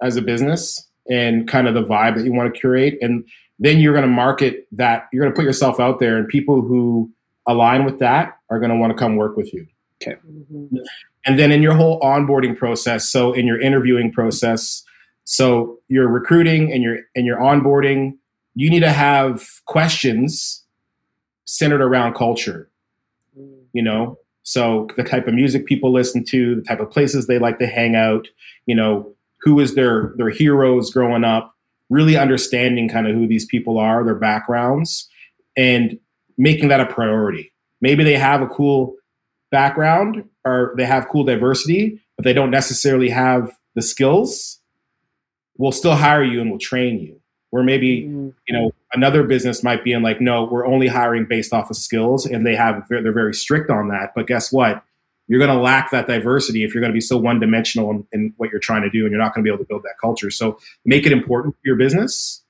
as 0.00 0.16
a 0.16 0.22
business 0.22 0.88
and 1.10 1.48
kind 1.48 1.68
of 1.68 1.74
the 1.74 1.82
vibe 1.82 2.16
that 2.16 2.24
you 2.24 2.32
want 2.32 2.52
to 2.52 2.58
curate. 2.58 2.98
And 3.00 3.24
then 3.58 3.78
you're 3.78 3.92
going 3.92 4.04
to 4.04 4.10
market 4.10 4.66
that, 4.72 5.08
you're 5.12 5.22
going 5.22 5.32
to 5.32 5.36
put 5.36 5.44
yourself 5.44 5.78
out 5.78 6.00
there, 6.00 6.16
and 6.16 6.28
people 6.28 6.60
who 6.62 7.10
align 7.46 7.84
with 7.84 7.98
that 7.98 8.38
are 8.50 8.58
going 8.58 8.70
to 8.70 8.76
want 8.76 8.92
to 8.92 8.98
come 8.98 9.16
work 9.16 9.36
with 9.36 9.52
you. 9.52 9.66
Mhm. 10.02 10.84
And 11.26 11.38
then 11.38 11.52
in 11.52 11.62
your 11.62 11.74
whole 11.74 12.00
onboarding 12.00 12.56
process, 12.56 13.08
so 13.08 13.32
in 13.32 13.46
your 13.46 13.60
interviewing 13.60 14.12
process, 14.12 14.84
so 15.24 15.78
your 15.88 16.08
recruiting 16.08 16.72
and 16.72 16.82
your 16.82 16.98
and 17.16 17.24
your 17.24 17.38
onboarding, 17.38 18.16
you 18.54 18.68
need 18.68 18.80
to 18.80 18.90
have 18.90 19.48
questions 19.64 20.62
centered 21.46 21.80
around 21.80 22.14
culture 22.14 22.68
you 23.74 23.82
know 23.82 24.18
so 24.42 24.86
the 24.96 25.02
type 25.02 25.26
of 25.26 25.34
music 25.34 25.66
people 25.66 25.92
listen 25.92 26.24
to 26.24 26.54
the 26.56 26.62
type 26.62 26.80
of 26.80 26.90
places 26.90 27.26
they 27.26 27.38
like 27.38 27.58
to 27.58 27.66
hang 27.66 27.94
out 27.94 28.28
you 28.64 28.74
know 28.74 29.13
who 29.44 29.60
is 29.60 29.74
their 29.74 30.12
their 30.16 30.30
heroes 30.30 30.90
growing 30.90 31.24
up 31.24 31.54
really 31.90 32.16
understanding 32.16 32.88
kind 32.88 33.06
of 33.06 33.14
who 33.14 33.26
these 33.26 33.44
people 33.46 33.78
are 33.78 34.02
their 34.04 34.14
backgrounds 34.14 35.08
and 35.56 35.98
making 36.38 36.68
that 36.68 36.80
a 36.80 36.86
priority. 36.86 37.52
Maybe 37.80 38.02
they 38.02 38.16
have 38.16 38.40
a 38.40 38.46
cool 38.46 38.94
background 39.50 40.24
or 40.44 40.74
they 40.76 40.86
have 40.86 41.08
cool 41.08 41.24
diversity 41.24 42.00
but 42.16 42.24
they 42.24 42.32
don't 42.32 42.50
necessarily 42.50 43.08
have 43.10 43.50
the 43.74 43.82
skills. 43.82 44.60
We'll 45.58 45.72
still 45.72 45.96
hire 45.96 46.22
you 46.24 46.40
and 46.40 46.48
we'll 46.50 46.58
train 46.60 46.98
you. 47.00 47.20
Where 47.50 47.62
maybe 47.62 48.02
Mhm. 48.02 48.32
you 48.48 48.54
know 48.56 48.72
another 48.94 49.22
business 49.24 49.62
might 49.62 49.84
be 49.84 49.92
in 49.92 50.02
like 50.02 50.20
no 50.20 50.44
we're 50.44 50.66
only 50.66 50.88
hiring 50.88 51.24
based 51.26 51.52
off 51.52 51.70
of 51.70 51.76
skills 51.76 52.24
and 52.26 52.44
they 52.46 52.56
have 52.56 52.84
they're 52.88 53.12
very 53.12 53.34
strict 53.34 53.70
on 53.70 53.88
that. 53.88 54.12
But 54.14 54.26
guess 54.26 54.50
what 54.52 54.82
you're 55.26 55.38
going 55.38 55.50
to 55.50 55.62
lack 55.62 55.90
that 55.90 56.06
diversity 56.06 56.64
if 56.64 56.74
you're 56.74 56.80
going 56.80 56.92
to 56.92 56.94
be 56.96 57.00
so 57.00 57.16
one 57.16 57.40
dimensional 57.40 57.90
in, 57.90 58.06
in 58.12 58.34
what 58.36 58.50
you're 58.50 58.60
trying 58.60 58.82
to 58.82 58.90
do 58.90 59.04
and 59.04 59.10
you're 59.10 59.20
not 59.20 59.34
going 59.34 59.44
to 59.44 59.48
be 59.48 59.52
able 59.52 59.64
to 59.64 59.68
build 59.68 59.82
that 59.82 59.94
culture 60.00 60.30
so 60.30 60.58
make 60.84 61.06
it 61.06 61.12
important 61.12 61.54
for 61.54 61.60
your 61.64 61.76
business 61.76 62.42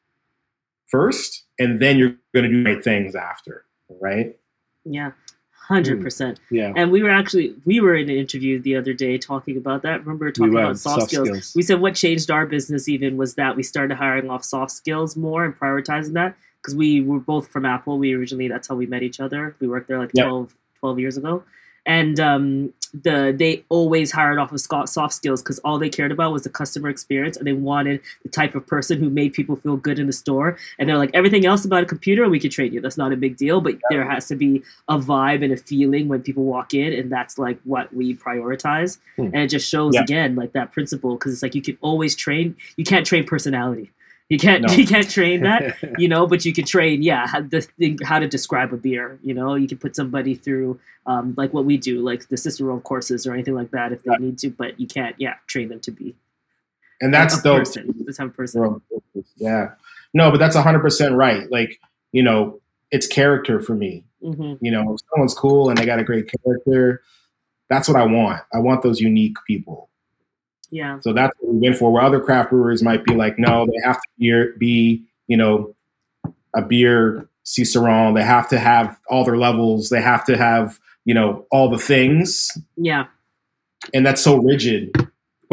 first 0.87 1.44
and 1.58 1.80
then 1.80 1.98
you're 1.98 2.16
going 2.34 2.44
to 2.44 2.48
do 2.48 2.62
great 2.64 2.82
things 2.84 3.14
after 3.14 3.64
right 4.00 4.37
Yeah, 4.84 5.10
hmm. 5.10 5.74
hundred 5.74 6.02
percent. 6.02 6.40
Yeah. 6.50 6.72
And 6.76 6.90
we 6.90 7.02
were 7.02 7.10
actually 7.10 7.54
we 7.64 7.80
were 7.80 7.94
in 7.94 8.10
an 8.10 8.16
interview 8.16 8.60
the 8.60 8.76
other 8.76 8.92
day 8.92 9.18
talking 9.18 9.56
about 9.56 9.82
that. 9.82 10.00
Remember 10.00 10.30
talking 10.30 10.52
were, 10.52 10.60
about 10.60 10.78
soft, 10.78 11.00
soft 11.00 11.12
skills. 11.12 11.28
skills. 11.28 11.52
We 11.54 11.62
said 11.62 11.80
what 11.80 11.94
changed 11.94 12.30
our 12.30 12.46
business 12.46 12.88
even 12.88 13.16
was 13.16 13.34
that 13.37 13.56
we 13.56 13.62
started 13.62 13.96
hiring 13.96 14.30
off 14.30 14.44
soft 14.44 14.72
skills 14.72 15.16
more 15.16 15.44
and 15.44 15.58
prioritizing 15.58 16.12
that 16.14 16.37
because 16.60 16.74
we 16.74 17.00
were 17.00 17.20
both 17.20 17.48
from 17.48 17.64
Apple. 17.64 17.98
We 17.98 18.14
originally 18.14 18.48
that's 18.48 18.68
how 18.68 18.74
we 18.74 18.87
met 18.87 19.02
each 19.02 19.20
other. 19.20 19.56
We 19.60 19.68
worked 19.68 19.88
there 19.88 19.98
like 19.98 20.10
Yeah. 20.12 20.24
12, 20.24 20.54
12 20.80 20.98
years 20.98 21.16
ago, 21.16 21.42
and 21.86 22.18
um, 22.20 22.72
the 23.02 23.34
they 23.36 23.64
always 23.68 24.12
hired 24.12 24.38
off 24.38 24.52
of 24.52 24.60
soft 24.88 25.12
skills 25.12 25.42
because 25.42 25.58
all 25.60 25.78
they 25.78 25.88
cared 25.88 26.12
about 26.12 26.32
was 26.32 26.42
the 26.42 26.48
customer 26.48 26.88
experience 26.88 27.36
and 27.36 27.46
they 27.46 27.52
wanted 27.52 28.00
the 28.22 28.28
type 28.28 28.54
of 28.54 28.64
person 28.66 29.00
who 29.00 29.10
made 29.10 29.32
people 29.32 29.56
feel 29.56 29.76
good 29.76 29.98
in 29.98 30.06
the 30.06 30.12
store. 30.12 30.56
And 30.78 30.88
they're 30.88 30.96
like 30.96 31.10
everything 31.12 31.44
else 31.44 31.64
about 31.64 31.82
a 31.82 31.86
computer 31.86 32.28
we 32.28 32.38
could 32.38 32.52
train 32.52 32.72
you. 32.72 32.80
That's 32.80 32.96
not 32.96 33.12
a 33.12 33.16
big 33.16 33.36
deal, 33.36 33.60
but 33.60 33.74
there 33.90 34.08
has 34.08 34.28
to 34.28 34.36
be 34.36 34.62
a 34.88 34.96
vibe 34.98 35.42
and 35.42 35.52
a 35.52 35.56
feeling 35.56 36.06
when 36.08 36.22
people 36.22 36.44
walk 36.44 36.72
in, 36.72 36.92
and 36.92 37.10
that's 37.10 37.36
like 37.38 37.58
what 37.64 37.92
we 37.94 38.14
prioritize. 38.14 38.98
Hmm. 39.16 39.26
And 39.26 39.36
it 39.36 39.48
just 39.48 39.68
shows 39.68 39.94
Yeah. 39.94 40.02
again 40.02 40.36
like 40.36 40.52
that 40.52 40.72
principle 40.72 41.16
because 41.16 41.32
it's 41.32 41.42
like 41.42 41.54
you 41.54 41.62
can 41.62 41.76
always 41.80 42.14
train. 42.14 42.56
You 42.76 42.84
can't 42.84 43.04
train 43.04 43.24
personality. 43.24 43.90
You 44.28 44.38
can't 44.38 44.62
No. 44.62 44.72
you 44.74 44.87
can't 44.87 45.08
train 45.08 45.42
that, 45.42 45.76
you 45.98 46.08
know. 46.08 46.26
But 46.26 46.44
you 46.44 46.52
can 46.52 46.64
train, 46.64 47.02
yeah, 47.02 47.26
how, 47.26 47.42
the 47.42 47.60
thing, 47.60 47.98
how 48.04 48.18
to 48.18 48.28
describe 48.28 48.72
a 48.72 48.76
beer. 48.76 49.18
You 49.22 49.34
know, 49.34 49.54
you 49.54 49.68
can 49.68 49.78
put 49.78 49.94
somebody 49.94 50.34
through 50.34 50.80
um, 51.06 51.34
like 51.37 51.52
what 51.52 51.64
we 51.64 51.76
do, 51.76 52.00
like 52.00 52.28
the 52.28 52.37
cicerone 52.37 52.80
courses 52.80 53.26
or 53.26 53.34
anything 53.34 53.54
like 53.54 53.70
that 53.72 53.92
if 53.92 54.02
they 54.02 54.16
need 54.16 54.38
to. 54.38 54.50
But 54.50 54.80
you 54.80 54.87
can't, 54.87 55.14
yeah, 55.18 55.34
train 55.46 55.68
them 55.68 55.80
to 55.80 55.90
be 55.90 56.14
and 57.00 57.12
that's 57.12 57.40
dope 57.42 57.58
person. 57.58 57.94
The 58.06 58.12
type 58.12 58.28
of 58.28 58.37
person. 58.37 58.80
yeah 59.37 59.72
no 60.12 60.30
but 60.30 60.38
that's 60.38 60.56
100% 60.56 61.16
right 61.16 61.50
like 61.50 61.80
you 62.12 62.22
know 62.22 62.60
it's 62.90 63.06
character 63.06 63.60
for 63.60 63.74
me 63.74 64.04
hmm 64.22 64.54
you 64.60 64.70
know 64.70 64.94
if 64.94 65.00
someone's 65.10 65.34
cool 65.34 65.68
and 65.68 65.78
they 65.78 65.87
got 65.87 65.98
a 65.98 66.04
great 66.04 66.30
character 66.44 67.02
that's 67.68 67.88
what 67.88 67.96
i 67.96 68.04
want 68.04 68.42
i 68.52 68.58
want 68.58 68.82
those 68.82 69.00
unique 69.00 69.37
people 69.46 69.90
Yeah. 70.74 70.98
So 71.02 71.12
that's 71.12 71.32
what 71.38 71.54
we 71.54 71.60
went 71.60 71.76
for. 71.76 71.92
Where 71.92 72.02
other 72.02 72.18
craft 72.18 72.50
brewers 72.50 72.82
might 72.82 73.04
be 73.04 73.14
like, 73.14 73.38
no, 73.38 73.64
they 73.64 73.78
have 73.84 74.00
to 74.02 74.08
be, 74.18 74.46
be 74.58 75.04
you 75.28 75.37
know, 75.37 75.72
a 76.56 76.62
beer 76.62 77.28
cicerone. 77.44 78.14
They 78.14 78.24
have 78.24 78.48
to 78.48 78.58
have 78.58 78.98
all 79.08 79.24
their 79.24 79.37
levels. 79.37 79.88
They 79.88 80.02
have 80.02 80.24
to 80.24 80.37
have, 80.37 80.80
you 81.04 81.14
know, 81.14 81.46
all 81.52 81.70
the 81.70 81.78
things. 81.78 82.50
Yeah. 82.76 83.04
And 83.94 84.04
that's 84.04 84.20
so 84.20 84.37
rigid. 84.38 84.90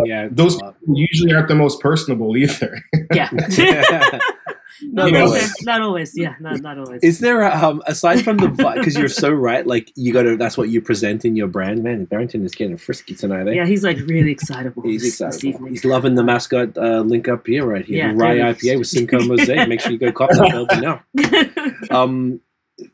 yeah. 0.04 0.28
Those 0.32 0.56
people 0.56 0.76
usually 0.88 1.36
aren't 1.36 1.50
the 1.50 1.56
most 1.56 1.80
personable 1.82 2.36
either. 2.36 2.82
Yeah. 3.14 3.30
not 4.82 5.08
You 5.08 5.14
know, 5.14 5.26
always. 5.26 5.54
Not 5.64 5.82
always. 5.82 6.18
Yeah, 6.18 6.36
not 6.40 6.62
not 6.62 6.78
always. 6.78 7.04
Is 7.04 7.20
there 7.20 7.42
a, 7.42 7.56
um 7.56 7.82
aside 7.88 8.24
from 8.24 8.38
the 8.38 8.48
because 8.48 8.96
you're 8.96 9.08
so 9.08 9.32
right, 9.32 9.66
like 9.66 9.92
you 9.96 10.14
got 10.14 10.24
to 10.24 10.38
that's 10.38 10.58
what 10.58 10.70
you 10.70 10.82
present 10.82 11.26
in 11.26 11.36
your 11.36 11.48
brand, 11.48 11.84
man. 11.84 12.06
Barrington 12.06 12.46
is 12.46 12.54
getting 12.54 12.78
frisky 12.78 13.16
tonight. 13.16 13.48
Eh? 13.48 13.52
yeah, 13.54 13.66
he's 13.66 13.84
like 13.84 13.98
really 13.98 14.32
excitable. 14.32 14.84
He's 14.84 15.22
evening. 15.44 15.72
He's 15.72 15.86
loving 15.86 16.16
the 16.16 16.24
mascot 16.24 16.78
uh, 16.78 17.02
link 17.02 17.28
up 17.28 17.48
here 17.48 17.66
right 17.66 17.86
here. 17.86 18.08
Yeah, 18.08 18.14
Rye 18.16 18.54
IPA 18.54 18.80
with. 18.80 18.88
Simcoe 18.88 19.26
Mosaic. 19.26 19.68
Make 19.68 19.82
sure 19.82 19.92
you 19.92 19.98
go 19.98 20.12
cop 20.12 20.30
that 20.32 20.80
now. 20.82 21.04
Um, 21.90 22.40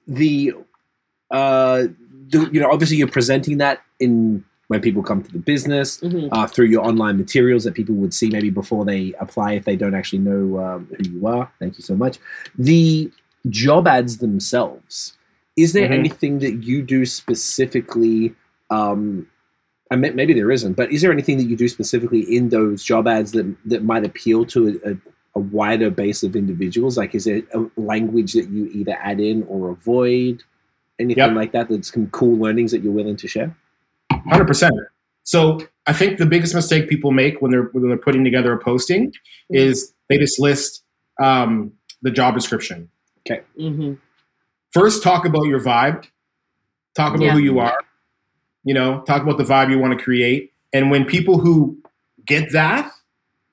the 0.08 0.54
uh, 1.30 1.88
the, 2.30 2.50
you 2.52 2.60
know, 2.60 2.72
obviously 2.72 2.98
you're 2.98 3.08
presenting 3.08 3.58
that 3.60 3.82
in 4.00 4.44
when 4.68 4.82
people 4.82 5.02
come 5.02 5.24
to 5.24 5.32
the 5.32 5.40
business 5.40 6.00
Mhm. 6.02 6.28
uh, 6.32 6.46
through 6.48 6.66
your 6.66 6.86
online 6.86 7.18
materials 7.18 7.64
that 7.64 7.74
people 7.74 7.96
would 7.96 8.14
see 8.14 8.30
maybe 8.30 8.50
before 8.50 8.84
they 8.84 9.14
apply 9.20 9.54
if 9.54 9.64
they 9.66 9.76
don't 9.78 9.96
actually 9.96 10.20
know 10.20 10.60
um, 10.60 10.88
who 10.98 11.10
you 11.10 11.28
are. 11.28 11.50
Thank 11.60 11.78
you 11.78 11.84
so 11.84 11.96
much. 11.96 12.20
The 12.58 13.10
job 13.50 13.88
ads 13.88 14.18
themselves. 14.18 15.14
Is 15.56 15.74
there 15.74 15.88
Mhm. 15.88 15.94
anything 16.00 16.40
that 16.40 16.64
you 16.64 16.82
do 16.82 17.06
specifically? 17.06 18.36
Um, 18.70 19.28
I 19.90 19.96
mean, 19.96 20.16
maybe 20.18 20.34
there 20.34 20.52
isn't, 20.52 20.74
but 20.74 20.92
is 20.92 21.02
there 21.02 21.14
anything 21.14 21.38
that 21.38 21.46
you 21.46 21.56
do 21.56 21.70
specifically 21.70 22.20
in 22.36 22.50
those 22.50 22.84
job 22.84 23.08
ads 23.08 23.32
that 23.32 23.46
that 23.66 23.86
might 23.86 24.06
appeal 24.06 24.44
to 24.48 24.68
a, 24.84 24.92
a, 24.92 24.98
a 25.36 25.40
wider 25.40 25.90
base 25.90 26.24
of 26.24 26.36
individuals? 26.36 26.98
Like, 26.98 27.16
is 27.16 27.26
it 27.26 27.48
a 27.54 27.66
language 27.78 28.34
that 28.34 28.50
you 28.50 28.66
either 28.74 28.98
add 29.00 29.22
in 29.22 29.44
or 29.48 29.70
avoid? 29.70 30.44
Anything 31.00 31.24
Yep. 31.24 31.36
like 31.36 31.52
that? 31.54 31.70
That's 31.70 31.94
some 31.94 32.08
cool 32.08 32.36
learnings 32.38 32.72
that 32.72 32.84
you're 32.84 32.92
willing 32.92 33.16
to 33.16 33.28
share. 33.30 33.56
Hundred 34.26 34.48
percent. 34.48 34.74
So 35.24 35.60
I 35.88 35.94
think 35.94 36.18
the 36.18 36.26
biggest 36.26 36.56
mistake 36.56 36.90
people 36.90 37.12
make 37.12 37.42
when 37.42 37.52
they're 37.52 37.70
when 37.74 37.88
they're 37.88 37.98
putting 37.98 38.24
together 38.24 38.54
a 38.54 38.58
posting 38.60 39.14
is 39.50 39.94
they 40.10 40.18
just 40.18 40.40
list 40.40 40.84
um, 41.22 41.74
the 42.02 42.12
job 42.12 42.34
description. 42.36 42.90
hmm 43.58 43.94
First, 44.74 45.02
talk 45.02 45.26
about 45.26 45.44
your 45.46 45.60
vibe. 45.60 46.06
Talk 46.96 47.16
about 47.16 47.26
Yeah. 47.26 47.32
who 47.34 47.40
you 47.40 47.60
are. 47.60 47.78
You 48.64 48.74
know, 48.74 49.02
talk 49.02 49.22
about 49.24 49.38
the 49.38 49.44
vibe 49.44 49.70
you 49.72 49.80
want 49.80 49.98
to 49.98 50.04
create. 50.04 50.54
And 50.74 50.92
when 50.92 51.06
people 51.06 51.40
who 51.40 51.78
get 52.26 52.52
that 52.52 52.92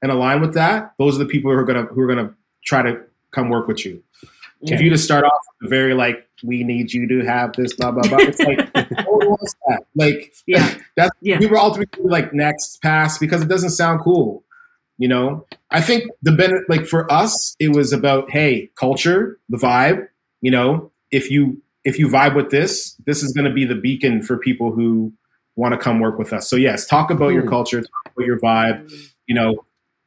and 0.03 0.11
align 0.11 0.41
with 0.41 0.55
that, 0.55 0.93
those 0.99 1.15
are 1.17 1.19
the 1.19 1.27
people 1.27 1.51
who 1.53 1.57
are 1.57 1.65
gonna 1.65 1.85
who 1.85 2.01
are 2.01 2.07
gonna 2.09 2.35
try 2.65 2.83
to 2.83 3.01
come 3.31 3.49
work 3.49 3.69
with 3.69 3.85
you. 3.87 4.03
If 4.63 4.81
you 4.81 4.91
just 4.91 5.05
start 5.05 5.25
off 5.25 5.41
with 5.61 5.71
very 5.71 5.95
like, 5.95 6.27
we 6.45 6.63
need 6.65 6.93
you 6.93 7.09
to 7.09 7.25
have 7.27 7.53
this, 7.55 7.75
blah 7.75 7.91
blah 7.93 8.07
blah. 8.09 8.19
It's 8.21 8.41
like, 8.41 8.59
one 8.75 9.27
wants 9.29 9.55
that. 9.69 9.85
Like, 9.95 10.35
Yeah. 10.47 10.75
that's 10.97 11.11
Yeah. 11.21 11.39
people 11.39 11.57
ultimately 11.59 12.05
like 12.05 12.33
next 12.35 12.81
pass 12.83 13.19
because 13.19 13.43
it 13.43 13.49
doesn't 13.49 13.71
sound 13.71 14.01
cool. 14.03 14.45
You 14.99 15.09
know, 15.09 15.45
I 15.71 15.81
think 15.81 16.05
the 16.23 16.31
benefit, 16.33 16.69
like 16.69 16.87
for 16.87 17.11
us, 17.13 17.57
it 17.59 17.75
was 17.75 17.93
about 17.93 18.31
hey, 18.31 18.71
culture, 18.79 19.39
the 19.49 19.57
vibe. 19.59 20.07
You 20.41 20.51
know, 20.53 20.93
if 21.11 21.31
you 21.31 21.61
if 21.85 21.99
you 21.99 22.09
vibe 22.09 22.35
with 22.37 22.51
this, 22.51 22.95
this 23.07 23.23
is 23.23 23.33
going 23.33 23.45
to 23.47 23.53
be 23.53 23.65
the 23.65 23.75
beacon 23.75 24.23
for 24.23 24.39
people 24.39 24.73
who 24.73 25.13
want 25.57 25.73
to 25.73 25.79
come 25.79 26.01
work 26.01 26.19
with 26.19 26.33
us. 26.33 26.49
So 26.49 26.57
yes, 26.57 26.87
talk 26.87 27.11
about 27.11 27.29
your 27.29 27.43
Hmm. 27.43 27.49
culture, 27.49 27.81
talk 27.81 28.13
about 28.17 28.27
your 28.27 28.39
vibe. 28.41 28.91
You 29.27 29.35
know, 29.35 29.65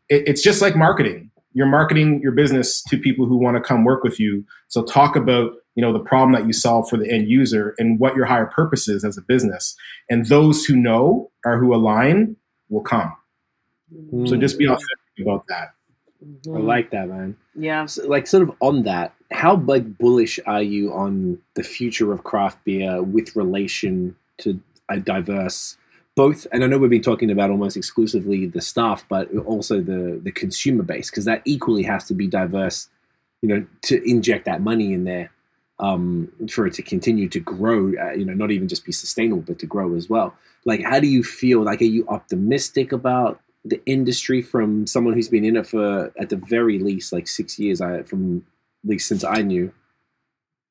it, 0.09 0.23
it's 0.27 0.41
just 0.41 0.61
like 0.61 0.75
marketing. 0.75 1.31
You're 1.53 1.67
marketing 1.67 2.19
your 2.21 2.31
business 2.33 2.81
to 2.83 2.97
people 2.97 3.25
who 3.25 3.37
want 3.37 3.55
to 3.57 3.61
come 3.61 3.83
work 3.83 4.03
with 4.03 4.19
you. 4.19 4.45
So 4.67 4.83
talk 4.83 5.15
about 5.15 5.51
you 5.77 5.81
know 5.83 5.93
the 5.93 5.99
problem 5.99 6.31
that 6.33 6.47
you 6.47 6.53
solve 6.53 6.89
for 6.89 6.97
the 6.97 7.09
end 7.09 7.29
user 7.29 7.75
and 7.77 7.99
what 7.99 8.15
your 8.15 8.25
higher 8.25 8.47
purpose 8.47 8.89
is 8.89 9.05
as 9.05 9.15
a 9.15 9.21
business. 9.21 9.75
And 10.09 10.25
those 10.25 10.65
who 10.65 10.75
know 10.75 11.29
or 11.45 11.59
who 11.59 11.73
align 11.73 12.35
will 12.69 12.81
come. 12.81 13.15
So 13.91 14.35
Mm. 14.35 14.41
just 14.41 14.57
be 14.57 14.65
authentic 14.65 15.21
about 15.21 15.45
that. 15.47 15.73
I 16.47 16.57
like 16.57 16.89
that, 16.91 17.07
man. 17.07 17.33
Mm-hmm. 17.33 17.63
Yeah. 17.63 17.85
So, 17.85 18.07
like 18.07 18.25
sort 18.27 18.43
of 18.43 18.51
on 18.59 18.83
that, 18.83 19.13
how 19.31 19.55
like 19.55 19.97
bullish 19.99 20.39
are 20.47 20.63
you 20.63 20.91
on 20.93 21.37
the 21.53 21.63
future 21.63 22.11
of 22.11 22.23
craft 22.23 22.57
beer 22.65 23.03
with 23.03 23.35
relation 23.35 24.15
to 24.39 24.59
a 24.89 24.99
diverse 24.99 25.77
both 26.15 26.47
and 26.51 26.63
I 26.63 26.67
know 26.67 26.79
we've 26.79 26.89
been 26.89 27.03
talking 27.03 27.29
about 27.29 27.51
almost 27.51 27.77
exclusively 27.77 28.47
the 28.47 28.61
staff, 28.61 29.05
but 29.07 29.31
also 29.45 29.79
the 29.79 30.19
the 30.23 30.31
consumer 30.31 30.81
base 30.81 31.11
because 31.11 31.25
that 31.25 31.43
equally 31.45 31.83
has 31.83 32.05
to 32.05 32.15
be 32.15 32.25
diverse, 32.25 32.89
you 33.43 33.49
know, 33.49 33.65
to 33.83 34.01
inject 34.09 34.45
that 34.45 34.61
money 34.61 34.91
in 34.93 35.03
there 35.03 35.29
um, 35.79 36.31
for 36.49 36.65
it 36.65 36.73
to 36.73 36.81
continue 36.81 37.29
to 37.29 37.39
grow. 37.39 37.93
Uh, 37.99 38.11
you 38.11 38.25
know, 38.25 38.33
not 38.33 38.51
even 38.51 38.67
just 38.67 38.85
be 38.85 38.91
sustainable, 38.91 39.41
but 39.41 39.59
to 39.59 39.65
grow 39.65 39.95
as 39.95 40.09
well. 40.09 40.33
Like, 40.65 40.83
how 40.83 40.99
do 40.99 41.07
you 41.07 41.23
feel? 41.23 41.61
Like, 41.61 41.81
are 41.81 41.85
you 41.85 42.05
optimistic 42.07 42.91
about 42.91 43.39
the 43.63 43.81
industry 43.85 44.41
from 44.41 44.87
someone 44.87 45.13
who's 45.13 45.29
been 45.29 45.45
in 45.45 45.57
it 45.57 45.67
for 45.67 46.11
at 46.19 46.29
the 46.29 46.37
very 46.37 46.79
least 46.79 47.13
like 47.13 47.27
six 47.27 47.59
years? 47.59 47.81
I 47.81 48.03
from 48.03 48.45
at 48.83 48.89
least 48.89 49.07
since 49.07 49.23
I 49.23 49.41
knew. 49.41 49.71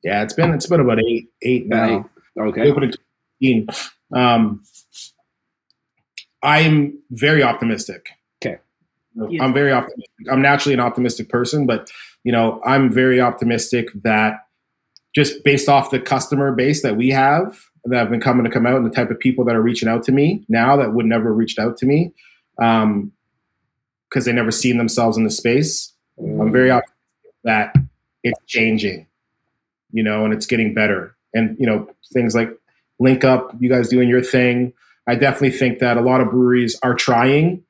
Yeah, 0.02 0.22
it's 0.22 0.34
been 0.34 0.52
it's 0.52 0.66
been 0.66 0.80
about 0.80 1.00
eight 1.00 1.28
eight 1.42 1.66
now. 1.66 2.08
Okay. 2.38 2.68
In 2.68 2.74
2015. 2.74 3.66
Um, 4.14 4.62
I'm 6.42 6.98
very 7.10 7.42
optimistic. 7.42 8.08
Okay. 8.42 8.58
I'm 9.40 9.52
very 9.52 9.72
optimistic. 9.72 10.26
I'm 10.30 10.42
naturally 10.42 10.74
an 10.74 10.80
optimistic 10.80 11.28
person, 11.28 11.66
but 11.66 11.90
you 12.24 12.32
know, 12.32 12.60
I'm 12.64 12.92
very 12.92 13.20
optimistic 13.20 13.88
that 14.02 14.45
just 15.16 15.42
based 15.44 15.66
off 15.66 15.90
the 15.90 15.98
customer 15.98 16.52
base 16.52 16.82
that 16.82 16.94
we 16.94 17.08
have 17.08 17.58
that 17.86 17.96
have 17.96 18.10
been 18.10 18.20
coming 18.20 18.44
to 18.44 18.50
come 18.50 18.66
out 18.66 18.76
and 18.76 18.84
the 18.84 18.94
type 18.94 19.10
of 19.10 19.18
people 19.18 19.46
that 19.46 19.56
are 19.56 19.62
reaching 19.62 19.88
out 19.88 20.02
to 20.04 20.12
me 20.12 20.44
now 20.50 20.76
that 20.76 20.92
would 20.92 21.06
never 21.06 21.30
have 21.30 21.38
reached 21.38 21.58
out 21.58 21.78
to 21.78 21.86
me 21.86 22.12
um, 22.60 23.10
because 24.10 24.26
they 24.26 24.32
never 24.32 24.50
seen 24.50 24.76
themselves 24.76 25.16
in 25.16 25.24
the 25.24 25.30
space. 25.30 25.90
I'm 26.18 26.52
very 26.52 26.70
optimistic 26.70 27.32
that 27.44 27.74
it's 28.24 28.38
changing, 28.46 29.06
you 29.90 30.02
know, 30.02 30.22
and 30.26 30.34
it's 30.34 30.44
getting 30.44 30.74
better. 30.74 31.16
And 31.32 31.56
you 31.58 31.64
know, 31.66 31.88
things 32.12 32.34
like 32.34 32.50
link 32.98 33.24
up, 33.24 33.54
you 33.58 33.70
guys 33.70 33.88
doing 33.88 34.10
your 34.10 34.22
thing. 34.22 34.74
I 35.06 35.14
definitely 35.14 35.56
think 35.56 35.78
that 35.78 35.96
a 35.96 36.02
lot 36.02 36.20
of 36.20 36.30
breweries 36.30 36.78
are 36.82 36.94
trying, 36.94 37.62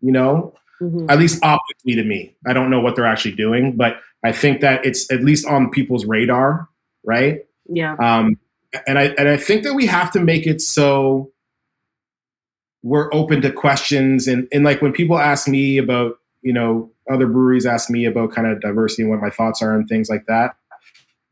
you 0.00 0.12
know, 0.12 0.54
Mhm. 0.80 1.10
at 1.10 1.18
least 1.18 1.44
optically 1.44 1.96
to 1.96 2.04
me. 2.04 2.34
I 2.46 2.54
don't 2.54 2.70
know 2.70 2.80
what 2.80 2.96
they're 2.96 3.04
actually 3.04 3.34
doing, 3.34 3.76
but 3.76 3.96
I 4.24 4.32
think 4.32 4.60
that 4.62 4.86
it's 4.86 5.10
at 5.12 5.22
least 5.22 5.46
on 5.46 5.70
people's 5.70 6.06
radar, 6.06 6.68
right? 7.04 7.40
Yeah. 7.66 7.94
Um, 7.94 8.38
and 8.86 8.98
I 8.98 9.04
and 9.18 9.28
I 9.28 9.36
think 9.36 9.62
that 9.64 9.74
we 9.74 9.86
have 9.86 10.10
to 10.12 10.20
make 10.20 10.46
it 10.46 10.60
so 10.60 11.30
we're 12.82 13.12
open 13.12 13.40
to 13.42 13.50
questions 13.50 14.28
and 14.28 14.46
and 14.52 14.64
like 14.64 14.82
when 14.82 14.92
people 14.92 15.18
ask 15.18 15.48
me 15.48 15.78
about 15.78 16.18
you 16.42 16.52
know 16.52 16.90
other 17.10 17.26
breweries 17.26 17.66
ask 17.66 17.90
me 17.90 18.04
about 18.04 18.32
kind 18.32 18.46
of 18.46 18.60
diversity 18.60 19.02
and 19.02 19.10
what 19.10 19.20
my 19.20 19.30
thoughts 19.30 19.62
are 19.62 19.74
and 19.74 19.88
things 19.88 20.08
like 20.08 20.26
that. 20.26 20.56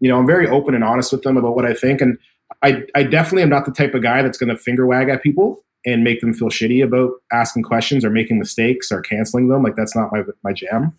You 0.01 0.11
know, 0.11 0.19
I'm 0.19 0.27
very 0.27 0.49
open 0.49 0.75
and 0.75 0.85
honest 0.85 1.13
with 1.13 1.23
them 1.23 1.37
about 1.37 1.57
what 1.57 1.65
I 1.65 1.75
think, 1.75 2.01
and 2.01 2.19
I 2.63 2.83
I 2.95 3.03
definitely 3.03 3.43
am 3.43 3.49
not 3.49 3.65
the 3.65 3.73
type 3.73 3.95
of 3.95 4.03
guy 4.03 4.23
that's 4.23 4.39
going 4.39 4.51
to 4.51 4.57
finger 4.57 4.87
wag 4.87 5.09
at 5.09 5.23
people 5.23 5.65
and 5.85 6.03
make 6.03 6.21
them 6.21 6.35
feel 6.35 6.49
shitty 6.49 6.85
about 6.85 7.13
asking 7.33 7.63
questions 7.63 8.05
or 8.05 8.11
making 8.11 8.39
mistakes 8.39 8.91
or 8.91 9.01
canceling 9.01 9.49
them. 9.49 9.63
Like 9.63 9.77
that's 9.77 9.97
not 9.97 10.11
my 10.13 10.23
my 10.43 10.53
jam. 10.53 10.97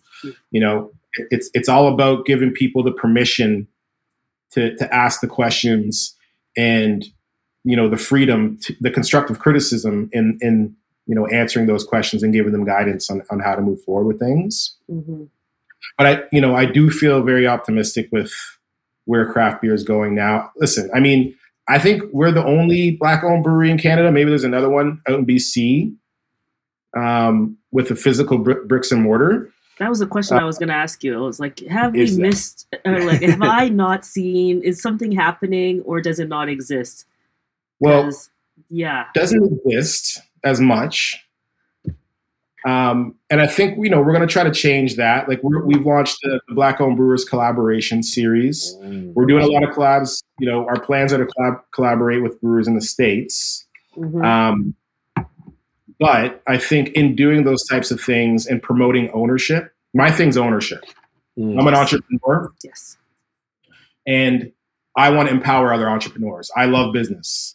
You 0.50 0.60
know, 0.60 0.92
it's 1.30 1.50
it's 1.54 1.68
all 1.68 1.92
about 1.92 2.26
giving 2.26 2.50
people 2.50 2.82
the 2.82 2.92
permission 2.92 3.68
to 4.52 4.76
to 4.76 4.94
ask 4.94 5.20
the 5.20 5.26
questions 5.26 6.16
and 6.56 7.04
you 7.64 7.76
know 7.76 7.88
the 7.88 7.96
freedom 7.96 8.58
to, 8.62 8.74
the 8.80 8.90
constructive 8.90 9.38
criticism 9.38 10.08
in 10.12 10.38
in 10.40 10.74
you 11.06 11.14
know 11.14 11.26
answering 11.28 11.66
those 11.66 11.84
questions 11.84 12.22
and 12.22 12.32
giving 12.32 12.52
them 12.52 12.64
guidance 12.64 13.10
on, 13.10 13.22
on 13.30 13.40
how 13.40 13.54
to 13.54 13.62
move 13.62 13.82
forward 13.82 14.06
with 14.06 14.18
things. 14.18 14.76
Hmm 14.90 15.24
but 15.96 16.06
i 16.06 16.22
you 16.32 16.40
know 16.40 16.54
i 16.54 16.64
do 16.64 16.90
feel 16.90 17.22
very 17.22 17.46
optimistic 17.46 18.08
with 18.12 18.32
where 19.04 19.30
craft 19.30 19.62
beer 19.62 19.72
is 19.72 19.84
going 19.84 20.14
now. 20.14 20.50
Listen 20.56 20.90
i 20.94 21.00
mean 21.00 21.34
i 21.68 21.78
think 21.78 22.02
we're 22.12 22.32
the 22.32 22.44
only 22.44 22.92
black 22.92 23.24
owned 23.24 23.44
brewery 23.44 23.70
in 23.70 23.78
canada. 23.78 24.10
Maybe 24.10 24.30
there's 24.30 24.44
another 24.44 24.68
one 24.68 25.00
out 25.08 25.18
in 25.18 25.26
bc 25.26 25.94
um, 26.96 27.56
with 27.70 27.90
a 27.90 27.96
physical 27.96 28.38
br- 28.38 28.64
bricks 28.66 28.90
and 28.90 29.02
mortar 29.02 29.52
That 29.78 29.88
was 29.88 30.00
a 30.00 30.06
question 30.06 30.36
I 30.38 30.44
was 30.44 30.58
going 30.58 30.68
to 30.70 30.74
ask 30.74 31.04
you. 31.04 31.14
I 31.16 31.20
was 31.20 31.38
like, 31.38 31.60
have 31.66 31.92
we 31.92 32.04
that- 32.10 32.18
missed, 32.20 32.66
or 32.84 33.04
like, 33.04 33.22
have 33.22 33.42
I 33.42 33.68
not 33.68 34.04
seen, 34.04 34.60
is 34.62 34.82
something 34.82 35.12
happening 35.12 35.82
or 35.82 36.00
does 36.00 36.18
it 36.18 36.28
not 36.28 36.48
exist? 36.48 37.06
Well, 37.80 38.10
yeah. 38.70 39.06
doesn't 39.14 39.60
exist 39.64 40.20
as 40.42 40.60
much. 40.60 41.24
Um, 42.66 43.14
and 43.30 43.40
I 43.40 43.46
think 43.46 43.78
you 43.82 43.88
know 43.88 44.00
we're 44.00 44.12
going 44.12 44.26
to 44.26 44.32
try 44.32 44.42
to 44.42 44.50
change 44.50 44.96
that. 44.96 45.28
Like 45.28 45.40
we're, 45.44 45.64
we've 45.64 45.86
launched 45.86 46.18
the, 46.22 46.40
the 46.48 46.54
Black 46.56 46.80
Owned 46.80 46.96
Brewers 46.96 47.24
collaboration 47.24 48.02
series. 48.02 48.76
We're 48.82 49.26
doing 49.26 49.44
a 49.44 49.46
lot 49.46 49.62
of 49.62 49.70
collabs. 49.70 50.22
You 50.40 50.50
know, 50.50 50.66
our 50.66 50.80
plans 50.80 51.12
are 51.12 51.18
to 51.18 51.24
collab- 51.32 51.60
collaborate 51.72 52.20
with 52.22 52.40
brewers 52.40 52.66
in 52.66 52.74
the 52.74 52.80
states. 52.80 53.64
Mhm. 53.96 54.24
Um, 54.24 54.74
but 55.98 56.42
I 56.46 56.58
think 56.58 56.90
in 56.90 57.16
doing 57.16 57.44
those 57.44 57.66
types 57.66 57.90
of 57.90 58.00
things 58.00 58.46
and 58.46 58.62
promoting 58.62 59.10
ownership, 59.12 59.72
my 59.94 60.10
thing's 60.10 60.36
ownership. 60.36 60.84
Mm. 61.38 61.58
I'm 61.58 61.66
an 61.66 61.74
entrepreneur, 61.74 62.52
yes. 62.64 62.96
and 64.06 64.52
I 64.96 65.10
want 65.10 65.28
to 65.28 65.34
empower 65.34 65.72
other 65.72 65.88
entrepreneurs. 65.88 66.50
I 66.56 66.66
love 66.66 66.92
business. 66.92 67.54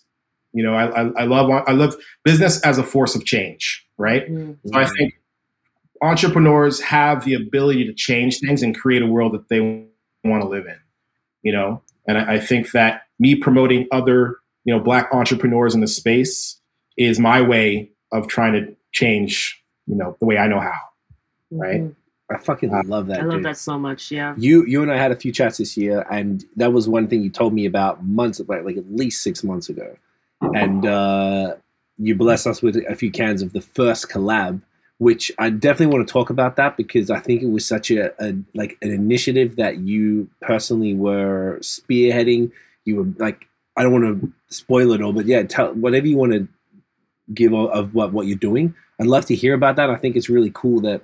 You 0.54 0.64
know, 0.64 0.76
I, 0.76 0.86
I, 0.86 1.12
I 1.18 1.24
love 1.26 1.50
I 1.50 1.72
love 1.72 1.96
business 2.24 2.62
as 2.62 2.78
a 2.78 2.84
force 2.84 3.16
of 3.16 3.26
change. 3.26 3.86
Right. 3.98 4.30
Mm. 4.30 4.58
So 4.66 4.80
I 4.80 4.86
think 4.86 5.14
entrepreneurs 6.02 6.80
have 6.82 7.26
the 7.26 7.34
ability 7.34 7.86
to 7.86 7.94
change 7.94 8.40
things 8.40 8.62
and 8.62 8.78
create 8.78 9.02
a 9.02 9.08
world 9.08 9.34
that 9.34 9.50
they 9.50 9.60
want 10.24 10.42
to 10.42 10.48
live 10.48 10.66
in. 10.66 10.78
You 11.42 11.52
know, 11.52 11.82
and 12.08 12.18
I, 12.18 12.36
I 12.36 12.40
think 12.40 12.72
that 12.72 13.04
me 13.20 13.36
promoting 13.36 13.88
other 13.92 14.38
you 14.64 14.74
know 14.74 14.80
black 14.80 15.10
entrepreneurs 15.12 15.76
in 15.76 15.82
the 15.82 15.88
space 15.88 16.60
is 16.98 17.20
my 17.20 17.42
way 17.42 17.93
of 18.14 18.28
trying 18.28 18.54
to 18.54 18.76
change 18.94 19.62
you 19.88 19.96
know 19.96 20.16
the 20.20 20.26
way 20.26 20.38
I 20.38 20.48
know 20.48 20.60
how. 20.60 20.80
Right. 21.52 21.82
Mhm. 21.82 21.96
I 22.32 22.38
fucking 22.38 22.72
love 22.88 23.08
that. 23.08 23.20
I 23.20 23.24
love 23.24 23.38
dude. 23.40 23.46
that 23.46 23.58
so 23.58 23.78
much. 23.78 24.10
Yeah. 24.12 24.34
You 24.38 24.66
you 24.66 24.82
and 24.82 24.92
I 24.92 24.98
had 24.98 25.12
a 25.12 25.16
few 25.16 25.32
chats 25.32 25.58
this 25.58 25.76
year, 25.78 26.06
and 26.10 26.44
that 26.56 26.74
was 26.74 26.88
one 26.88 27.08
thing 27.08 27.22
you 27.22 27.30
told 27.30 27.54
me 27.54 27.66
about 27.66 28.04
months, 28.06 28.40
like 28.48 28.64
like 28.64 28.78
at 28.78 28.90
least 28.92 29.22
six 29.22 29.44
months 29.44 29.70
ago, 29.70 29.96
and 30.42 30.86
uh, 30.86 31.56
you 31.98 32.16
blessed 32.16 32.48
us 32.48 32.62
with 32.62 32.78
a 32.90 32.96
few 32.96 33.12
cans 33.12 33.42
of 33.42 33.54
the 33.54 33.62
first 33.62 34.10
collab, 34.10 34.62
which 34.98 35.32
I 35.38 35.50
definitely 35.50 35.94
want 35.94 36.08
to 36.08 36.12
talk 36.12 36.30
about 36.30 36.56
that 36.56 36.76
because 36.78 37.12
I 37.12 37.20
think 37.20 37.44
it 37.44 37.50
was 37.50 37.68
such 37.68 37.92
a, 37.92 38.14
a 38.24 38.34
like 38.56 38.78
an 38.82 38.92
initiative 38.92 39.58
that 39.58 39.80
you 39.80 40.30
personally 40.42 40.96
were 40.96 41.60
spearheading. 41.62 42.52
You 42.86 42.96
were 42.96 43.08
like, 43.18 43.48
I 43.78 43.84
don't 43.84 43.92
want 43.92 44.22
to 44.22 44.34
spoil 44.50 44.92
it 44.94 45.02
all, 45.02 45.14
but 45.14 45.26
yeah, 45.26 45.44
tell 45.44 45.74
whatever 45.74 46.08
you 46.08 46.18
want 46.18 46.32
to 46.32 46.48
give 47.34 47.54
of, 47.54 47.70
of 47.72 47.94
what 47.94 48.14
what 48.14 48.28
you're 48.28 48.38
doing. 48.38 48.76
I'd 49.00 49.08
love 49.08 49.26
to 49.28 49.36
hear 49.36 49.54
about 49.54 49.76
that. 49.76 49.90
I 49.90 49.96
think 49.96 50.16
it's 50.16 50.30
really 50.30 50.52
cool 50.54 50.82
that 50.82 51.04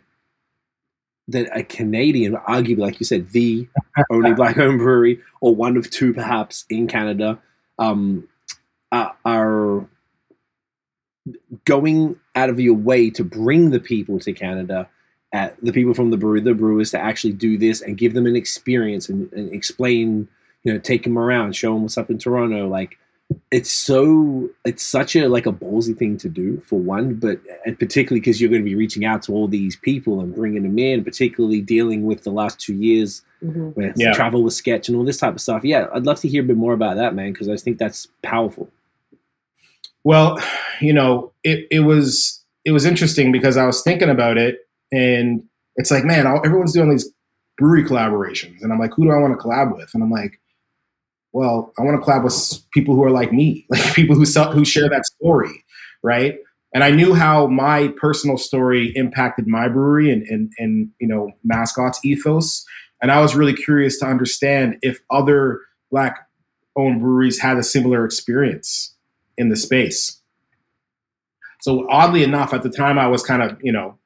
that 1.29 1.49
a 1.55 1.63
Canadian, 1.63 2.35
arguably, 2.47 2.79
like 2.79 2.99
you 2.99 3.05
said, 3.05 3.29
the 3.31 3.67
only 4.11 4.33
black-owned 4.33 4.79
brewery, 4.79 5.19
or 5.41 5.55
one 5.55 5.77
of 5.77 5.89
two 5.89 6.13
perhaps 6.13 6.65
in 6.69 6.87
Canada, 6.87 7.39
um, 7.77 8.27
are, 8.91 9.15
are 9.23 9.87
going 11.65 12.19
out 12.35 12.49
of 12.49 12.59
your 12.59 12.73
way 12.73 13.11
to 13.11 13.23
bring 13.23 13.69
the 13.69 13.79
people 13.79 14.19
to 14.19 14.33
Canada, 14.33 14.89
at 15.31 15.55
the 15.63 15.71
people 15.71 15.93
from 15.93 16.09
the 16.09 16.17
brewery, 16.17 16.41
the 16.41 16.55
brewers, 16.55 16.91
to 16.91 16.99
actually 16.99 17.33
do 17.33 17.57
this 17.57 17.81
and 17.81 17.97
give 17.97 18.13
them 18.13 18.25
an 18.25 18.35
experience 18.35 19.09
and, 19.09 19.31
and 19.33 19.53
explain, 19.53 20.27
you 20.63 20.73
know, 20.73 20.79
take 20.79 21.03
them 21.03 21.17
around, 21.17 21.55
show 21.55 21.73
them 21.73 21.83
what's 21.83 21.97
up 21.97 22.09
in 22.09 22.17
Toronto, 22.17 22.67
like 22.67 22.97
it's 23.51 23.69
so 23.71 24.49
it's 24.65 24.83
such 24.83 25.15
a 25.15 25.27
like 25.29 25.45
a 25.45 25.51
ballsy 25.51 25.95
thing 25.95 26.17
to 26.17 26.27
do 26.29 26.59
for 26.61 26.79
one 26.79 27.13
but 27.15 27.39
and 27.65 27.77
particularly 27.77 28.19
because 28.19 28.41
you're 28.41 28.49
going 28.49 28.61
to 28.61 28.65
be 28.69 28.75
reaching 28.75 29.05
out 29.05 29.21
to 29.21 29.31
all 29.33 29.47
these 29.47 29.75
people 29.75 30.19
and 30.19 30.33
bringing 30.33 30.63
them 30.63 30.79
in 30.79 31.03
particularly 31.03 31.61
dealing 31.61 32.05
with 32.05 32.23
the 32.23 32.31
last 32.31 32.59
two 32.59 32.73
years 32.73 33.21
Mhm. 33.43 33.75
with 33.75 33.93
Yeah. 33.97 34.11
travel 34.13 34.43
with 34.43 34.53
sketch 34.53 34.89
and 34.89 34.97
all 34.97 35.03
this 35.05 35.17
type 35.17 35.33
of 35.35 35.41
stuff 35.41 35.63
yeah 35.63 35.87
i'd 35.93 36.05
love 36.05 36.19
to 36.21 36.27
hear 36.27 36.43
a 36.43 36.45
bit 36.45 36.57
more 36.57 36.73
about 36.73 36.97
that 36.97 37.13
man 37.15 37.31
because 37.31 37.47
i 37.49 37.55
think 37.55 37.77
that's 37.77 38.07
powerful 38.23 38.69
Well, 40.03 40.39
you 40.81 40.93
know, 40.93 41.31
it, 41.43 41.67
it 41.71 41.81
was 41.81 42.43
it 42.65 42.71
was 42.71 42.85
interesting 42.85 43.31
because 43.31 43.57
I 43.57 43.65
was 43.65 43.81
thinking 43.81 44.09
about 44.09 44.37
it, 44.37 44.67
and 44.91 45.43
it's 45.77 45.91
like, 45.91 46.03
man, 46.03 46.27
all, 46.27 46.41
everyone's 46.45 46.73
doing 46.73 46.89
these 46.89 47.09
brewery 47.57 47.83
collaborations, 47.83 48.61
and 48.61 48.71
I'm 48.73 48.79
like, 48.79 48.93
who 48.93 49.05
do 49.05 49.11
I 49.11 49.17
want 49.17 49.37
to 49.39 49.43
collab 49.43 49.75
with? 49.75 49.89
And 49.93 50.03
I'm 50.03 50.11
like, 50.11 50.39
well, 51.31 51.73
I 51.77 51.83
want 51.83 52.01
to 52.01 52.05
collab 52.05 52.23
with 52.23 52.59
people 52.71 52.95
who 52.95 53.03
are 53.03 53.11
like 53.11 53.31
me, 53.31 53.65
like 53.69 53.93
people 53.93 54.15
who 54.15 54.25
sell, 54.25 54.51
who 54.51 54.65
share 54.65 54.89
that 54.89 55.05
story, 55.05 55.63
right? 56.03 56.37
And 56.73 56.83
I 56.83 56.91
knew 56.91 57.13
how 57.15 57.47
my 57.47 57.89
personal 57.97 58.37
story 58.37 58.91
impacted 58.95 59.47
my 59.47 59.67
brewery 59.67 60.11
and 60.11 60.23
and 60.23 60.51
and 60.59 60.89
you 60.99 61.07
know 61.07 61.31
mascots 61.43 62.03
ethos, 62.05 62.63
and 63.01 63.11
I 63.11 63.21
was 63.21 63.35
really 63.35 63.55
curious 63.55 63.99
to 63.99 64.05
understand 64.05 64.77
if 64.81 64.99
other 65.09 65.61
black 65.91 66.27
owned 66.75 67.01
breweries 67.01 67.39
had 67.39 67.57
a 67.57 67.63
similar 67.63 68.05
experience 68.05 68.95
in 69.37 69.49
the 69.49 69.55
space. 69.55 70.21
So 71.61 71.89
oddly 71.89 72.23
enough, 72.23 72.53
at 72.53 72.63
the 72.63 72.69
time 72.69 72.97
I 72.97 73.07
was 73.07 73.23
kind 73.23 73.41
of, 73.41 73.57
you 73.61 73.71
know, 73.71 73.97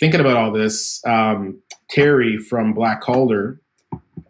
thinking 0.00 0.20
about 0.20 0.36
all 0.36 0.52
this. 0.52 1.00
Um, 1.06 1.62
Terry 1.88 2.38
from 2.38 2.74
Black 2.74 3.00
Calder 3.00 3.60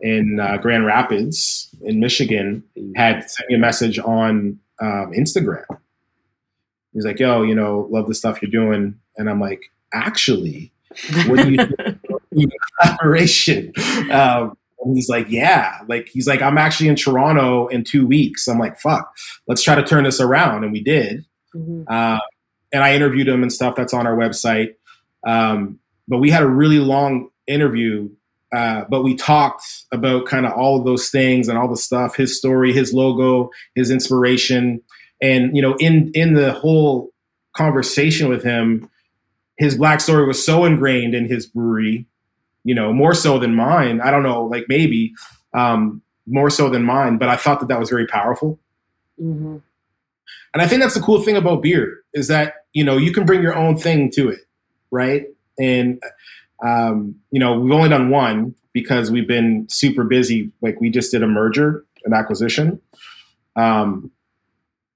in 0.00 0.38
uh, 0.40 0.58
Grand 0.58 0.86
Rapids 0.86 1.68
in 1.82 2.00
Michigan 2.00 2.62
had 2.96 3.28
sent 3.30 3.48
me 3.48 3.54
a 3.56 3.58
message 3.58 3.98
on 3.98 4.58
um, 4.80 5.12
Instagram. 5.16 5.64
He's 6.92 7.04
like, 7.04 7.18
"Yo, 7.18 7.42
you 7.42 7.54
know, 7.54 7.88
love 7.90 8.06
the 8.08 8.14
stuff 8.14 8.40
you're 8.40 8.50
doing," 8.50 8.98
and 9.16 9.28
I'm 9.28 9.40
like, 9.40 9.72
"Actually, 9.92 10.72
what 11.26 11.36
do 11.42 11.50
you 11.52 11.66
do 12.34 12.48
collaboration?" 12.80 13.72
Um, 14.10 14.56
and 14.80 14.94
he's 14.94 15.08
like, 15.08 15.28
"Yeah," 15.28 15.78
like 15.88 16.08
he's 16.08 16.26
like, 16.26 16.40
"I'm 16.42 16.58
actually 16.58 16.88
in 16.88 16.96
Toronto 16.96 17.66
in 17.68 17.84
two 17.84 18.06
weeks." 18.06 18.48
I'm 18.48 18.58
like, 18.58 18.78
"Fuck, 18.78 19.10
let's 19.46 19.62
try 19.62 19.74
to 19.74 19.82
turn 19.82 20.04
this 20.04 20.20
around," 20.20 20.64
and 20.64 20.72
we 20.72 20.82
did. 20.82 21.24
Mhm. 21.54 21.84
Uh, 21.88 22.20
and 22.72 22.82
I 22.82 22.94
interviewed 22.94 23.28
him 23.28 23.42
and 23.42 23.52
stuff. 23.52 23.76
That's 23.76 23.94
on 23.94 24.06
our 24.06 24.16
website. 24.16 24.74
Um, 25.26 25.78
but 26.08 26.18
we 26.18 26.30
had 26.30 26.42
a 26.42 26.48
really 26.48 26.78
long 26.78 27.28
interview. 27.46 28.08
Uh, 28.56 28.86
but 28.88 29.04
we 29.04 29.14
talked 29.14 29.84
about 29.92 30.24
kind 30.24 30.46
of 30.46 30.52
all 30.52 30.78
of 30.78 30.86
those 30.86 31.10
things 31.10 31.46
and 31.46 31.58
all 31.58 31.68
the 31.68 31.76
stuff, 31.76 32.16
his 32.16 32.38
story, 32.38 32.72
his 32.72 32.94
logo, 32.94 33.50
his 33.74 33.90
inspiration, 33.90 34.80
and 35.20 35.54
you 35.54 35.60
know, 35.60 35.76
in 35.78 36.10
in 36.14 36.32
the 36.32 36.54
whole 36.54 37.12
conversation 37.54 38.30
with 38.30 38.42
him, 38.42 38.88
his 39.58 39.76
black 39.76 40.00
story 40.00 40.26
was 40.26 40.42
so 40.42 40.64
ingrained 40.64 41.14
in 41.14 41.26
his 41.26 41.44
brewery, 41.44 42.06
you 42.64 42.74
know, 42.74 42.94
more 42.94 43.12
so 43.12 43.38
than 43.38 43.54
mine. 43.54 44.00
I 44.00 44.10
don't 44.10 44.22
know, 44.22 44.44
like 44.44 44.64
maybe 44.70 45.12
um, 45.52 46.00
more 46.26 46.48
so 46.48 46.70
than 46.70 46.82
mine, 46.82 47.18
but 47.18 47.28
I 47.28 47.36
thought 47.36 47.60
that 47.60 47.68
that 47.68 47.78
was 47.78 47.90
very 47.90 48.06
powerful. 48.06 48.58
Mhm. 49.20 49.60
And 50.54 50.62
I 50.62 50.66
think 50.66 50.80
that's 50.80 50.94
the 50.94 51.00
cool 51.00 51.20
thing 51.20 51.36
about 51.36 51.62
beer 51.62 52.04
is 52.14 52.28
that 52.28 52.54
you 52.72 52.84
know 52.84 52.96
you 52.96 53.12
can 53.12 53.26
bring 53.26 53.42
your 53.42 53.54
own 53.54 53.76
thing 53.76 54.10
to 54.12 54.30
it, 54.30 54.40
right? 54.90 55.26
And 55.58 56.02
um, 56.64 57.14
you 57.30 57.40
know 57.40 57.58
we've 57.58 57.72
only 57.72 57.88
done 57.88 58.10
one 58.10 58.54
because 58.72 59.10
we've 59.10 59.28
been 59.28 59.66
super 59.68 60.04
busy. 60.04 60.52
Like 60.60 60.80
we 60.80 60.90
just 60.90 61.10
did 61.10 61.22
a 61.22 61.26
merger, 61.26 61.84
an 62.04 62.12
acquisition. 62.12 62.80
Um, 63.56 64.10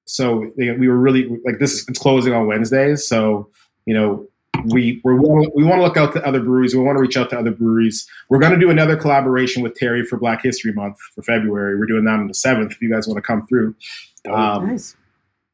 so 0.05 0.51
we 0.57 0.89
were 0.89 0.99
really 0.99 1.29
like 1.45 1.59
this. 1.59 1.75
is 1.75 1.89
It's 1.89 1.99
closing 1.99 2.33
on 2.33 2.47
Wednesdays, 2.47 3.07
so 3.07 3.49
you 3.87 3.95
know 3.95 4.27
we 4.67 5.01
we 5.05 5.15
want 5.15 5.55
we 5.55 5.65
want 5.65 5.79
to 5.79 5.83
look 5.83 5.97
out 5.97 6.13
to 6.15 6.27
other 6.27 6.41
breweries. 6.41 6.75
We 6.75 6.83
want 6.83 6.97
to 6.97 7.01
reach 7.01 7.17
out 7.17 7.31
to 7.31 7.39
other 7.39 7.53
breweries. 7.53 8.09
We're 8.29 8.39
going 8.39 8.53
to 8.53 8.59
do 8.59 8.71
another 8.71 8.97
collaboration 8.97 9.63
with 9.63 9.75
Terry 9.75 10.05
for 10.05 10.19
Black 10.19 10.43
History 10.43 10.73
Month 10.73 10.99
for 11.15 11.23
February. 11.23 11.79
We're 11.79 11.87
doing 11.87 12.05
that 12.05 12.15
on 12.15 12.27
the 12.27 12.35
seventh. 12.35 12.73
If 12.73 12.83
you 12.83 12.91
guys 12.91 13.07
want 13.07 13.19
to 13.19 13.23
come 13.23 13.47
through. 13.47 13.75
Um, 14.31 14.69
nice. 14.69 14.97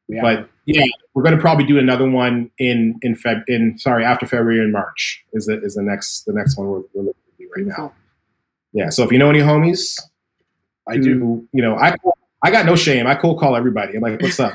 Yeah. 0.09 0.21
but 0.21 0.49
yeah, 0.65 0.85
we're 1.13 1.23
going 1.23 1.35
to 1.35 1.41
probably 1.41 1.65
do 1.65 1.77
another 1.79 2.09
one 2.09 2.49
in 2.59 2.97
in 3.01 3.15
Feb 3.15 3.43
in 3.47 3.77
sorry 3.77 4.03
after 4.05 4.25
February 4.25 4.59
and 4.59 4.71
March 4.71 5.23
is 5.33 5.45
the 5.47 5.61
is 5.63 5.75
the 5.75 5.81
next 5.83 6.23
the 6.25 6.33
next 6.33 6.57
one 6.57 6.67
we're, 6.67 6.81
we're 6.93 7.03
looking 7.03 7.13
to 7.37 7.43
do 7.43 7.49
right 7.55 7.65
now. 7.65 7.93
Yeah, 8.73 8.89
so 8.89 9.03
if 9.03 9.11
you 9.11 9.17
know 9.17 9.29
any 9.29 9.39
homies, 9.39 9.99
I 10.87 10.97
do. 10.97 11.47
You 11.51 11.61
know, 11.61 11.75
I 11.75 11.95
I 12.43 12.51
got 12.51 12.65
no 12.65 12.75
shame. 12.75 13.07
I 13.07 13.15
cold 13.15 13.39
call 13.39 13.55
everybody. 13.55 13.95
I'm 13.95 14.01
like, 14.01 14.21
what's 14.21 14.39
up? 14.39 14.53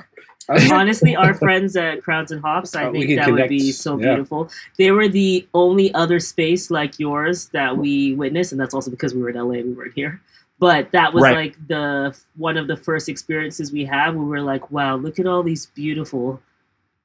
Honestly, 0.72 1.14
our 1.14 1.34
friends 1.34 1.76
at 1.76 2.02
Crowns 2.02 2.32
and 2.32 2.40
Hops, 2.42 2.74
I 2.74 2.86
Uh, 2.86 2.92
think 2.92 3.06
can 3.06 3.16
that 3.16 3.30
would 3.30 3.48
be 3.48 3.70
so 3.72 3.98
Yeah. 3.98 4.08
beautiful. 4.14 4.50
They 4.76 4.90
were 4.90 5.08
the 5.08 5.46
only 5.54 5.94
other 5.94 6.18
space 6.18 6.70
like 6.70 6.98
yours 6.98 7.48
that 7.50 7.76
we 7.78 8.14
witnessed, 8.14 8.52
and 8.52 8.60
that's 8.60 8.74
also 8.74 8.90
because 8.90 9.14
we 9.14 9.22
were 9.22 9.30
in 9.30 9.36
LA, 9.36 9.62
we 9.62 9.72
weren't 9.72 9.94
here. 9.94 10.20
But 10.62 10.92
that 10.92 11.12
was 11.12 11.24
Right. 11.24 11.36
like 11.36 11.56
the 11.66 12.16
one 12.36 12.56
of 12.56 12.68
the 12.68 12.76
first 12.76 13.08
experiences 13.08 13.72
we 13.72 13.84
had. 13.84 14.14
We 14.14 14.24
were 14.24 14.40
like, 14.40 14.70
wow, 14.70 14.94
look 14.94 15.18
at 15.18 15.26
all 15.26 15.42
these 15.42 15.66
beautiful, 15.74 16.40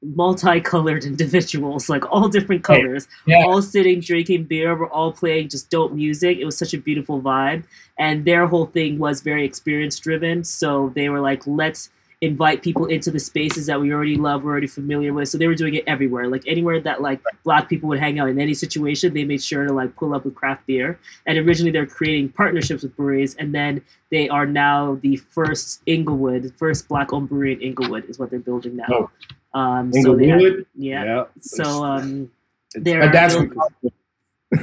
multicolored 0.03 1.03
individuals, 1.11 1.89
like 1.89 2.05
all 2.11 2.27
different 2.29 2.63
colors, 2.63 3.07
yeah. 3.25 3.43
all 3.45 3.63
sitting 3.63 3.99
drinking 3.99 4.43
beer. 4.43 4.77
We're 4.77 4.87
all 4.99 5.11
playing 5.11 5.49
just 5.49 5.71
dope 5.71 5.91
music. 5.91 6.37
It 6.37 6.45
was 6.45 6.55
such 6.55 6.75
a 6.75 6.77
beautiful 6.77 7.19
vibe, 7.19 7.63
and 7.97 8.25
their 8.25 8.45
whole 8.45 8.67
thing 8.67 8.99
was 8.99 9.21
very 9.21 9.43
experience 9.43 9.99
driven. 9.99 10.43
So 10.43 10.91
they 10.95 11.09
were 11.09 11.19
like, 11.21 11.41
let's 11.47 11.89
invite 12.21 12.63
people 12.63 12.85
into 12.87 13.11
the 13.11 13.19
spaces 13.19 13.67
that 13.67 13.79
we 13.79 13.93
already 13.93 14.15
love, 14.15 14.43
we're 14.43 14.49
already 14.51 14.65
familiar 14.67 15.13
with. 15.13 15.29
So 15.29 15.37
they 15.37 15.45
were 15.45 15.53
doing 15.53 15.75
it 15.75 15.83
everywhere, 15.85 16.27
like 16.27 16.41
anywhere 16.47 16.79
that 16.81 16.99
like 17.01 17.21
black 17.43 17.69
people 17.69 17.89
would 17.89 17.99
hang 17.99 18.17
out 18.19 18.27
in 18.29 18.39
any 18.39 18.55
situation, 18.55 19.13
they 19.13 19.23
made 19.23 19.43
sure 19.43 19.65
to 19.67 19.71
like 19.73 19.95
pull 19.95 20.15
up 20.15 20.25
with 20.25 20.33
craft 20.33 20.65
beer. 20.65 20.99
And 21.27 21.37
originally 21.37 21.71
they're 21.71 21.85
creating 21.85 22.29
partnerships 22.29 22.81
with 22.81 22.95
breweries, 22.95 23.35
and 23.35 23.53
then 23.53 23.83
they 24.09 24.29
are 24.29 24.47
now 24.47 24.95
the 25.01 25.17
first 25.17 25.81
Inglewood, 25.85 26.53
first 26.57 26.87
black 26.87 27.13
owned 27.13 27.29
brewery 27.29 27.53
in 27.53 27.61
Inglewood 27.61 28.05
is 28.09 28.17
what 28.17 28.31
they're 28.31 28.39
building 28.39 28.77
now. 28.77 29.11
Um, 29.53 29.93
so 29.93 30.15
they 30.15 30.27
have, 30.27 30.39
Inglewood? 30.41 30.65
yeah. 30.75 31.25
So 31.39 31.83
um, 31.85 32.31
they're 32.73 32.99
My 33.01 33.07
dad's 33.11 33.35
building- 33.35 33.51
from 33.51 33.91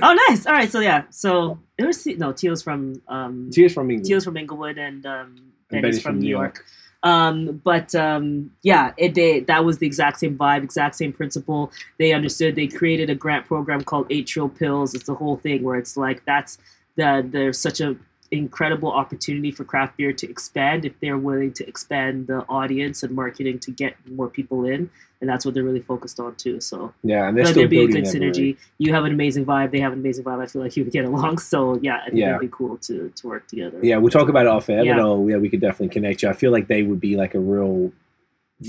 oh 0.03 0.15
nice. 0.29 0.45
All 0.47 0.53
right, 0.55 0.71
so 0.71 0.81
yeah, 0.81 1.05
so 1.11 1.61
it 1.79 1.85
was 1.87 2.05
no 2.07 2.33
Teo's 2.33 2.63
from 2.63 3.01
um, 3.07 3.51
Teo's 3.53 3.73
from 3.75 3.91
England. 3.91 4.11
Teo's 4.11 4.25
from 4.25 4.37
Inglewood 4.37 4.77
and 4.79 5.05
um, 5.07 5.53
Benny's 5.71 5.83
Benny's 5.83 6.03
from 6.03 6.19
New 6.19 6.29
York. 6.29 6.65
Um, 7.05 7.61
but 7.63 7.95
um, 7.95 8.51
yeah, 8.63 8.93
it 8.97 9.15
they, 9.15 9.41
that 9.41 9.65
was 9.65 9.79
the 9.79 9.87
exact 9.87 10.19
same 10.19 10.37
vibe, 10.37 10.65
exact 10.65 10.97
same 10.97 11.13
principle. 11.13 11.71
They 11.99 12.13
understood. 12.13 12.57
They 12.57 12.67
created 12.67 13.11
a 13.11 13.15
grant 13.15 13.47
program 13.47 13.85
called 13.85 14.11
Trill 14.27 14.49
Pills. 14.49 14.95
It's 14.95 15.05
the 15.05 15.15
whole 15.15 15.37
thing 15.37 15.63
where 15.63 15.77
it's 15.77 15.97
like 15.97 16.25
that's 16.25 16.59
the 16.97 17.27
there's 17.31 17.59
such 17.59 17.81
a 17.81 17.97
incredible 18.39 18.91
opportunity 18.93 19.51
for 19.51 19.65
craft 19.65 19.97
beer 19.97 20.13
to 20.13 20.29
expand 20.31 20.85
if 20.85 20.99
they're 21.01 21.19
willing 21.19 21.53
to 21.55 21.67
expand 21.69 22.27
the 22.27 22.41
audience 22.49 23.03
and 23.03 23.15
marketing 23.15 23.59
to 23.61 23.71
get 23.71 23.95
more 24.11 24.29
people 24.29 24.65
in, 24.65 24.91
and 25.21 25.31
that's 25.31 25.45
what 25.45 25.55
they're 25.55 25.63
really 25.65 25.81
focused 25.81 26.21
on 26.21 26.35
too. 26.37 26.61
So 26.61 26.93
Yeah, 27.03 27.29
and 27.29 27.37
they're 27.37 27.45
like 27.45 27.53
still 27.53 27.63
there'd 27.63 27.71
be 27.71 27.85
a 27.85 27.89
good 27.89 28.05
synergy. 28.05 28.35
brewery. 28.35 28.57
You 28.79 28.93
have 28.93 29.05
an 29.05 29.13
amazing 29.13 29.45
vibe. 29.47 29.71
They 29.71 29.81
have 29.81 29.93
an 29.93 29.99
amazing 30.01 30.25
vibe. 30.25 30.43
I 30.43 30.47
feel 30.47 30.63
like 30.63 30.77
you 30.77 30.85
would 30.85 30.93
get 30.93 31.05
along. 31.05 31.39
So 31.39 31.79
yeah, 31.83 32.01
I 32.05 32.11
think 32.11 32.21
Yeah. 32.21 32.31
it'd 32.31 32.41
be 32.41 32.49
cool 32.49 32.77
to 32.79 33.11
to 33.15 33.27
work 33.29 33.47
together. 33.49 33.79
Yeah, 33.83 33.97
we'll 33.99 34.11
talk 34.11 34.29
about 34.29 34.47
it 34.47 34.49
off 34.49 34.69
air, 34.69 34.85
Yeah. 34.85 34.97
but 34.97 35.03
oh, 35.05 35.27
yeah, 35.29 35.37
we 35.37 35.49
could 35.49 35.61
definitely 35.61 35.89
connect 35.93 36.23
you. 36.23 36.29
I 36.29 36.33
feel 36.35 36.53
like 36.53 36.69
they 36.69 36.83
would 36.83 37.01
be 37.01 37.17
like 37.17 37.35
a 37.35 37.41
real 37.41 37.93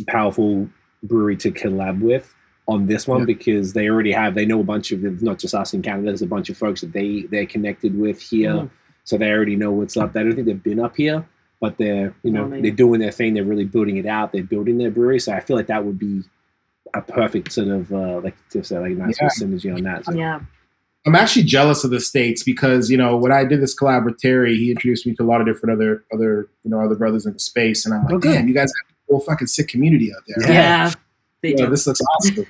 powerful 0.07 0.69
brewery 1.03 1.35
to 1.37 1.51
collab 1.51 2.01
with 2.01 2.33
on 2.67 2.87
this 2.87 3.07
one 3.07 3.19
Yeah. 3.19 3.25
because 3.25 3.73
they 3.73 3.87
already 3.89 4.11
have 4.11 4.33
they 4.35 4.45
know 4.45 4.59
a 4.59 4.63
bunch 4.63 4.91
of 4.91 5.03
it's 5.05 5.21
not 5.21 5.37
just 5.39 5.53
us 5.53 5.73
in 5.73 5.81
Canada. 5.81 6.07
There's 6.07 6.21
a 6.21 6.27
bunch 6.27 6.49
of 6.49 6.57
folks 6.57 6.81
that 6.81 6.93
they 6.93 7.21
they're 7.29 7.45
connected 7.45 7.97
with 7.97 8.19
here, 8.21 8.51
Mhm. 8.53 8.69
So 9.05 9.17
they 9.17 9.31
already 9.31 9.55
know 9.55 9.71
what's 9.71 9.95
up. 9.95 10.13
I 10.15 10.23
don't 10.23 10.35
think 10.35 10.45
they've 10.47 10.61
been 10.61 10.79
up 10.81 10.97
here, 10.97 11.25
but 11.61 11.77
they're 11.77 12.13
you 12.23 12.31
know 12.31 12.43
No, 12.45 12.49
they- 12.55 12.61
they're 12.63 12.71
doing 12.71 12.99
their 12.99 13.11
thing. 13.11 13.33
They're 13.33 13.45
really 13.45 13.63
building 13.65 13.95
it 13.97 14.05
out. 14.05 14.33
They're 14.33 14.43
building 14.43 14.77
their 14.77 14.91
brewery, 14.91 15.19
so 15.19 15.31
I 15.31 15.39
feel 15.39 15.55
like 15.55 15.67
that 15.67 15.85
would 15.85 15.97
be 15.97 16.21
a 16.93 17.01
perfect 17.01 17.51
sort 17.53 17.69
of 17.69 17.91
uh, 17.93 18.19
like 18.21 18.35
Tiff 18.49 18.65
said, 18.65 18.81
like 18.81 18.91
nice 18.91 19.17
Yeah. 19.21 19.29
synergy 19.39 19.73
on 19.73 19.83
that. 19.83 20.05
So. 20.05 20.13
Yeah. 20.13 20.41
I'm 21.07 21.13
actually 21.15 21.43
jealous 21.43 21.83
of 21.83 21.91
the 21.91 21.99
states 21.99 22.41
because 22.41 22.89
you 22.89 22.97
know 22.97 23.15
when 23.15 23.31
I 23.31 23.45
did 23.45 23.61
this 23.61 23.75
collab 23.79 24.05
with 24.05 24.17
Terry, 24.17 24.55
he 24.57 24.71
introduced 24.71 25.05
me 25.05 25.13
to 25.15 25.23
a 25.23 25.25
lot 25.25 25.39
of 25.39 25.45
different 25.47 25.73
other 25.75 26.03
other 26.13 26.47
you 26.63 26.71
know 26.71 26.79
other 26.81 26.95
brothers 26.95 27.25
in 27.27 27.33
the 27.33 27.39
space, 27.39 27.85
and 27.85 27.93
I'm 27.93 28.05
like, 28.05 28.13
Oh, 28.15 28.19
damn, 28.19 28.47
you 28.47 28.53
guys 28.55 28.71
have 28.83 28.95
a 29.09 29.11
whole 29.11 29.19
fucking 29.21 29.47
sick 29.47 29.67
community 29.67 30.11
out 30.15 30.23
there. 30.27 30.47
Yeah. 30.51 30.53
Yeah. 30.87 30.91
They 31.41 31.49
Yeah, 31.51 31.55
do. 31.57 31.69
this 31.69 31.85
looks 31.85 32.01
awesome. 32.01 32.45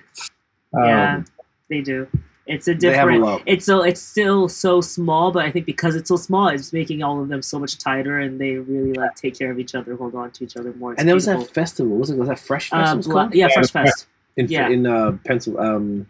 yeah, 0.74 1.16
Um, 1.16 1.26
they 1.70 1.82
do. 1.82 2.08
It's 2.48 2.68
a 2.68 2.76
They 2.76 2.94
have 2.96 3.08
a 3.08 3.12
different. 3.14 3.42
It's 3.48 3.66
so 3.66 3.82
it's 3.82 4.02
still 4.02 4.48
so 4.48 4.80
small, 4.80 5.32
but 5.32 5.44
I 5.46 5.52
think 5.52 5.66
because 5.66 5.96
it's 5.96 6.10
so 6.10 6.16
small, 6.16 6.48
it's 6.50 6.72
making 6.72 7.02
all 7.02 7.20
of 7.22 7.28
them 7.30 7.42
so 7.42 7.58
much 7.58 7.78
tighter, 7.80 8.20
and 8.20 8.40
they 8.40 8.56
really 8.56 8.94
like 8.94 9.16
take 9.16 9.38
care 9.38 9.52
of 9.52 9.58
each 9.60 9.74
other, 9.74 9.96
hold 9.96 10.14
on 10.16 10.30
to 10.32 10.44
each 10.44 10.56
other 10.56 10.72
more. 10.74 10.92
It's 10.94 11.00
And 11.00 11.08
there 11.08 11.16
was 11.16 11.26
that 11.26 11.38
beautiful. 11.38 11.54
festival. 11.54 11.98
Was 11.98 12.10
it 12.12 12.18
was 12.18 12.28
that 12.30 12.38
Fresh 12.40 12.72
Uh, 12.72 12.96
Festival? 12.96 13.12
Bla- 13.14 13.30
yeah, 13.34 13.48
Fresh 13.54 13.72
Fest. 13.72 14.08
in 14.38 14.48
Yeah. 14.48 14.70
in 14.70 14.86
uh, 14.86 15.18
Pencil, 15.26 15.60
um, 15.60 16.06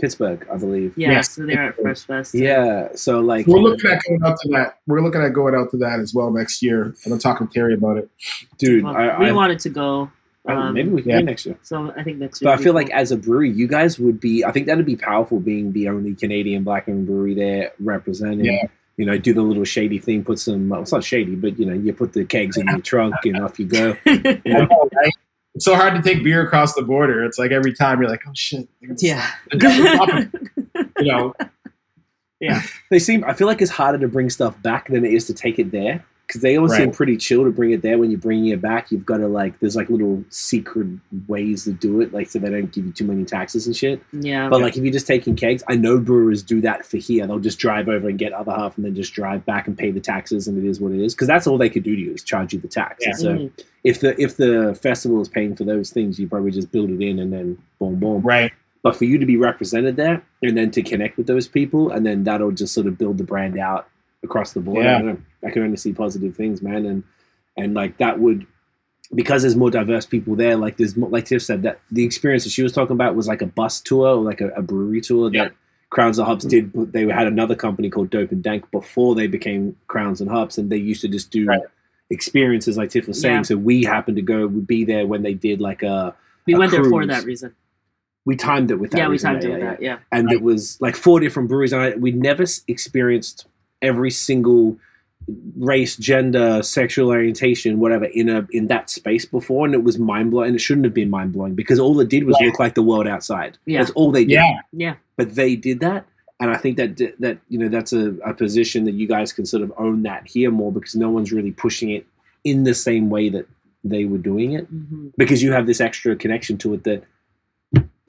Pittsburgh, 0.00 0.46
I 0.52 0.56
believe. 0.58 0.92
Yeah, 0.96 1.10
Yes. 1.10 1.30
so 1.32 1.44
they're 1.44 1.62
at 1.70 1.76
Fresh 1.76 2.02
Fest. 2.04 2.34
Yeah. 2.34 2.88
So 2.94 3.20
like, 3.20 3.46
we're 3.48 3.58
looking 3.58 3.90
at 3.90 4.00
going 4.08 4.20
out 4.24 4.38
to 4.42 4.48
that. 4.50 4.78
We're 4.86 5.00
looking 5.02 5.22
at 5.22 5.32
going 5.32 5.54
out 5.54 5.70
to 5.72 5.76
that 5.78 5.98
as 5.98 6.14
well 6.14 6.30
next 6.30 6.62
year. 6.62 6.94
And 7.04 7.12
I'm 7.12 7.18
talking 7.18 7.18
to 7.18 7.22
talk 7.22 7.40
with 7.40 7.52
Terry 7.52 7.74
about 7.74 7.96
it. 7.98 8.08
dude, 8.58 8.84
Well, 8.84 8.96
I, 8.96 9.18
we 9.18 9.26
I, 9.30 9.32
wanted 9.32 9.58
to 9.60 9.68
go. 9.70 10.10
I- 10.46 10.52
Um, 10.54 10.74
maybe 10.74 10.88
we 10.88 11.02
can 11.02 11.10
yeah. 11.10 11.20
next 11.20 11.44
year. 11.46 11.58
So 11.62 11.92
I 11.96 12.02
think 12.02 12.18
next 12.18 12.40
year. 12.40 12.46
But 12.46 12.50
I 12.50 12.54
would 12.54 12.58
be 12.58 12.64
feel 12.64 12.74
like 12.74 12.90
as 12.90 13.12
a 13.12 13.16
brewery, 13.16 13.50
you 13.50 13.66
guys 13.68 13.98
would 13.98 14.20
be. 14.20 14.44
I 14.44 14.52
think 14.52 14.66
that'd 14.66 14.86
be 14.86 14.96
powerful, 14.96 15.38
being 15.40 15.72
the 15.72 15.88
only 15.88 16.14
Canadian 16.14 16.64
black-owned 16.64 17.06
brewery 17.06 17.34
there 17.34 17.72
representing. 17.78 18.46
Yeah. 18.46 18.64
You 18.96 19.06
know, 19.06 19.16
do 19.18 19.32
the 19.32 19.42
little 19.42 19.64
shady 19.64 19.98
thing, 19.98 20.24
put 20.24 20.38
some. 20.38 20.68
Well, 20.68 20.82
it's 20.82 20.92
not 20.92 21.04
shady, 21.04 21.34
but 21.34 21.58
you 21.58 21.66
know, 21.66 21.72
you 21.74 21.92
put 21.92 22.12
the 22.12 22.24
kegs 22.24 22.56
in 22.56 22.66
your 22.68 22.80
trunk 22.80 23.14
and 23.24 23.38
off 23.38 23.58
you 23.58 23.66
go. 23.66 23.96
You 24.06 24.22
know? 24.46 24.64
know. 24.66 24.88
It's 25.54 25.64
so 25.64 25.74
hard 25.74 25.94
to 25.96 26.02
take 26.02 26.22
beer 26.22 26.42
across 26.42 26.74
the 26.74 26.82
border. 26.82 27.24
It's 27.24 27.38
like 27.38 27.50
every 27.50 27.72
time 27.72 28.00
you're 28.00 28.08
like, 28.10 28.22
oh 28.26 28.30
shit. 28.34 28.68
yeah. 28.98 29.26
You 29.52 30.18
know, 30.98 31.34
Yeah. 32.40 32.62
They 32.90 32.98
seem. 32.98 33.24
I 33.24 33.34
feel 33.34 33.46
like 33.46 33.60
it's 33.60 33.70
harder 33.70 33.98
to 33.98 34.08
bring 34.08 34.30
stuff 34.30 34.60
back 34.62 34.88
than 34.88 35.04
it 35.04 35.12
is 35.12 35.26
to 35.26 35.34
take 35.34 35.58
it 35.58 35.70
there 35.72 36.04
because 36.30 36.42
they 36.42 36.56
always 36.56 36.76
seem 36.76 36.92
pretty 36.92 37.16
chill 37.16 37.42
to 37.42 37.50
bring 37.50 37.72
it 37.72 37.82
there. 37.82 37.98
When 37.98 38.08
you're 38.12 38.20
bringing 38.20 38.46
it 38.52 38.60
back, 38.60 38.92
you've 38.92 39.04
got 39.04 39.16
to 39.16 39.26
like. 39.26 39.58
There's 39.58 39.74
like 39.74 39.90
little 39.90 40.22
secret 40.28 40.86
ways 41.26 41.64
to 41.64 41.72
do 41.72 42.00
it, 42.00 42.12
like 42.12 42.30
so 42.30 42.38
they 42.38 42.48
don't 42.50 42.70
give 42.70 42.86
you 42.86 42.92
too 42.92 43.04
many 43.04 43.24
taxes 43.24 43.66
and 43.66 43.74
shit. 43.76 44.00
yeah. 44.12 44.48
But 44.48 44.60
like 44.60 44.76
if 44.76 44.84
you're 44.84 44.92
just 44.92 45.08
taking 45.08 45.34
kegs, 45.34 45.64
I 45.68 45.74
know 45.74 45.98
brewers 45.98 46.44
do 46.44 46.60
that 46.60 46.86
for 46.86 46.98
here. 46.98 47.26
They'll 47.26 47.40
just 47.40 47.58
drive 47.58 47.88
over 47.88 48.08
and 48.08 48.16
get 48.16 48.32
other 48.32 48.52
half, 48.52 48.76
and 48.76 48.86
then 48.86 48.94
just 48.94 49.12
drive 49.12 49.44
back 49.44 49.66
and 49.66 49.76
pay 49.76 49.90
the 49.90 49.98
taxes, 50.00 50.46
and 50.46 50.56
it 50.56 50.68
is 50.68 50.80
what 50.80 50.92
it 50.92 51.00
is. 51.00 51.14
Because 51.14 51.26
that's 51.26 51.48
all 51.48 51.58
they 51.58 51.68
could 51.68 51.82
do 51.82 51.96
to 51.96 52.00
you 52.00 52.12
is 52.14 52.22
charge 52.22 52.52
you 52.52 52.60
the 52.60 52.68
tax. 52.68 52.98
Yeah. 53.00 53.08
And 53.10 53.18
So 53.18 53.34
Mhm. 53.34 53.50
if 53.82 54.00
the 54.00 54.20
if 54.22 54.36
the 54.36 54.78
festival 54.80 55.20
is 55.20 55.28
paying 55.28 55.56
for 55.56 55.64
those 55.64 55.90
things, 55.90 56.20
you 56.20 56.28
probably 56.28 56.52
just 56.52 56.70
build 56.70 56.90
it 56.90 57.00
in 57.02 57.18
and 57.18 57.32
then 57.32 57.58
boom 57.80 57.96
boom. 57.96 58.22
right. 58.22 58.52
But 58.82 58.96
for 58.96 59.04
you 59.04 59.18
to 59.18 59.26
be 59.26 59.36
represented 59.36 59.96
there 59.96 60.22
and 60.42 60.56
then 60.56 60.70
to 60.70 60.80
connect 60.82 61.18
with 61.18 61.26
those 61.26 61.46
people, 61.46 61.90
and 61.90 62.06
then 62.06 62.24
that'll 62.24 62.50
just 62.52 62.72
sort 62.72 62.86
of 62.86 62.96
build 62.96 63.18
the 63.18 63.24
brand 63.24 63.58
out 63.58 63.88
across 64.22 64.52
the 64.52 64.60
board. 64.60 64.84
Yeah. 64.84 64.96
I, 64.96 65.02
know. 65.02 65.18
I 65.44 65.50
can 65.50 65.62
only 65.62 65.76
see 65.76 65.92
positive 65.92 66.36
things, 66.36 66.62
man, 66.62 66.86
and 66.86 67.02
and 67.56 67.74
like 67.74 67.98
that 67.98 68.18
would 68.20 68.46
because 69.14 69.42
there's 69.42 69.56
more 69.56 69.70
diverse 69.70 70.06
people 70.06 70.36
there. 70.36 70.56
Like 70.56 70.76
there's 70.76 70.96
more, 70.96 71.10
like 71.10 71.24
Tiff 71.26 71.42
said 71.42 71.62
that 71.62 71.80
the 71.90 72.04
experience 72.04 72.44
that 72.44 72.50
she 72.50 72.62
was 72.62 72.72
talking 72.72 72.94
about 72.94 73.16
was 73.16 73.26
like 73.26 73.42
a 73.42 73.46
bus 73.46 73.80
tour 73.80 74.08
or 74.08 74.22
like 74.22 74.40
a, 74.40 74.48
a 74.50 74.62
brewery 74.62 75.00
tour 75.00 75.30
Yeah. 75.32 75.44
that 75.44 75.52
Crowns 75.90 76.18
and 76.18 76.28
Hops 76.28 76.44
mm. 76.44 76.50
did. 76.50 76.72
But 76.72 76.92
they 76.92 77.06
had 77.06 77.26
another 77.26 77.56
company 77.56 77.90
called 77.90 78.10
Dope 78.10 78.30
and 78.30 78.42
Dank 78.42 78.70
before 78.70 79.14
they 79.14 79.26
became 79.26 79.76
Crowns 79.88 80.20
and 80.20 80.30
Hops, 80.30 80.58
and 80.58 80.70
they 80.70 80.76
used 80.76 81.00
to 81.02 81.08
just 81.08 81.30
do. 81.30 81.46
Right. 81.46 81.60
Experiences 82.12 82.76
like 82.76 82.90
Tiff 82.90 83.06
was 83.06 83.20
saying, 83.20 83.36
Yeah. 83.36 83.42
so 83.42 83.56
we 83.56 83.84
happened 83.84 84.16
to 84.16 84.22
go, 84.22 84.46
would 84.48 84.66
be 84.66 84.84
there 84.84 85.06
when 85.06 85.22
they 85.22 85.32
did 85.32 85.60
like 85.60 85.84
a. 85.84 86.12
we 86.44 86.54
a 86.54 86.58
went 86.58 86.72
there 86.72 86.82
for 86.82 87.06
that 87.06 87.24
reason. 87.24 87.54
We 88.24 88.34
timed 88.34 88.70
it 88.72 88.76
with 88.76 88.90
that. 88.90 88.98
yeah, 88.98 89.08
we 89.08 89.16
timed 89.16 89.44
it 89.44 89.48
with 89.48 89.60
yeah, 89.60 89.70
that. 89.70 89.82
Yeah. 89.82 89.98
and 90.12 90.26
Right. 90.26 90.34
it 90.34 90.42
was 90.42 90.80
like 90.80 90.96
four 90.96 91.20
different 91.20 91.48
breweries 91.48 91.72
and 91.72 91.82
I, 91.82 91.94
we 91.94 92.10
never 92.10 92.44
experienced 92.68 93.46
every 93.82 94.10
single 94.10 94.76
race 95.58 95.96
gender 95.96 96.62
sexual 96.62 97.08
orientation 97.10 97.78
whatever 97.78 98.06
in 98.06 98.28
a 98.28 98.46
in 98.50 98.66
that 98.66 98.90
space 98.90 99.24
before 99.24 99.64
and 99.66 99.74
it 99.74 99.84
was 99.84 99.96
mind-blowing 99.98 100.54
it 100.54 100.60
shouldn't 100.60 100.84
have 100.84 100.94
been 100.94 101.10
mind-blowing 101.10 101.54
because 101.54 101.78
all 101.78 102.00
it 102.00 102.08
did 102.08 102.24
was 102.24 102.36
Right. 102.40 102.46
look 102.46 102.58
like 102.58 102.74
the 102.74 102.82
world 102.82 103.06
outside 103.06 103.56
Yeah. 103.66 103.78
that's 103.78 103.90
all 103.92 104.10
they 104.10 104.24
did 104.24 104.32
Yeah. 104.32 104.58
Yeah. 104.72 104.94
but 105.16 105.34
they 105.36 105.54
did 105.54 105.80
that 105.80 106.06
and 106.40 106.50
i 106.50 106.56
think 106.56 106.76
that 106.78 106.96
that 107.20 107.38
you 107.48 107.58
know 107.58 107.68
that's 107.68 107.92
a, 107.92 108.14
a 108.24 108.34
position 108.34 108.84
that 108.86 108.94
you 108.94 109.06
guys 109.06 109.32
can 109.32 109.46
sort 109.46 109.62
of 109.62 109.72
own 109.76 110.02
that 110.02 110.26
here 110.26 110.50
more 110.50 110.72
because 110.72 110.96
no 110.96 111.10
one's 111.10 111.30
really 111.32 111.52
pushing 111.52 111.90
it 111.90 112.06
in 112.42 112.64
the 112.64 112.74
same 112.74 113.08
way 113.10 113.28
that 113.28 113.46
they 113.84 114.06
were 114.06 114.18
doing 114.18 114.52
it 114.54 114.64
hmm 114.66 115.08
because 115.16 115.42
you 115.44 115.52
have 115.52 115.66
this 115.66 115.80
extra 115.80 116.16
connection 116.16 116.56
to 116.58 116.74
it 116.74 116.82
that 116.84 117.04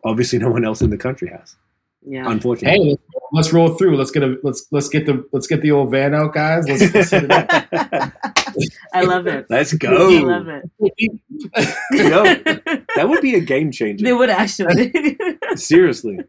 obviously 0.03 0.39
no 0.39 0.49
one 0.49 0.65
else 0.65 0.81
in 0.81 0.89
the 0.89 0.97
country 0.97 1.27
has 1.29 1.55
Yeah. 2.03 2.29
unfortunately 2.31 2.79
Hey, 2.79 2.89
let's, 2.89 3.01
let's 3.31 3.53
roll 3.53 3.69
through. 3.75 3.95
Let's 3.95 4.09
get 4.11 4.23
a 4.23 4.37
let's 4.43 4.65
let's 4.71 4.89
get 4.89 5.05
the 5.05 5.23
let's 5.31 5.45
get 5.47 5.61
the 5.61 5.71
old 5.71 5.91
van 5.91 6.15
out, 6.15 6.33
guys. 6.33 6.67
Let's, 6.67 6.93
let's 6.93 7.11
hit 7.11 7.25
it 7.25 7.31
up. 7.31 7.47
I 8.93 9.03
love 9.03 9.27
it. 9.27 9.45
Let's 9.49 9.73
go. 9.73 9.89
I 9.89 10.19
go. 10.21 10.25
love 10.25 10.47
it. 10.47 10.69
Yo, 11.91 12.23
that 12.95 13.07
would 13.07 13.21
be 13.21 13.35
a 13.35 13.39
game 13.39 13.67
they 13.67 13.71
changer. 13.77 14.15
would 14.15 14.29
actually. 14.29 15.15
Seriously. 15.55 16.19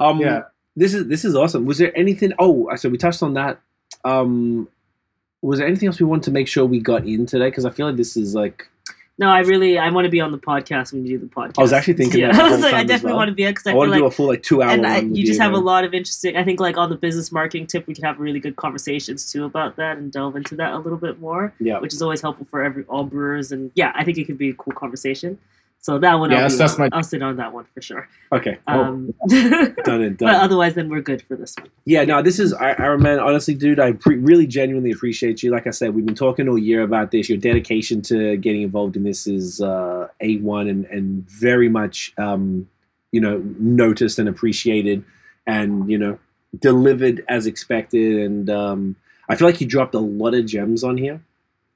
Um, 0.00 0.18
Yeah. 0.20 0.42
This 0.74 0.94
is 0.94 1.06
this 1.06 1.24
is 1.24 1.36
awesome. 1.36 1.66
Was 1.66 1.78
there 1.78 1.96
anything? 1.96 2.32
Oh, 2.38 2.74
so 2.76 2.88
we 2.88 2.96
touched 2.98 3.22
on 3.22 3.34
that. 3.34 3.60
Um, 4.04 4.68
was 5.42 5.58
there 5.58 5.68
anything 5.68 5.86
else 5.88 6.00
we 6.00 6.06
wanted 6.06 6.24
to 6.24 6.30
make 6.30 6.48
sure 6.48 6.64
we 6.64 6.80
got 6.80 7.06
in 7.06 7.26
today? 7.26 7.48
Because 7.48 7.64
I 7.64 7.70
feel 7.70 7.86
like 7.86 7.96
this 7.96 8.16
is 8.16 8.34
like 8.34 8.68
no, 9.18 9.28
I 9.28 9.40
really 9.40 9.78
I 9.78 9.90
want 9.90 10.06
to 10.06 10.10
be 10.10 10.20
on 10.20 10.32
the 10.32 10.38
podcast 10.38 10.92
when 10.92 11.04
you 11.04 11.18
do 11.18 11.26
the 11.26 11.32
podcast. 11.32 11.58
I 11.58 11.62
was 11.62 11.72
actually 11.72 11.94
thinking 11.94 12.20
yeah, 12.20 12.32
that 12.32 12.40
I 12.44 12.50
was 12.50 12.60
like, 12.60 12.74
I 12.74 12.82
definitely 12.82 13.10
well. 13.10 13.18
want 13.18 13.28
to 13.28 13.34
be 13.34 13.46
because 13.46 13.66
I, 13.66 13.72
I, 13.72 13.74
want 13.74 13.88
to 13.88 13.92
like 13.92 14.00
do 14.00 14.06
a 14.06 14.10
full 14.10 14.26
like 14.26 14.42
two 14.42 14.62
hour. 14.62 14.70
and 14.70 14.86
I, 14.86 15.00
you 15.00 15.26
just 15.26 15.40
have 15.40 15.52
a 15.52 15.58
lot 15.58 15.84
of 15.84 15.92
interesting. 15.92 16.36
I 16.36 16.44
think 16.44 16.60
like 16.60 16.76
on 16.78 16.88
the 16.88 16.96
business 16.96 17.30
marketing 17.30 17.66
tip, 17.66 17.86
we 17.86 17.94
could 17.94 18.04
have 18.04 18.18
really 18.18 18.40
good 18.40 18.56
conversations 18.56 19.30
too 19.30 19.44
about 19.44 19.76
that 19.76 19.98
and 19.98 20.10
delve 20.10 20.36
into 20.36 20.56
that 20.56 20.72
a 20.72 20.78
little 20.78 20.98
bit 20.98 21.20
more, 21.20 21.52
Yeah. 21.60 21.78
which 21.78 21.92
is 21.92 22.00
always 22.00 22.22
helpful 22.22 22.46
for 22.50 22.62
every 22.62 22.84
all 22.84 23.04
brewers. 23.04 23.52
And 23.52 23.70
yeah, 23.74 23.92
I 23.94 24.02
think 24.02 24.18
it 24.18 24.24
could 24.24 24.38
be 24.38 24.50
a 24.50 24.54
cool 24.54 24.72
conversation. 24.72 25.38
So 25.82 25.98
that 25.98 26.14
one, 26.14 26.30
Yeah, 26.30 26.36
I'll, 26.36 26.42
that's- 26.48 26.58
that's 26.58 26.78
my- 26.78 26.88
I'll 26.92 27.02
sit 27.02 27.22
on 27.22 27.36
that 27.38 27.52
one 27.52 27.66
for 27.74 27.82
sure. 27.82 28.08
Okay. 28.32 28.56
Um, 28.68 29.12
done 29.28 29.74
and 30.02 30.16
done. 30.16 30.28
but 30.32 30.36
otherwise, 30.36 30.74
then 30.74 30.88
we're 30.88 31.00
good 31.00 31.22
for 31.26 31.34
this 31.36 31.56
one. 31.58 31.68
Yeah, 31.84 32.04
no, 32.04 32.22
this 32.22 32.38
is 32.38 32.54
I, 32.54 32.72
I 32.74 32.96
man. 32.96 33.18
Honestly, 33.18 33.54
dude, 33.54 33.80
I 33.80 33.92
pre- 33.92 34.16
really 34.16 34.46
genuinely 34.46 34.92
appreciate 34.92 35.42
you. 35.42 35.50
Like 35.50 35.66
I 35.66 35.70
said, 35.70 35.94
we've 35.94 36.06
been 36.06 36.14
talking 36.14 36.48
all 36.48 36.56
year 36.56 36.82
about 36.82 37.10
this. 37.10 37.28
Your 37.28 37.36
dedication 37.38 38.00
to 38.02 38.36
getting 38.36 38.62
involved 38.62 38.94
in 38.96 39.02
this 39.02 39.26
is 39.26 39.60
uh, 39.60 40.06
a 40.20 40.36
one 40.38 40.68
and 40.68 40.84
and 40.86 41.28
very 41.28 41.68
much 41.68 42.12
um, 42.16 42.68
you 43.10 43.20
know 43.20 43.42
noticed 43.58 44.20
and 44.20 44.28
appreciated, 44.28 45.04
and 45.48 45.90
you 45.90 45.98
know 45.98 46.16
delivered 46.60 47.24
as 47.28 47.46
expected. 47.46 48.20
And 48.20 48.48
um, 48.48 48.94
I 49.28 49.34
feel 49.34 49.48
like 49.48 49.60
you 49.60 49.66
dropped 49.66 49.94
a 49.96 49.98
lot 50.00 50.34
of 50.34 50.46
gems 50.46 50.84
on 50.84 50.96
here, 50.96 51.20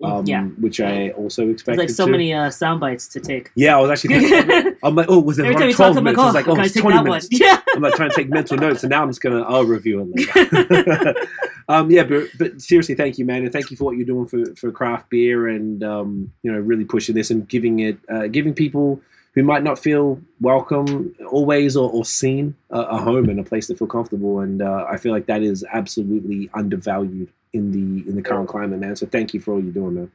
um, 0.02 0.26
yeah, 0.26 0.44
which 0.44 0.78
I 0.78 1.10
also 1.10 1.42
there's 1.42 1.54
expected. 1.54 1.80
like 1.80 1.90
so 1.90 2.04
to. 2.04 2.12
many 2.12 2.34
uh, 2.34 2.50
sound 2.50 2.80
bites 2.80 3.08
to 3.08 3.20
take. 3.20 3.50
Yeah, 3.54 3.78
I 3.78 3.80
was 3.80 3.90
actually. 3.90 4.28
Thinking, 4.28 4.76
I'm 4.82 4.94
like, 4.94 5.06
oh, 5.08 5.20
was 5.20 5.38
it 5.38 5.46
Every 5.46 5.54
time 5.54 5.62
around 5.62 5.70
you 5.70 5.74
talk, 5.74 5.94
twelve 5.94 5.96
I'm 5.96 6.04
like, 6.04 6.16
minutes? 6.16 6.18
I 6.18 6.22
oh, 6.22 6.26
was 6.26 6.34
like, 6.34 6.48
oh, 6.48 6.60
it's 6.60 6.80
twenty 6.80 7.02
minutes. 7.02 7.28
one. 7.32 7.40
Yeah. 7.40 7.60
I'm 7.74 7.82
like 7.82 7.94
trying 7.94 8.10
to 8.10 8.16
take 8.16 8.28
mental 8.28 8.58
notes, 8.58 8.82
and 8.82 8.90
now 8.90 9.02
I'm 9.02 9.08
just 9.08 9.22
gonna 9.22 9.42
I'll 9.42 9.64
review 9.64 10.12
it 10.14 10.34
later. 10.36 11.14
um, 11.68 11.90
yeah, 11.90 12.04
but 12.04 12.28
but 12.38 12.60
seriously, 12.60 12.94
thank 12.94 13.16
you, 13.16 13.24
man, 13.24 13.42
and 13.42 13.52
thank 13.52 13.70
you 13.70 13.76
for 13.76 13.84
what 13.84 13.96
you're 13.96 14.06
doing 14.06 14.26
for, 14.26 14.54
for 14.54 14.70
craft 14.70 15.08
beer, 15.08 15.48
and 15.48 15.82
um, 15.82 16.30
you 16.42 16.52
know, 16.52 16.58
really 16.58 16.84
pushing 16.84 17.14
this 17.14 17.30
and 17.30 17.48
giving 17.48 17.80
it, 17.80 17.98
uh, 18.10 18.26
giving 18.26 18.52
people 18.52 19.00
who 19.34 19.42
might 19.42 19.62
not 19.62 19.78
feel 19.78 20.20
welcome 20.40 21.14
always 21.30 21.76
or, 21.76 21.90
or 21.90 22.04
seen 22.04 22.54
a, 22.70 22.80
a 22.80 22.96
home 22.98 23.28
and 23.28 23.38
a 23.38 23.42
place 23.42 23.66
to 23.68 23.74
feel 23.74 23.88
comfortable, 23.88 24.40
and 24.40 24.60
uh, 24.60 24.86
I 24.90 24.98
feel 24.98 25.12
like 25.12 25.26
that 25.26 25.42
is 25.42 25.64
absolutely 25.72 26.50
undervalued 26.52 27.30
in 27.56 27.72
the 27.72 28.08
in 28.08 28.16
the 28.16 28.22
current 28.22 28.48
climate, 28.48 28.78
man. 28.78 28.96
So 28.96 29.06
thank 29.06 29.34
you 29.34 29.40
for 29.40 29.54
all 29.54 29.62
you're 29.62 29.72
doing, 29.72 29.94
man. 29.94 30.12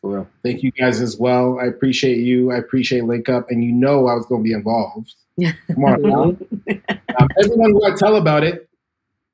For 0.00 0.14
real. 0.14 0.28
Thank 0.42 0.62
you 0.62 0.70
guys 0.72 1.00
as 1.00 1.16
well. 1.16 1.58
I 1.60 1.66
appreciate 1.66 2.18
you. 2.18 2.50
I 2.50 2.56
appreciate 2.56 3.04
Link 3.04 3.28
Up, 3.28 3.50
and 3.50 3.62
you 3.62 3.72
know 3.72 4.06
I 4.06 4.14
was 4.14 4.26
going 4.26 4.42
to 4.42 4.48
be 4.48 4.52
involved. 4.52 5.14
Come 5.40 5.84
on, 5.84 6.02
now. 6.02 6.22
um, 6.22 7.28
everyone 7.42 7.72
who 7.72 7.84
I 7.84 7.94
tell 7.96 8.16
about 8.16 8.44
it, 8.44 8.68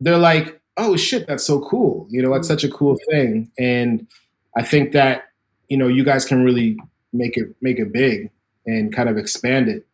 they're 0.01 0.19
like, 0.19 0.61
oh 0.77 0.97
shit, 0.97 1.27
that's 1.27 1.45
so 1.45 1.61
cool. 1.61 2.07
You 2.11 2.23
know, 2.23 2.33
that's 2.33 2.49
such 2.49 2.65
a 2.65 2.71
cool 2.71 2.99
thing. 3.11 3.51
And 3.59 4.07
I 4.57 4.63
think 4.63 4.93
that, 4.93 5.25
you 5.69 5.77
know, 5.77 5.89
you 5.89 6.05
guys 6.05 6.25
can 6.25 6.43
really 6.43 6.79
make 7.13 7.37
it 7.37 7.55
make 7.61 7.79
it 7.79 7.93
big 7.93 8.31
and 8.67 8.95
kind 8.95 9.09
of 9.09 9.19
expand 9.19 9.69
it. 9.69 9.87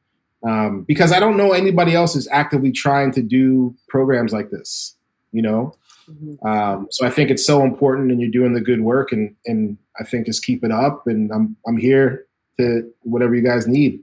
Um, 0.47 0.83
because 0.83 1.11
I 1.11 1.19
don't 1.19 1.37
know 1.37 1.53
anybody 1.53 1.95
else 1.95 2.15
is 2.15 2.29
actively 2.29 2.71
trying 2.71 3.11
to 3.13 3.23
do 3.23 3.75
programs 3.89 4.33
like 4.33 4.51
this, 4.51 4.95
you 5.33 5.43
know. 5.43 5.75
Mhm. 6.11 6.47
Um, 6.47 6.87
so 6.91 7.07
I 7.07 7.11
think 7.11 7.31
it's 7.31 7.45
so 7.45 7.63
important, 7.65 8.11
and 8.13 8.21
you're 8.21 8.31
doing 8.31 8.53
the 8.55 8.61
good 8.61 8.81
work, 8.81 9.13
and 9.13 9.35
and 9.47 9.77
I 9.99 10.05
think 10.05 10.27
just 10.27 10.45
keep 10.45 10.65
it 10.65 10.71
up. 10.71 11.07
And 11.07 11.31
I'm 11.33 11.57
I'm 11.67 11.77
here 11.77 12.27
to 12.59 12.91
whatever 13.03 13.35
you 13.35 13.43
guys 13.43 13.67
need. 13.67 14.03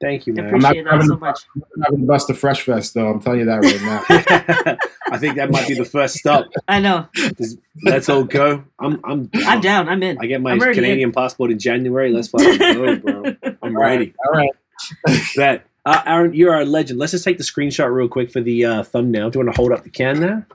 Thank 0.00 0.26
you, 0.26 0.32
I 0.32 0.36
man. 0.42 0.46
appreciate 0.46 0.84
that 0.84 0.92
having 0.92 1.06
so 1.08 1.16
much. 1.18 1.40
I'm 1.54 1.62
not 1.76 1.86
having 1.88 2.00
to 2.00 2.06
bust 2.06 2.28
the 2.28 2.34
Fresh 2.34 2.62
Fest, 2.62 2.94
though. 2.94 3.08
I'm 3.10 3.20
telling 3.20 3.40
you 3.40 3.44
that 3.46 3.58
right 3.62 3.82
now. 3.82 4.76
I 5.12 5.18
think 5.18 5.36
that 5.36 5.50
might 5.50 5.68
be 5.68 5.74
the 5.74 5.84
first 5.84 6.14
stop. 6.16 6.46
I 6.68 6.80
know. 6.80 7.06
Just- 7.36 7.58
Let's 7.84 8.08
all 8.08 8.24
go. 8.24 8.64
I'm 8.78 9.00
I'm 9.04 9.30
I'm 9.46 9.60
down. 9.60 9.88
I'm 9.88 10.02
in. 10.02 10.16
I 10.20 10.26
get 10.26 10.40
my 10.40 10.52
I'm 10.52 10.60
already 10.60 10.74
Canadian 10.74 11.12
passport 11.12 11.50
in 11.50 11.58
January. 11.58 12.12
Let's 12.12 12.28
fucking 12.28 12.58
go, 12.58 12.96
bro. 12.96 13.34
I'm 13.62 13.76
ready. 13.78 14.14
All 14.26 14.32
right. 14.32 14.50
That 15.36 15.64
uh, 15.84 16.02
Aaron, 16.06 16.32
you're 16.34 16.54
a 16.54 16.64
legend. 16.64 16.98
Let's 16.98 17.12
just 17.12 17.24
take 17.24 17.36
the 17.38 17.44
screenshot 17.44 17.92
real 17.94 18.08
quick 18.08 18.30
for 18.30 18.40
the 18.40 18.64
uh, 18.64 18.82
thumbnail. 18.82 19.30
Do 19.30 19.38
you 19.38 19.44
want 19.44 19.54
to 19.54 19.60
hold 19.60 19.72
up 19.72 19.84
the 19.84 19.90
can 19.90 20.20
there? 20.20 20.46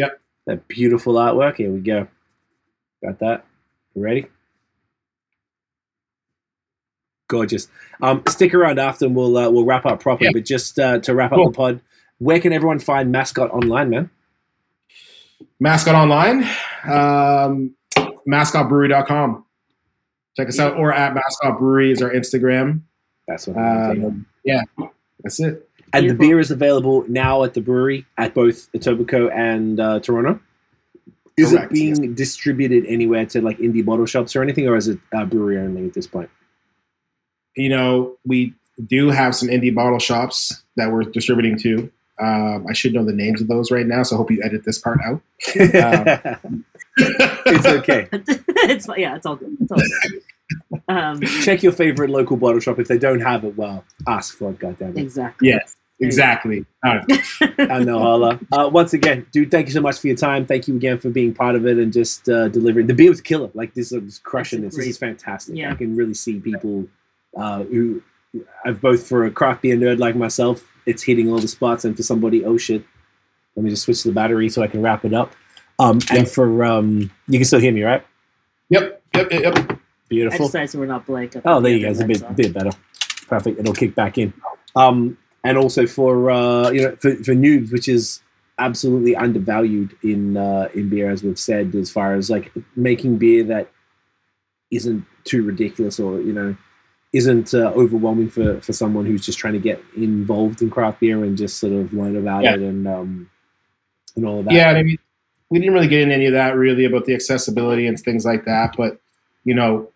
Yep. 0.00 0.20
That 0.46 0.68
beautiful 0.68 1.14
artwork. 1.14 1.56
Here 1.56 1.70
we 1.70 1.80
go. 1.80 2.08
Got 3.04 3.18
that. 3.18 3.44
Ready? 3.94 4.26
Gorgeous. 7.28 7.68
Um, 8.02 8.22
stick 8.26 8.54
around 8.54 8.78
after, 8.78 9.04
and 9.06 9.14
we'll 9.14 9.36
uh, 9.36 9.50
we'll 9.50 9.64
wrap 9.64 9.86
up 9.86 10.00
properly. 10.00 10.28
Yeah. 10.28 10.32
But 10.32 10.44
just 10.44 10.78
uh, 10.78 10.98
to 11.00 11.14
wrap 11.14 11.32
up 11.32 11.36
Cool. 11.36 11.50
the 11.50 11.56
pod, 11.56 11.80
where 12.18 12.40
can 12.40 12.52
everyone 12.52 12.78
find 12.78 13.12
Mascot 13.12 13.50
online, 13.50 13.90
man? 13.90 14.10
Mascot 15.60 15.94
Online, 15.94 16.42
um, 16.84 17.74
mascotbrewery.com. 18.26 19.44
Check 20.36 20.48
us 20.48 20.58
out, 20.58 20.76
or 20.76 20.92
at 20.92 21.14
Mascot 21.14 21.58
Brewery 21.58 21.92
is 21.92 22.00
our 22.02 22.10
Instagram. 22.10 22.80
That's 23.28 23.46
what. 23.46 23.56
Um, 23.58 24.26
yeah, 24.44 24.62
that's 25.22 25.38
it. 25.40 25.68
And 25.92 26.10
the 26.10 26.14
beer 26.14 26.38
is 26.38 26.50
available 26.50 27.04
now 27.08 27.42
at 27.42 27.54
the 27.54 27.60
brewery 27.60 28.06
at 28.16 28.34
both 28.34 28.70
Etobicoke 28.72 29.34
and 29.34 29.80
uh, 29.80 30.00
Toronto. 30.00 30.40
Is 31.36 31.50
Correct, 31.50 31.66
it 31.66 31.74
being 31.74 32.14
distributed 32.14 32.84
anywhere 32.86 33.24
to 33.26 33.40
like 33.40 33.58
indie 33.58 33.84
bottle 33.84 34.06
shops 34.06 34.36
or 34.36 34.42
anything, 34.42 34.68
or 34.68 34.76
is 34.76 34.88
it 34.88 34.98
uh, 35.12 35.24
brewery 35.24 35.58
only 35.58 35.86
at 35.86 35.94
this 35.94 36.06
point? 36.06 36.28
You 37.56 37.70
know, 37.70 38.16
we 38.26 38.54
do 38.86 39.10
have 39.10 39.34
some 39.34 39.48
indie 39.48 39.74
bottle 39.74 39.98
shops 39.98 40.62
that 40.76 40.92
we're 40.92 41.04
distributing 41.04 41.58
to. 41.58 41.90
Um, 42.20 42.66
I 42.68 42.74
should 42.74 42.92
know 42.92 43.04
the 43.04 43.14
names 43.14 43.40
of 43.40 43.48
those 43.48 43.70
right 43.70 43.86
now, 43.86 44.02
so 44.02 44.16
I 44.16 44.18
hope 44.18 44.30
you 44.30 44.42
edit 44.44 44.64
this 44.66 44.78
part 44.78 45.00
out. 45.02 45.22
it's 45.54 45.74
okay. 47.66 48.08
it's 48.12 48.86
fi- 48.86 48.96
yeah, 48.96 49.16
it's 49.16 49.24
all 49.24 49.36
good. 49.36 49.56
It's 49.58 49.72
all 49.72 49.78
good. 49.78 50.22
Um, 50.88 51.20
Check 51.42 51.62
your 51.62 51.72
favorite 51.72 52.10
local 52.10 52.36
bottle 52.36 52.60
shop. 52.60 52.78
If 52.78 52.88
they 52.88 52.98
don't 52.98 53.20
have 53.20 53.44
it, 53.44 53.56
well, 53.56 53.84
ask 54.06 54.36
for 54.36 54.50
it. 54.50 54.58
Goddamn 54.58 54.98
it. 54.98 55.00
exactly. 55.00 55.48
Yes, 55.48 55.76
exactly. 56.00 56.64
All 56.84 56.96
right. 56.96 57.20
And 57.58 57.86
no 57.86 57.98
holla. 57.98 58.40
Uh, 58.50 58.68
once 58.72 58.94
again, 58.94 59.26
dude, 59.32 59.50
thank 59.50 59.66
you 59.66 59.72
so 59.72 59.80
much 59.80 59.98
for 59.98 60.06
your 60.06 60.16
time. 60.16 60.46
Thank 60.46 60.66
you 60.66 60.76
again 60.76 60.98
for 60.98 61.10
being 61.10 61.34
part 61.34 61.54
of 61.54 61.66
it 61.66 61.78
and 61.78 61.92
just 61.92 62.28
uh, 62.28 62.48
delivering. 62.48 62.86
The 62.86 62.94
beer 62.94 63.10
was 63.10 63.20
killer. 63.20 63.50
Like 63.54 63.74
this 63.74 63.92
is 63.92 64.18
crushing 64.18 64.62
this. 64.62 64.76
This 64.76 64.86
is 64.86 64.98
fantastic. 64.98 65.56
Yeah. 65.56 65.72
I 65.72 65.74
can 65.74 65.94
really 65.94 66.14
see 66.14 66.40
people 66.40 66.86
uh, 67.36 67.64
who 67.64 68.02
I've 68.64 68.80
both 68.80 69.06
for 69.06 69.26
a 69.26 69.30
craft 69.30 69.62
beer 69.62 69.76
nerd 69.76 69.98
like 69.98 70.16
myself, 70.16 70.66
it's 70.86 71.02
hitting 71.02 71.30
all 71.30 71.38
the 71.38 71.48
spots, 71.48 71.84
and 71.84 71.96
for 71.96 72.02
somebody, 72.02 72.44
oh 72.44 72.56
shit, 72.56 72.84
let 73.56 73.64
me 73.64 73.70
just 73.70 73.82
switch 73.82 74.02
the 74.02 74.12
battery 74.12 74.48
so 74.48 74.62
I 74.62 74.68
can 74.68 74.82
wrap 74.82 75.04
it 75.04 75.14
up. 75.14 75.34
Um, 75.78 76.00
and 76.10 76.28
for 76.28 76.64
um, 76.64 77.10
you 77.26 77.38
can 77.38 77.44
still 77.44 77.60
hear 77.60 77.72
me, 77.72 77.82
right? 77.82 78.04
Yep, 78.68 79.02
yep, 79.14 79.32
yep, 79.32 79.42
yep. 79.42 79.72
I 79.72 79.78
Beautiful. 80.08 80.46
decided 80.46 80.70
so 80.70 80.78
we're 80.78 80.86
not 80.86 81.06
blank. 81.06 81.36
Oh, 81.44 81.60
there 81.60 81.72
the 81.72 81.78
you 81.78 81.84
go. 81.84 81.90
It's 81.90 82.00
a 82.00 82.04
bit, 82.04 82.36
bit 82.36 82.52
better. 82.52 82.70
Perfect. 83.28 83.60
It'll 83.60 83.72
kick 83.72 83.94
back 83.94 84.18
in. 84.18 84.32
Um, 84.74 85.16
and 85.44 85.56
also 85.58 85.86
for 85.86 86.30
uh, 86.30 86.70
you 86.70 86.82
know 86.82 86.96
for, 86.96 87.14
for 87.16 87.32
noobs, 87.34 87.72
which 87.72 87.88
is 87.88 88.22
absolutely 88.58 89.16
undervalued 89.16 89.96
in 90.02 90.36
uh, 90.36 90.68
in 90.74 90.88
beer, 90.88 91.10
as 91.10 91.22
we've 91.22 91.38
said, 91.38 91.74
as 91.74 91.90
far 91.90 92.14
as 92.14 92.30
like 92.30 92.52
making 92.76 93.16
beer 93.18 93.42
that 93.44 93.70
isn't 94.70 95.04
too 95.24 95.42
ridiculous 95.42 95.98
or 95.98 96.20
you 96.20 96.32
know 96.32 96.56
isn't 97.12 97.54
uh, 97.54 97.72
overwhelming 97.74 98.28
for 98.30 98.60
for 98.60 98.72
someone 98.72 99.04
who's 99.04 99.24
just 99.24 99.38
trying 99.38 99.54
to 99.54 99.58
get 99.58 99.82
involved 99.96 100.62
in 100.62 100.70
craft 100.70 101.00
beer 101.00 101.24
and 101.24 101.36
just 101.36 101.58
sort 101.58 101.72
of 101.72 101.92
learn 101.92 102.16
about 102.16 102.44
Yeah. 102.44 102.54
it 102.54 102.60
and 102.60 102.86
um 102.86 103.30
and 104.16 104.26
all 104.26 104.40
of 104.40 104.44
that. 104.46 104.54
Yeah, 104.54 104.70
I 104.70 104.82
mean, 104.82 104.98
we 105.50 105.58
didn't 105.58 105.74
really 105.74 105.88
get 105.88 106.02
into 106.02 106.14
any 106.14 106.26
of 106.26 106.32
that 106.34 106.54
really 106.56 106.84
about 106.84 107.06
the 107.06 107.14
accessibility 107.14 107.86
and 107.86 107.98
things 107.98 108.24
like 108.24 108.44
that. 108.44 108.74
But 108.76 109.00
you 109.44 109.54
know, 109.54 109.88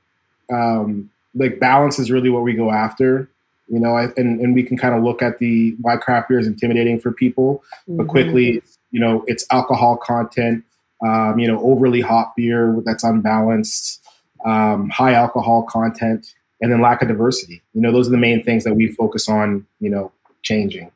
um, 0.53 1.11
like 1.35 1.61
balance 1.61 1.99
is 1.99 2.11
really 2.11 2.31
what 2.31 2.43
we 2.43 2.55
go 2.55 2.71
after. 2.71 3.29
You 3.69 3.81
know, 3.81 3.97
I, 3.97 4.05
and 4.17 4.41
and 4.41 4.55
we 4.55 4.63
can 4.63 4.77
kind 4.77 4.95
of 4.95 5.03
look 5.03 5.23
at 5.23 5.39
the 5.39 5.75
why 5.81 5.97
craft 5.97 6.29
beer 6.29 6.39
is 6.39 6.47
intimidating 6.47 7.01
for 7.01 7.13
people, 7.13 7.65
but 7.89 8.07
Mhm. 8.07 8.09
quickly, 8.09 8.63
you 8.91 9.01
know, 9.01 9.25
it's 9.27 9.47
alcohol 9.51 9.97
content. 9.97 10.65
Um, 11.05 11.39
you 11.39 11.49
know, 11.49 11.61
overly 11.61 12.01
hot 12.01 12.35
beer 12.37 12.81
that's 12.85 13.05
unbalanced, 13.05 14.03
um, 14.45 14.89
high 14.91 15.13
alcohol 15.15 15.63
content, 15.65 16.35
and 16.61 16.71
then 16.71 16.81
lack 16.81 17.03
of 17.03 17.09
diversity. 17.09 17.63
You 17.75 17.81
know, 17.81 17.91
those 17.93 18.09
are 18.09 18.13
the 18.13 18.17
main 18.19 18.43
things 18.45 18.65
that 18.65 18.75
we 18.75 18.89
focus 18.89 19.29
on. 19.29 19.67
You 19.81 19.91
know, 19.91 20.13
changing. 20.43 20.91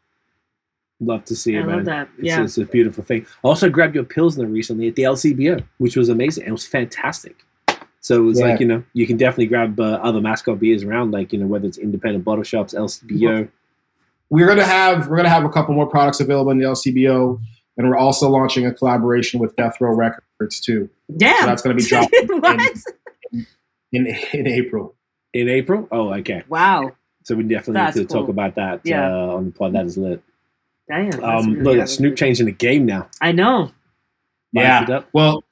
Love 1.01 1.25
to 1.27 1.37
see 1.37 1.57
I 1.57 1.61
it, 1.61 1.67
man. 1.67 1.77
love 1.77 1.85
that. 1.87 2.09
It's, 2.19 2.27
Yeah. 2.27 2.43
it's 2.43 2.59
a 2.59 2.65
beautiful 2.67 3.05
thing. 3.05 3.25
I 3.45 3.49
also 3.49 3.71
grabbed 3.71 3.95
your 3.95 4.05
pills 4.05 4.35
Pilsner 4.37 4.53
recently 4.53 4.89
at 4.89 4.97
the 4.97 5.05
LCBO, 5.05 5.63
which 5.79 5.97
was 5.97 6.09
amazing. 6.09 6.47
It 6.47 6.51
was 6.53 6.67
fantastic. 6.67 7.37
So 8.09 8.17
it 8.17 8.25
was 8.25 8.39
Yeah. 8.41 8.47
like, 8.47 8.61
you 8.61 8.67
know, 8.67 8.83
you 8.95 9.07
can 9.07 9.19
definitely 9.19 9.49
grab 9.49 9.79
uh, 9.79 10.01
other 10.03 10.23
mascot 10.23 10.59
beers 10.59 10.83
around, 10.83 11.11
like, 11.11 11.31
you 11.31 11.39
know, 11.39 11.47
whether 11.47 11.67
it's 11.67 11.77
independent 11.77 12.25
bottle 12.25 12.43
shops, 12.43 12.73
LCBO. 12.73 13.51
we're 14.31 14.47
gonna 14.47 14.65
have 14.65 15.09
we're 15.09 15.19
gonna 15.19 15.29
have 15.29 15.45
a 15.45 15.51
couple 15.51 15.75
more 15.75 15.87
products 15.87 16.19
available 16.19 16.51
in 16.51 16.57
the 16.57 16.65
LCBO, 16.65 17.39
and 17.77 17.87
we're 17.87 17.99
also 17.99 18.31
launching 18.31 18.65
a 18.65 18.73
collaboration 18.73 19.39
with 19.41 19.55
Death 19.57 19.79
Row 19.79 19.95
Records 19.95 20.59
too. 20.59 20.89
Yeah. 21.09 21.39
So 21.41 21.47
that's 21.49 21.61
gonna 21.61 21.75
be 21.75 21.83
dropping 21.93 22.29
what? 22.41 22.77
in 23.93 24.07
in 24.33 24.47
April. 24.47 24.95
In 25.35 25.51
April? 25.51 25.87
Oh, 25.93 26.15
okay. 26.15 26.45
Wow. 26.49 26.93
So 27.25 27.35
we 27.35 27.43
definitely 27.43 27.75
That's 27.75 27.95
need 27.97 28.09
to 28.09 28.15
talk 28.15 28.31
about 28.31 28.55
that 28.55 28.81
Yeah. 28.85 29.07
uh, 29.15 29.37
on 29.37 29.45
the 29.45 29.51
pod. 29.51 29.75
That 29.75 29.85
is 29.85 29.99
lit. 29.99 30.23
Damn. 30.89 31.23
Um, 31.23 31.53
really- 31.53 31.63
look 31.63 31.79
at 31.83 31.91
Snoop 31.91 32.17
changing 32.17 32.47
the 32.47 32.53
game 32.53 32.87
now. 32.87 33.11
I 33.21 33.33
know. 33.33 33.71
Yeah. 34.53 34.79
Lights 34.79 34.91
it 34.91 34.95
up. 34.95 35.09
Well, 35.13 35.45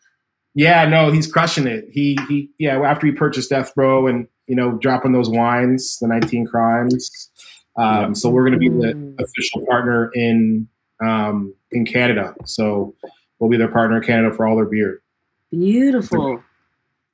yeah, 0.56 0.86
no, 0.88 1.12
he's 1.12 1.30
crushing 1.30 1.66
it. 1.66 1.84
He 1.90 2.18
he 2.28 2.50
yeah. 2.58 2.80
After 2.80 3.06
he 3.06 3.12
purchased 3.12 3.50
Death 3.50 3.72
Row 3.76 4.06
and 4.06 4.26
you 4.46 4.56
know 4.56 4.72
dropping 4.78 5.12
those 5.12 5.28
wines, 5.28 5.98
the 6.00 6.08
19 6.08 6.46
Crimes. 6.46 7.30
Um, 7.76 7.84
Yeah. 7.84 8.12
So 8.14 8.30
we're 8.30 8.44
gonna 8.44 8.56
be 8.56 8.70
the 8.70 9.14
official 9.20 9.66
partner 9.66 10.10
in 10.14 10.66
um, 11.04 11.54
in 11.72 11.84
Canada. 11.84 12.34
So 12.46 12.94
we'll 13.38 13.50
be 13.50 13.58
their 13.58 13.68
partner 13.68 13.98
in 13.98 14.02
Canada 14.02 14.34
for 14.34 14.46
all 14.46 14.56
their 14.56 14.64
beer. 14.64 15.02
Beautiful. 15.50 16.42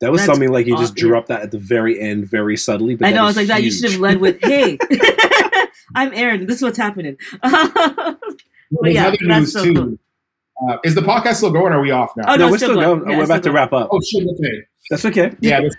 That 0.01 0.13
was 0.13 0.21
That's 0.21 0.33
something 0.33 0.51
like 0.53 0.67
you 0.67 0.77
just 0.77 0.93
awesome. 0.95 1.09
dropped 1.09 1.29
that 1.29 1.43
at 1.43 1.51
the 1.51 1.59
very 1.59 2.01
end 2.01 2.29
very 2.29 2.57
subtly. 2.57 2.95
But 2.95 3.09
I 3.09 3.11
know. 3.11 3.23
I 3.23 3.27
was 3.27 3.37
like 3.37 3.49
that. 3.49 3.65
You 3.65 3.73
should 3.73 3.91
have 3.91 4.01
led 4.01 4.21
with, 4.21 4.41
"Hey, 4.43 4.79
I'm 5.97 6.13
Aaron. 6.15 6.47
This 6.47 6.59
is 6.59 6.63
what's 6.63 6.79
happening." 6.79 7.17
There's 7.43 8.95
yeah, 8.95 9.11
that's 9.11 9.21
news 9.21 9.53
so 9.53 9.65
too. 9.65 9.75
cool. 9.75 9.99
Uh, 10.69 10.77
is 10.85 10.95
the 10.95 11.01
podcast 11.01 11.37
still 11.37 11.51
going? 11.51 11.73
Or 11.73 11.79
are 11.79 11.81
we 11.83 11.91
off 11.91 12.13
now? 12.17 12.25
Oh, 12.29 12.37
No, 12.37 12.47
no, 12.47 12.51
we're 12.51 12.59
still 12.59 12.71
still 12.71 12.81
going. 12.81 12.99
going. 13.01 13.11
Yeah, 13.11 13.19
we're 13.19 13.25
about 13.25 13.37
to 13.37 13.49
going. 13.51 13.57
wrap 13.57 13.73
up. 13.73 13.89
Oh 13.93 14.01
shit! 14.01 14.23
Okay. 14.29 14.67
That's 14.91 15.05
okay. 15.07 15.33
Yeah. 15.41 15.61
This, 15.61 15.75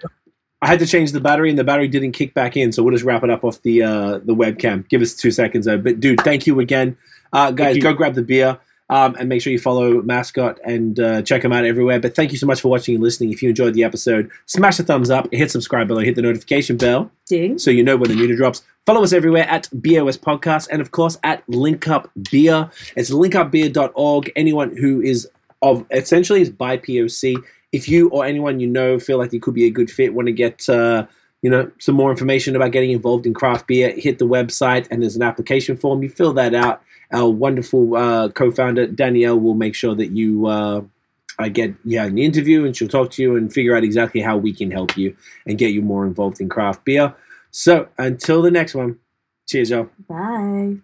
I 0.62 0.68
had 0.68 0.80
to 0.80 0.86
change 0.88 1.12
the 1.12 1.20
battery, 1.20 1.50
and 1.50 1.60
the 1.60 1.64
battery 1.64 1.88
didn't 1.90 2.14
kick 2.14 2.34
back 2.34 2.56
in. 2.56 2.72
So 2.72 2.84
we'll 2.84 2.94
just 2.94 3.04
wrap 3.04 3.24
it 3.24 3.30
up 3.30 3.44
off 3.44 3.62
the 3.64 3.84
uh, 3.84 4.20
the 4.20 4.34
webcam. 4.34 4.88
Give 4.90 5.02
us 5.02 5.14
two 5.14 5.30
seconds, 5.32 5.66
though. 5.66 5.78
But 5.78 6.00
dude, 6.00 6.22
thank 6.22 6.48
you 6.48 6.60
again, 6.60 6.98
uh, 7.34 7.52
guys. 7.52 7.76
you. 7.76 7.82
Go 7.82 7.94
grab 7.94 8.14
the 8.16 8.22
beer. 8.24 8.58
Um, 8.90 9.16
and 9.18 9.30
make 9.30 9.42
sure 9.42 9.52
you 9.52 9.60
follow 9.60 10.02
Mascot 10.02 10.60
and 10.66 11.00
uh, 11.00 11.22
check 11.22 11.44
him 11.44 11.54
out 11.54 11.66
everywhere. 11.66 12.00
But 12.00 12.16
thank 12.16 12.32
you 12.32 12.38
so 12.38 12.46
much 12.46 12.62
for 12.62 12.68
watching 12.68 12.96
and 12.96 13.04
listening. 13.04 13.32
If 13.32 13.42
you 13.42 13.50
enjoyed 13.50 13.74
the 13.74 13.84
episode, 13.84 14.30
smash 14.46 14.78
the 14.78 14.84
thumbs 14.84 15.10
up, 15.10 15.28
hit 15.32 15.50
subscribe 15.50 15.88
below, 15.88 16.02
hit 16.02 16.16
the 16.16 16.22
notification 16.22 16.78
bell 16.78 17.10
Ding. 17.26 17.58
so 17.58 17.72
you 17.72 17.82
know 17.84 17.96
when 17.96 18.10
the 18.10 18.16
new 18.16 18.36
drops. 18.36 18.62
Follow 18.86 19.02
us 19.02 19.14
everywhere 19.14 19.48
at 19.48 19.70
BOS 19.72 20.18
Podcast 20.18 20.68
and, 20.70 20.82
of 20.82 20.92
course, 20.92 21.18
at 21.24 21.48
Link 21.48 21.88
Up 21.88 22.12
Beer. 22.30 22.70
It's 22.98 23.10
linkupbeer.org. 23.10 24.32
Anyone 24.36 24.76
who 24.76 25.02
is 25.02 25.30
of 25.62 25.86
essentially 25.92 26.42
is 26.42 26.50
by 26.50 26.78
POC, 26.78 27.42
if 27.72 27.88
you 27.88 28.10
or 28.10 28.26
anyone 28.26 28.60
you 28.60 28.68
know 28.68 29.00
feel 29.00 29.18
like 29.18 29.34
you 29.34 29.40
could 29.40 29.54
be 29.54 29.66
a 29.66 29.72
good 29.72 29.90
fit, 29.90 30.14
want 30.14 30.28
to 30.28 30.34
get 30.34 30.68
uh, 30.70 31.08
you 31.44 31.50
know 31.50 31.70
some 31.78 31.94
more 31.94 32.10
information 32.10 32.56
about 32.56 32.72
getting 32.72 32.89
involved 32.89 33.28
in 33.28 33.34
craft 33.36 33.68
beer, 33.68 33.94
hit 33.96 34.18
the 34.18 34.26
website 34.26 34.88
and 34.89 35.04
there's 35.04 35.16
an 35.16 35.22
application 35.22 35.78
form. 35.78 36.02
You 36.02 36.10
fill 36.10 36.34
that 36.34 36.56
out. 36.56 36.82
Our 37.12 37.30
wonderful 37.30 37.96
uh, 37.96 38.30
co-founder 38.30 38.88
Danielle 38.88 39.39
will 39.39 39.54
make 39.54 39.76
sure 39.76 39.94
that 39.94 40.08
you. 40.08 40.48
Uh, 40.48 40.82
I 41.39 41.50
get 41.50 41.74
yeah 41.84 42.06
an 42.06 42.20
interview 42.20 42.64
and 42.64 42.78
she'll 42.78 42.88
talk 42.88 43.10
to 43.12 43.22
you 43.24 43.36
and 43.36 43.52
figure 43.52 43.76
out 43.76 43.84
exactly 43.84 44.22
how 44.22 44.38
we 44.38 44.54
can 44.54 44.70
help 44.70 44.96
you 44.96 45.16
and 45.48 45.58
get 45.58 45.72
you 45.74 45.82
more 45.82 46.06
involved 46.06 46.39
in 46.39 46.48
craft 46.48 46.86
beer. 46.86 47.14
So 47.50 47.88
until 47.98 48.44
the 48.44 48.52
next 48.52 48.76
one, 48.76 49.00
cheers, 49.48 49.72
y'all. 49.72 49.89
Bye. 50.08 50.78